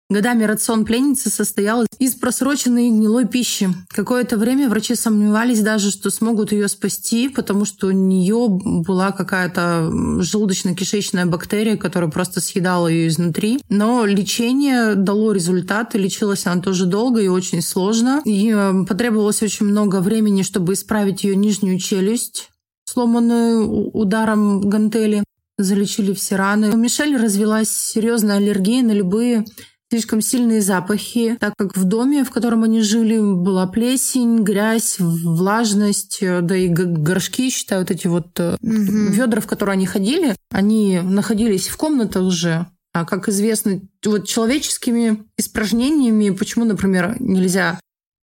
Годами 0.08 0.44
рацион 0.44 0.86
пленницы 0.86 1.32
состоял 1.32 1.84
из 1.98 2.14
просроченной 2.14 2.90
гнилой 2.90 3.26
пищи. 3.28 3.70
Какое-то 3.90 4.38
время 4.38 4.70
врачи 4.70 4.94
сомневались 4.94 5.62
даже, 5.62 5.90
что 5.90 6.12
смогут 6.12 6.52
ее 6.52 6.68
спасти, 6.68 7.28
потому 7.28 7.66
что 7.66 7.88
у 7.88 7.92
нее 7.92 8.48
была 8.48 9.12
какая-то 9.12 9.90
желудочно-кишечная 10.20 11.26
бактерия, 11.26 11.76
которая 11.76 12.12
просто 12.12 12.40
съедала 12.40 12.88
ее 12.88 13.08
изнутри. 13.08 13.60
Но 13.70 14.06
лечение 14.06 14.94
дало 14.94 15.32
результаты, 15.32 15.98
лечилась 15.98 16.46
она 16.46 16.62
тоже 16.62 16.86
долго 16.86 17.20
и 17.20 17.28
очень 17.28 17.64
сложно. 17.64 18.22
И 18.26 18.54
э, 18.56 18.86
потребовалось 18.88 19.42
очень 19.42 19.66
много 19.66 20.02
времени, 20.02 20.44
чтобы 20.44 20.74
исправить 20.74 21.24
ее 21.24 21.36
нижнюю 21.36 21.80
челюсть, 21.80 22.52
сломанную 22.86 23.68
ударом 23.92 24.62
гантели. 24.70 25.24
Залечили 25.58 26.14
все 26.14 26.36
раны. 26.36 26.70
У 26.70 26.78
Мишель 26.78 27.18
развилась 27.18 27.72
серьезная 27.72 28.38
аллергия 28.38 28.84
на 28.84 28.92
любые 28.92 29.46
слишком 29.90 30.22
сильные 30.22 30.62
запахи, 30.62 31.38
так 31.40 31.54
как 31.58 31.78
в 31.78 31.84
доме, 31.84 32.24
в 32.24 32.32
котором 32.32 32.64
они 32.64 32.82
жили, 32.82 33.20
была 33.20 33.68
плесень, 33.68 34.44
грязь, 34.44 34.98
влажность, 35.00 36.20
э, 36.22 36.42
да 36.42 36.56
и 36.56 36.68
горшки, 36.68 37.50
считаю, 37.50 37.82
вот 37.82 37.92
эти 37.92 38.08
вот 38.08 38.40
угу. 38.40 38.56
ведра, 38.62 39.42
в 39.42 39.48
которые 39.48 39.74
они 39.74 39.86
ходили, 39.86 40.36
они 40.52 41.00
находились 41.02 41.68
в 41.68 41.78
комнатах 41.78 42.32
же. 42.32 42.68
А 42.94 43.06
как 43.06 43.28
известно, 43.28 43.82
вот 44.06 44.26
человеческими 44.26 45.26
испражнениями, 45.38 46.30
почему, 46.30 46.64
например, 46.64 47.18
нельзя 47.20 47.80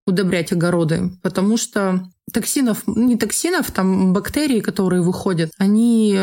удобрять 0.06 0.52
огороды? 0.52 1.12
Потому 1.22 1.56
что 1.56 2.10
токсинов, 2.32 2.82
не 2.86 3.16
токсинов, 3.16 3.70
там 3.70 4.12
бактерии, 4.12 4.60
которые 4.60 5.02
выходят, 5.02 5.52
они 5.58 6.18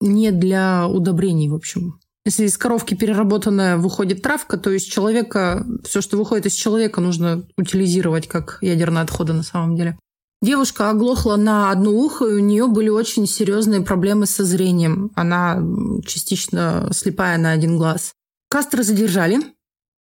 не 0.00 0.30
для 0.32 0.88
удобрений, 0.88 1.48
в 1.48 1.54
общем. 1.54 2.00
Если 2.24 2.46
из 2.46 2.56
коровки 2.56 2.94
переработанная 2.94 3.76
выходит 3.76 4.22
травка, 4.22 4.56
то 4.56 4.70
из 4.70 4.82
человека, 4.82 5.66
все, 5.84 6.00
что 6.00 6.16
выходит 6.16 6.46
из 6.46 6.54
человека, 6.54 7.00
нужно 7.00 7.44
утилизировать 7.56 8.28
как 8.28 8.58
ядерные 8.60 9.02
отходы 9.02 9.32
на 9.32 9.42
самом 9.42 9.76
деле. 9.76 9.98
Девушка 10.40 10.90
оглохла 10.90 11.36
на 11.36 11.70
одно 11.70 11.90
ухо, 11.92 12.26
и 12.26 12.34
у 12.34 12.38
нее 12.40 12.66
были 12.66 12.88
очень 12.88 13.26
серьезные 13.26 13.80
проблемы 13.80 14.26
со 14.26 14.44
зрением. 14.44 15.10
Она 15.14 15.62
частично 16.04 16.88
слепая 16.92 17.38
на 17.38 17.52
один 17.52 17.76
глаз. 17.76 18.12
Кастро 18.48 18.82
задержали. 18.82 19.38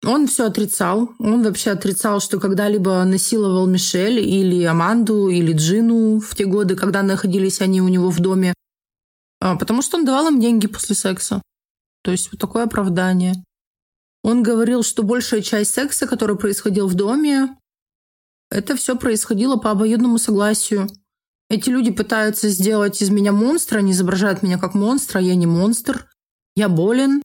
Он 0.04 0.28
все 0.28 0.48
отрицал. 0.48 1.12
Он 1.20 1.44
вообще 1.44 1.72
отрицал, 1.72 2.20
что 2.20 2.40
когда-либо 2.40 3.04
насиловал 3.06 3.68
Мишель 3.68 4.20
или 4.20 4.64
Аманду, 4.64 5.30
или 5.30 5.54
Джину 5.54 6.20
в 6.20 6.36
те 6.36 6.46
годы, 6.46 6.76
когда 6.76 7.04
находились 7.04 7.62
они 7.62 7.82
у 7.82 7.88
него 7.88 8.10
в 8.10 8.20
доме. 8.20 8.54
А, 9.40 9.56
потому 9.56 9.82
что 9.82 9.98
он 9.98 10.06
давал 10.06 10.28
им 10.28 10.42
деньги 10.42 10.68
после 10.68 10.96
секса. 10.96 11.42
То 12.04 12.12
есть 12.12 12.32
вот 12.32 12.40
такое 12.40 12.64
оправдание. 12.64 13.34
Он 14.24 14.44
говорил, 14.44 14.84
что 14.84 15.04
большая 15.04 15.42
часть 15.42 15.74
секса, 15.74 16.08
который 16.08 16.38
происходил 16.38 16.88
в 16.88 16.94
доме, 16.94 17.58
это 18.50 18.76
все 18.76 18.96
происходило 18.96 19.58
по 19.58 19.72
обоюдному 19.72 20.18
согласию. 20.18 20.88
Эти 21.50 21.70
люди 21.70 21.92
пытаются 21.92 22.50
сделать 22.50 23.02
из 23.02 23.10
меня 23.10 23.32
монстра, 23.32 23.80
они 23.80 23.92
изображают 23.92 24.44
меня 24.44 24.58
как 24.58 24.74
монстра, 24.74 25.22
я 25.22 25.36
не 25.36 25.46
монстр, 25.46 26.08
я 26.56 26.70
болен, 26.70 27.22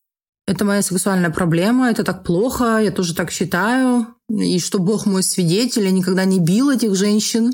это 0.47 0.65
моя 0.65 0.83
сексуальная 0.83 1.31
проблема, 1.31 1.91
это 1.91 2.05
так 2.05 2.25
плохо, 2.25 2.79
я 2.79 2.91
тоже 2.91 3.15
так 3.15 3.31
считаю, 3.31 4.07
и 4.31 4.59
что 4.59 4.79
Бог 4.79 5.07
мой 5.07 5.23
свидетель, 5.23 5.85
я 5.85 5.91
никогда 5.91 6.25
не 6.25 6.41
бил 6.41 6.71
этих 6.71 6.95
женщин. 6.95 7.53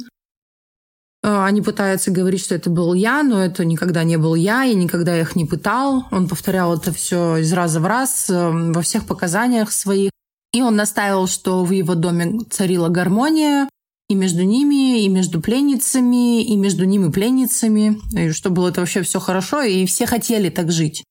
А, 1.27 1.47
они 1.47 1.63
пытаются 1.63 2.11
говорить, 2.11 2.43
что 2.45 2.55
это 2.55 2.69
был 2.69 2.93
я, 2.93 3.23
но 3.23 3.43
это 3.43 3.65
никогда 3.65 4.05
не 4.05 4.19
был 4.19 4.35
я, 4.35 4.63
я 4.65 4.75
никогда 4.75 5.19
их 5.19 5.35
не 5.37 5.47
пытал. 5.47 6.05
Он 6.11 6.29
повторял 6.29 6.77
это 6.77 6.93
все 6.93 7.39
из 7.39 7.51
раза 7.55 7.81
в 7.81 7.87
раз 7.87 8.29
эм, 8.29 8.75
во 8.75 8.83
всех 8.83 9.07
показаниях 9.07 9.73
своих. 9.73 10.11
И 10.53 10.61
он 10.61 10.77
настаивал, 10.77 11.27
что 11.27 11.65
в 11.65 11.71
его 11.71 11.95
доме 11.95 12.41
царила 12.51 12.91
гармония 12.91 13.71
и 14.11 14.15
между 14.15 14.43
ними, 14.43 15.03
и 15.03 15.09
между 15.09 15.41
пленницами, 15.41 16.45
и 16.45 16.57
между 16.57 16.85
ними 16.85 17.11
пленницами, 17.11 17.99
и 18.15 18.31
что 18.31 18.51
было 18.51 18.69
это 18.69 18.81
вообще 18.81 19.01
все 19.01 19.19
хорошо, 19.19 19.63
и 19.63 19.87
все 19.87 20.05
хотели 20.05 20.51
так 20.51 20.71
жить. 20.71 21.05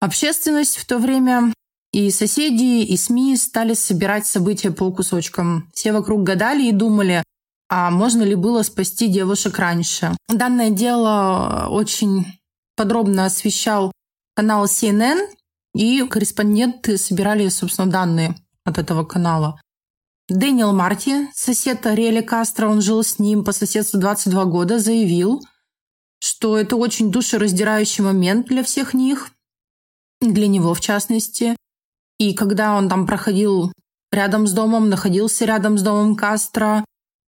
Общественность 0.00 0.78
в 0.78 0.86
то 0.86 0.96
время 0.96 1.52
и 1.92 2.10
соседи, 2.10 2.82
и 2.82 2.96
СМИ 2.96 3.36
стали 3.36 3.74
собирать 3.74 4.26
события 4.26 4.70
по 4.70 4.90
кусочкам. 4.90 5.68
Все 5.74 5.92
вокруг 5.92 6.22
гадали 6.22 6.66
и 6.66 6.72
думали, 6.72 7.22
а 7.74 7.90
можно 7.90 8.22
ли 8.22 8.34
было 8.34 8.62
спасти 8.64 9.08
девушек 9.08 9.58
раньше. 9.58 10.14
Данное 10.28 10.68
дело 10.68 11.68
очень 11.70 12.26
подробно 12.76 13.24
освещал 13.24 13.92
канал 14.36 14.66
CNN, 14.66 15.26
и 15.74 16.06
корреспонденты 16.06 16.98
собирали, 16.98 17.48
собственно, 17.48 17.90
данные 17.90 18.34
от 18.66 18.76
этого 18.76 19.04
канала. 19.04 19.58
Дэниел 20.28 20.74
Марти, 20.74 21.30
сосед 21.32 21.86
Ариэля 21.86 22.20
Кастро, 22.20 22.68
он 22.68 22.82
жил 22.82 23.02
с 23.02 23.18
ним 23.18 23.42
по 23.42 23.52
соседству 23.52 23.98
22 23.98 24.44
года, 24.44 24.78
заявил, 24.78 25.42
что 26.18 26.58
это 26.58 26.76
очень 26.76 27.10
душераздирающий 27.10 28.04
момент 28.04 28.48
для 28.48 28.62
всех 28.64 28.92
них, 28.92 29.30
для 30.20 30.46
него 30.46 30.74
в 30.74 30.82
частности. 30.82 31.56
И 32.18 32.34
когда 32.34 32.76
он 32.76 32.90
там 32.90 33.06
проходил 33.06 33.72
рядом 34.10 34.46
с 34.46 34.52
домом, 34.52 34.90
находился 34.90 35.46
рядом 35.46 35.78
с 35.78 35.82
домом 35.82 36.16
Кастро, 36.16 36.84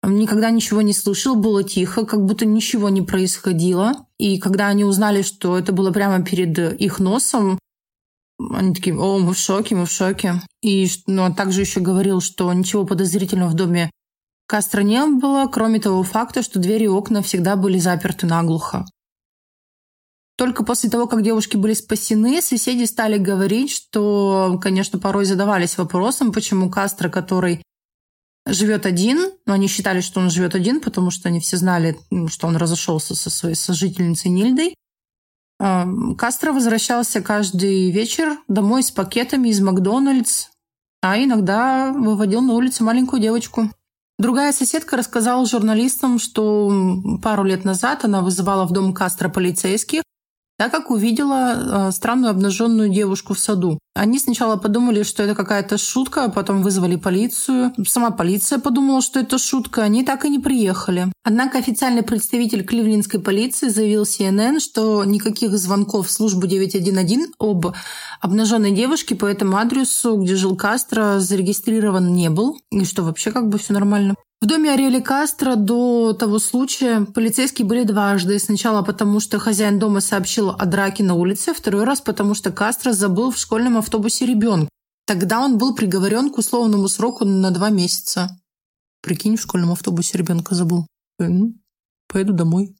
Никогда 0.06 0.50
ничего 0.50 0.82
не 0.82 0.92
слышал, 0.92 1.34
было 1.34 1.62
тихо, 1.62 2.04
как 2.04 2.24
будто 2.24 2.46
ничего 2.46 2.88
не 2.88 3.02
происходило. 3.02 4.06
И 4.18 4.38
когда 4.38 4.68
они 4.68 4.84
узнали, 4.84 5.22
что 5.22 5.58
это 5.58 5.72
было 5.72 5.92
прямо 5.92 6.24
перед 6.24 6.58
их 6.80 6.98
носом, 6.98 7.58
они 8.38 8.74
такие, 8.74 8.96
о, 8.98 9.18
мы 9.18 9.32
в 9.32 9.38
шоке, 9.38 9.74
мы 9.74 9.86
в 9.86 9.90
шоке. 9.90 10.42
И 10.62 10.88
ну, 11.06 11.22
он 11.22 11.34
также 11.34 11.60
еще 11.60 11.80
говорил, 11.80 12.20
что 12.20 12.52
ничего 12.52 12.84
подозрительного 12.84 13.50
в 13.50 13.54
доме 13.54 13.90
Кастро 14.46 14.82
не 14.82 15.04
было, 15.06 15.46
кроме 15.46 15.80
того 15.80 16.02
факта, 16.02 16.42
что 16.42 16.58
двери 16.58 16.84
и 16.84 16.88
окна 16.88 17.22
всегда 17.22 17.56
были 17.56 17.78
заперты 17.78 18.26
наглухо. 18.26 18.84
Только 20.36 20.64
после 20.64 20.90
того, 20.90 21.06
как 21.06 21.22
девушки 21.22 21.56
были 21.56 21.74
спасены, 21.74 22.42
соседи 22.42 22.84
стали 22.84 23.18
говорить, 23.18 23.70
что, 23.70 24.58
конечно, 24.60 24.98
порой 24.98 25.24
задавались 25.24 25.78
вопросом, 25.78 26.32
почему 26.32 26.70
Кастро, 26.70 27.08
который 27.08 27.62
живет 28.46 28.86
один, 28.86 29.32
но 29.46 29.54
они 29.54 29.68
считали, 29.68 30.00
что 30.00 30.20
он 30.20 30.30
живет 30.30 30.54
один, 30.54 30.80
потому 30.80 31.10
что 31.10 31.28
они 31.28 31.40
все 31.40 31.56
знали, 31.56 31.98
что 32.28 32.46
он 32.46 32.56
разошелся 32.56 33.14
со 33.14 33.30
своей 33.30 33.54
сожительницей 33.54 34.30
Нильдой. 34.30 34.74
А, 35.60 35.86
Кастро 36.18 36.52
возвращался 36.52 37.22
каждый 37.22 37.90
вечер 37.90 38.38
домой 38.48 38.82
с 38.82 38.90
пакетами 38.90 39.48
из 39.48 39.60
Макдональдс, 39.60 40.48
а 41.02 41.18
иногда 41.18 41.92
выводил 41.92 42.40
на 42.40 42.54
улицу 42.54 42.84
маленькую 42.84 43.22
девочку. 43.22 43.70
Другая 44.18 44.52
соседка 44.52 44.96
рассказала 44.96 45.44
журналистам, 45.46 46.18
что 46.18 46.72
пару 47.22 47.44
лет 47.44 47.64
назад 47.64 48.04
она 48.04 48.20
вызывала 48.20 48.64
в 48.64 48.72
дом 48.72 48.94
Кастро 48.94 49.28
полицейских, 49.28 50.02
так 50.56 50.70
как 50.70 50.90
увидела 50.90 51.88
э, 51.88 51.92
странную 51.92 52.30
обнаженную 52.30 52.88
девушку 52.88 53.34
в 53.34 53.38
саду. 53.38 53.78
Они 53.94 54.18
сначала 54.18 54.56
подумали, 54.56 55.02
что 55.02 55.22
это 55.22 55.34
какая-то 55.34 55.78
шутка, 55.78 56.24
а 56.24 56.28
потом 56.28 56.62
вызвали 56.62 56.96
полицию. 56.96 57.72
Сама 57.86 58.10
полиция 58.10 58.58
подумала, 58.58 59.00
что 59.00 59.20
это 59.20 59.38
шутка, 59.38 59.82
они 59.82 60.04
так 60.04 60.24
и 60.24 60.28
не 60.28 60.38
приехали. 60.38 61.12
Однако 61.24 61.58
официальный 61.58 62.02
представитель 62.02 62.64
кливлендской 62.64 63.20
полиции 63.20 63.68
заявил 63.68 64.02
CNN, 64.02 64.60
что 64.60 65.04
никаких 65.04 65.56
звонков 65.56 66.08
в 66.08 66.10
службу 66.10 66.46
911 66.46 67.34
об 67.38 67.66
обнаженной 68.20 68.72
девушке 68.72 69.14
по 69.14 69.26
этому 69.26 69.56
адресу, 69.56 70.16
где 70.16 70.34
жил 70.34 70.56
Кастро, 70.56 71.20
зарегистрирован 71.20 72.12
не 72.14 72.30
был, 72.30 72.58
и 72.70 72.84
что 72.84 73.02
вообще 73.02 73.30
как 73.30 73.48
бы 73.48 73.58
все 73.58 73.72
нормально. 73.72 74.14
В 74.44 74.46
доме 74.46 74.72
Ариэли 74.72 75.00
Кастро 75.00 75.56
до 75.56 76.12
того 76.12 76.38
случая 76.38 77.06
полицейские 77.06 77.66
были 77.66 77.84
дважды. 77.84 78.38
Сначала 78.38 78.82
потому, 78.82 79.18
что 79.18 79.38
хозяин 79.38 79.78
дома 79.78 80.02
сообщил 80.02 80.50
о 80.50 80.66
драке 80.66 81.02
на 81.02 81.14
улице, 81.14 81.54
второй 81.54 81.84
раз 81.84 82.02
потому, 82.02 82.34
что 82.34 82.52
Кастро 82.52 82.92
забыл 82.92 83.30
в 83.30 83.38
школьном 83.38 83.78
автобусе 83.78 84.26
ребенка. 84.26 84.68
Тогда 85.06 85.40
он 85.40 85.56
был 85.56 85.74
приговорен 85.74 86.28
к 86.28 86.36
условному 86.36 86.88
сроку 86.88 87.24
на 87.24 87.52
два 87.52 87.70
месяца. 87.70 88.38
Прикинь, 89.00 89.38
в 89.38 89.40
школьном 89.40 89.72
автобусе 89.72 90.18
ребенка 90.18 90.54
забыл. 90.54 90.86
Поеду 91.16 92.34
домой. 92.34 92.76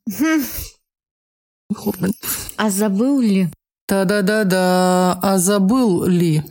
А 2.59 2.69
забыл 2.69 3.21
ли? 3.21 3.49
Да-да-да-да. 3.89 5.19
А 5.23 5.39
забыл 5.39 6.05
ли? 6.05 6.43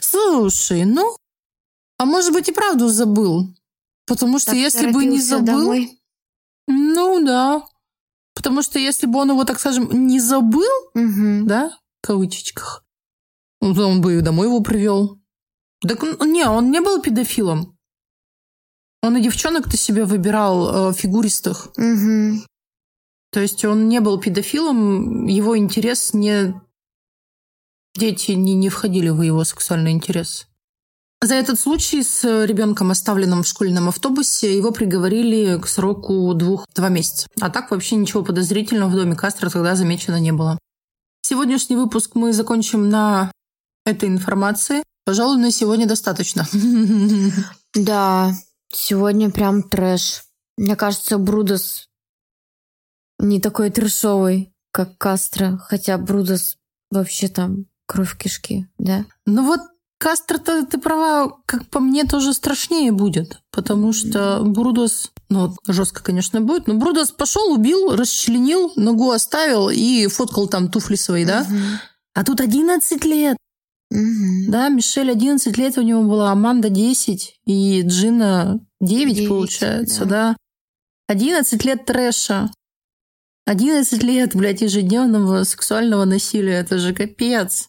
Слушай, 0.00 0.86
ну, 0.86 1.14
а 1.98 2.06
может 2.06 2.32
быть 2.32 2.48
и 2.48 2.52
правду 2.52 2.88
забыл. 2.88 3.54
Потому 4.10 4.40
что 4.40 4.50
так 4.50 4.58
если 4.58 4.90
бы 4.90 5.04
не 5.04 5.20
забыл... 5.20 5.60
Домой. 5.60 6.00
Ну 6.66 7.24
да. 7.24 7.64
Потому 8.34 8.60
что 8.60 8.80
если 8.80 9.06
бы 9.06 9.20
он 9.20 9.30
его, 9.30 9.44
так 9.44 9.60
скажем, 9.60 9.88
не 10.08 10.18
забыл, 10.18 10.66
угу. 10.94 11.46
да, 11.46 11.78
в 12.02 12.06
кавычечках. 12.08 12.84
Ну, 13.60 13.70
Он 13.70 14.00
бы 14.00 14.18
и 14.18 14.20
домой 14.20 14.48
его 14.48 14.62
привел. 14.62 15.20
Так 15.86 16.02
он- 16.02 16.32
не, 16.32 16.44
он 16.44 16.72
не 16.72 16.80
был 16.80 17.00
педофилом. 17.00 17.78
Он 19.00 19.16
и 19.16 19.22
девчонок-то 19.22 19.76
себе 19.76 20.04
выбирал 20.04 20.90
э, 20.90 20.92
фигуристых. 20.92 21.68
Мгм. 21.76 22.44
То 23.30 23.38
есть 23.38 23.64
он 23.64 23.88
не 23.88 24.00
был 24.00 24.18
педофилом, 24.18 25.26
его 25.26 25.56
интерес 25.56 26.14
не... 26.14 26.60
Дети 27.94 28.32
не, 28.32 28.56
не 28.56 28.70
входили 28.70 29.10
в 29.10 29.22
его 29.22 29.44
сексуальный 29.44 29.92
интерес. 29.92 30.49
За 31.22 31.34
этот 31.34 31.60
случай 31.60 32.02
с 32.02 32.24
ребенком, 32.46 32.90
оставленным 32.90 33.42
в 33.42 33.46
школьном 33.46 33.90
автобусе, 33.90 34.56
его 34.56 34.70
приговорили 34.70 35.60
к 35.60 35.66
сроку 35.68 36.32
двух-два 36.32 36.88
месяца. 36.88 37.28
А 37.40 37.50
так 37.50 37.70
вообще 37.70 37.96
ничего 37.96 38.24
подозрительного 38.24 38.88
в 38.88 38.94
доме 38.94 39.14
Кастро 39.14 39.50
тогда 39.50 39.76
замечено 39.76 40.18
не 40.18 40.32
было. 40.32 40.58
Сегодняшний 41.20 41.76
выпуск 41.76 42.14
мы 42.14 42.32
закончим 42.32 42.88
на 42.88 43.30
этой 43.84 44.08
информации. 44.08 44.82
Пожалуй, 45.04 45.38
на 45.38 45.50
сегодня 45.50 45.86
достаточно. 45.86 46.46
Да, 47.72 48.32
сегодня 48.72 49.30
прям 49.30 49.62
трэш. 49.62 50.24
Мне 50.56 50.74
кажется, 50.74 51.18
Брудос 51.18 51.86
не 53.20 53.40
такой 53.40 53.70
трэшовый, 53.70 54.52
как 54.72 54.98
Кастро, 54.98 55.56
хотя 55.58 55.96
Брудос 55.96 56.56
вообще 56.90 57.28
там 57.28 57.66
кровь 57.86 58.10
в 58.10 58.18
кишки, 58.18 58.66
да? 58.78 59.04
Ну 59.24 59.46
вот 59.46 59.60
Кастро-то, 60.00 60.64
ты 60.64 60.78
права, 60.78 61.36
как 61.44 61.66
по 61.68 61.78
мне, 61.78 62.04
тоже 62.04 62.32
страшнее 62.32 62.90
будет. 62.90 63.38
Потому 63.50 63.92
что 63.92 64.40
Брудос, 64.42 65.12
ну, 65.28 65.54
жестко, 65.68 66.02
конечно, 66.02 66.40
будет, 66.40 66.66
но 66.66 66.74
Брудос 66.74 67.10
пошел, 67.10 67.52
убил, 67.52 67.94
расчленил, 67.94 68.72
ногу 68.76 69.10
оставил 69.10 69.68
и 69.68 70.06
фоткал 70.06 70.48
там 70.48 70.70
туфли 70.70 70.96
свои, 70.96 71.26
да? 71.26 71.46
А 72.14 72.24
тут 72.24 72.40
11 72.40 73.04
лет. 73.04 73.36
Мгм. 73.90 74.50
Да, 74.50 74.70
Мишель 74.70 75.10
11 75.10 75.58
лет 75.58 75.76
у 75.76 75.82
него 75.82 76.02
была, 76.04 76.32
Аманда 76.32 76.70
10 76.70 77.38
и 77.44 77.82
Джина 77.82 78.58
9, 78.80 79.14
Девять, 79.14 79.28
получается, 79.28 80.06
да. 80.06 80.28
да. 80.30 80.36
11 81.08 81.62
лет 81.66 81.84
трэша. 81.84 82.50
11 83.44 84.02
лет, 84.02 84.34
блядь, 84.34 84.62
ежедневного 84.62 85.44
сексуального 85.44 86.06
насилия. 86.06 86.54
Это 86.54 86.78
же 86.78 86.94
капец. 86.94 87.68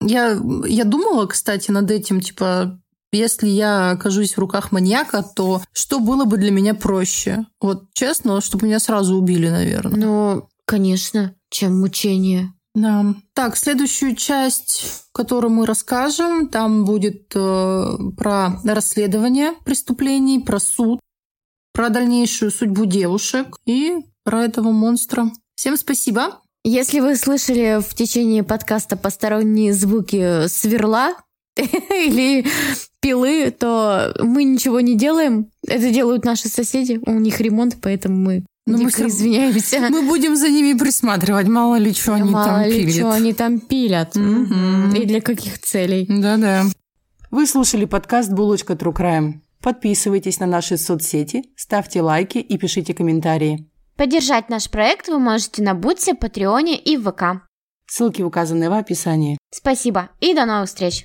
Я, 0.00 0.40
я 0.66 0.84
думала, 0.84 1.26
кстати, 1.26 1.70
над 1.70 1.90
этим, 1.90 2.20
типа, 2.20 2.80
если 3.12 3.48
я 3.48 3.90
окажусь 3.90 4.34
в 4.34 4.38
руках 4.38 4.72
маньяка, 4.72 5.22
то 5.22 5.62
что 5.72 5.98
было 6.00 6.24
бы 6.24 6.36
для 6.36 6.50
меня 6.50 6.74
проще? 6.74 7.46
Вот 7.60 7.92
честно, 7.92 8.40
чтобы 8.40 8.66
меня 8.66 8.78
сразу 8.78 9.16
убили, 9.16 9.48
наверное. 9.48 9.98
Ну, 9.98 10.48
конечно, 10.64 11.34
чем 11.50 11.80
мучение. 11.80 12.52
Да. 12.74 13.14
Так, 13.34 13.56
следующую 13.56 14.14
часть, 14.14 15.04
которую 15.12 15.52
мы 15.52 15.66
расскажем, 15.66 16.48
там 16.48 16.84
будет 16.84 17.32
э, 17.34 17.96
про 18.16 18.60
расследование 18.64 19.54
преступлений, 19.64 20.38
про 20.38 20.60
суд, 20.60 21.00
про 21.72 21.88
дальнейшую 21.88 22.52
судьбу 22.52 22.84
девушек 22.84 23.56
и 23.66 23.98
про 24.22 24.44
этого 24.44 24.70
монстра. 24.70 25.32
Всем 25.56 25.76
спасибо. 25.76 26.39
Если 26.64 27.00
вы 27.00 27.16
слышали 27.16 27.80
в 27.80 27.94
течение 27.94 28.42
подкаста 28.42 28.96
посторонние 28.96 29.72
звуки 29.72 30.46
сверла 30.48 31.14
или 31.56 32.46
пилы, 33.00 33.50
то 33.50 34.14
мы 34.22 34.44
ничего 34.44 34.80
не 34.80 34.94
делаем. 34.96 35.46
Это 35.66 35.90
делают 35.90 36.24
наши 36.24 36.48
соседи. 36.48 37.00
У 37.06 37.12
них 37.18 37.40
ремонт, 37.40 37.76
поэтому 37.80 38.16
мы 38.16 38.44
Но 38.66 38.76
мы 38.76 38.90
всё- 38.90 39.08
извиняемся. 39.08 39.80
Мы 39.90 40.02
будем 40.02 40.36
за 40.36 40.48
ними 40.50 40.78
присматривать, 40.78 41.48
мало 41.48 41.76
ли 41.76 41.94
что 41.94 42.14
они 42.14 42.30
Мало 42.30 42.44
там 42.44 42.62
ли 42.66 42.80
пилят. 42.84 42.94
что 42.94 43.10
они 43.10 43.32
там 43.32 43.58
пилят. 43.60 44.14
Мгм. 44.16 44.94
И 44.94 45.06
для 45.06 45.20
каких 45.22 45.58
целей. 45.60 46.06
Да-да. 46.08 46.64
Вы 47.30 47.46
слушали 47.46 47.86
подкаст 47.86 48.30
«Булочка 48.32 48.74
True 48.74 48.92
Crime». 48.94 49.34
Подписывайтесь 49.62 50.40
на 50.40 50.46
наши 50.46 50.76
соцсети, 50.78 51.44
ставьте 51.56 52.00
лайки 52.02 52.38
и 52.38 52.56
пишите 52.58 52.92
комментарии. 52.94 53.69
Поддержать 54.00 54.48
наш 54.48 54.70
проект 54.70 55.08
вы 55.08 55.18
можете 55.18 55.62
на 55.62 55.74
Бутсе, 55.74 56.14
Патреоне 56.14 56.78
и 56.78 56.96
в 56.96 57.12
ВК. 57.12 57.46
Ссылки 57.86 58.22
указаны 58.22 58.70
в 58.70 58.72
описании. 58.72 59.36
Спасибо 59.52 60.08
и 60.20 60.32
до 60.32 60.46
новых 60.46 60.68
встреч! 60.68 61.04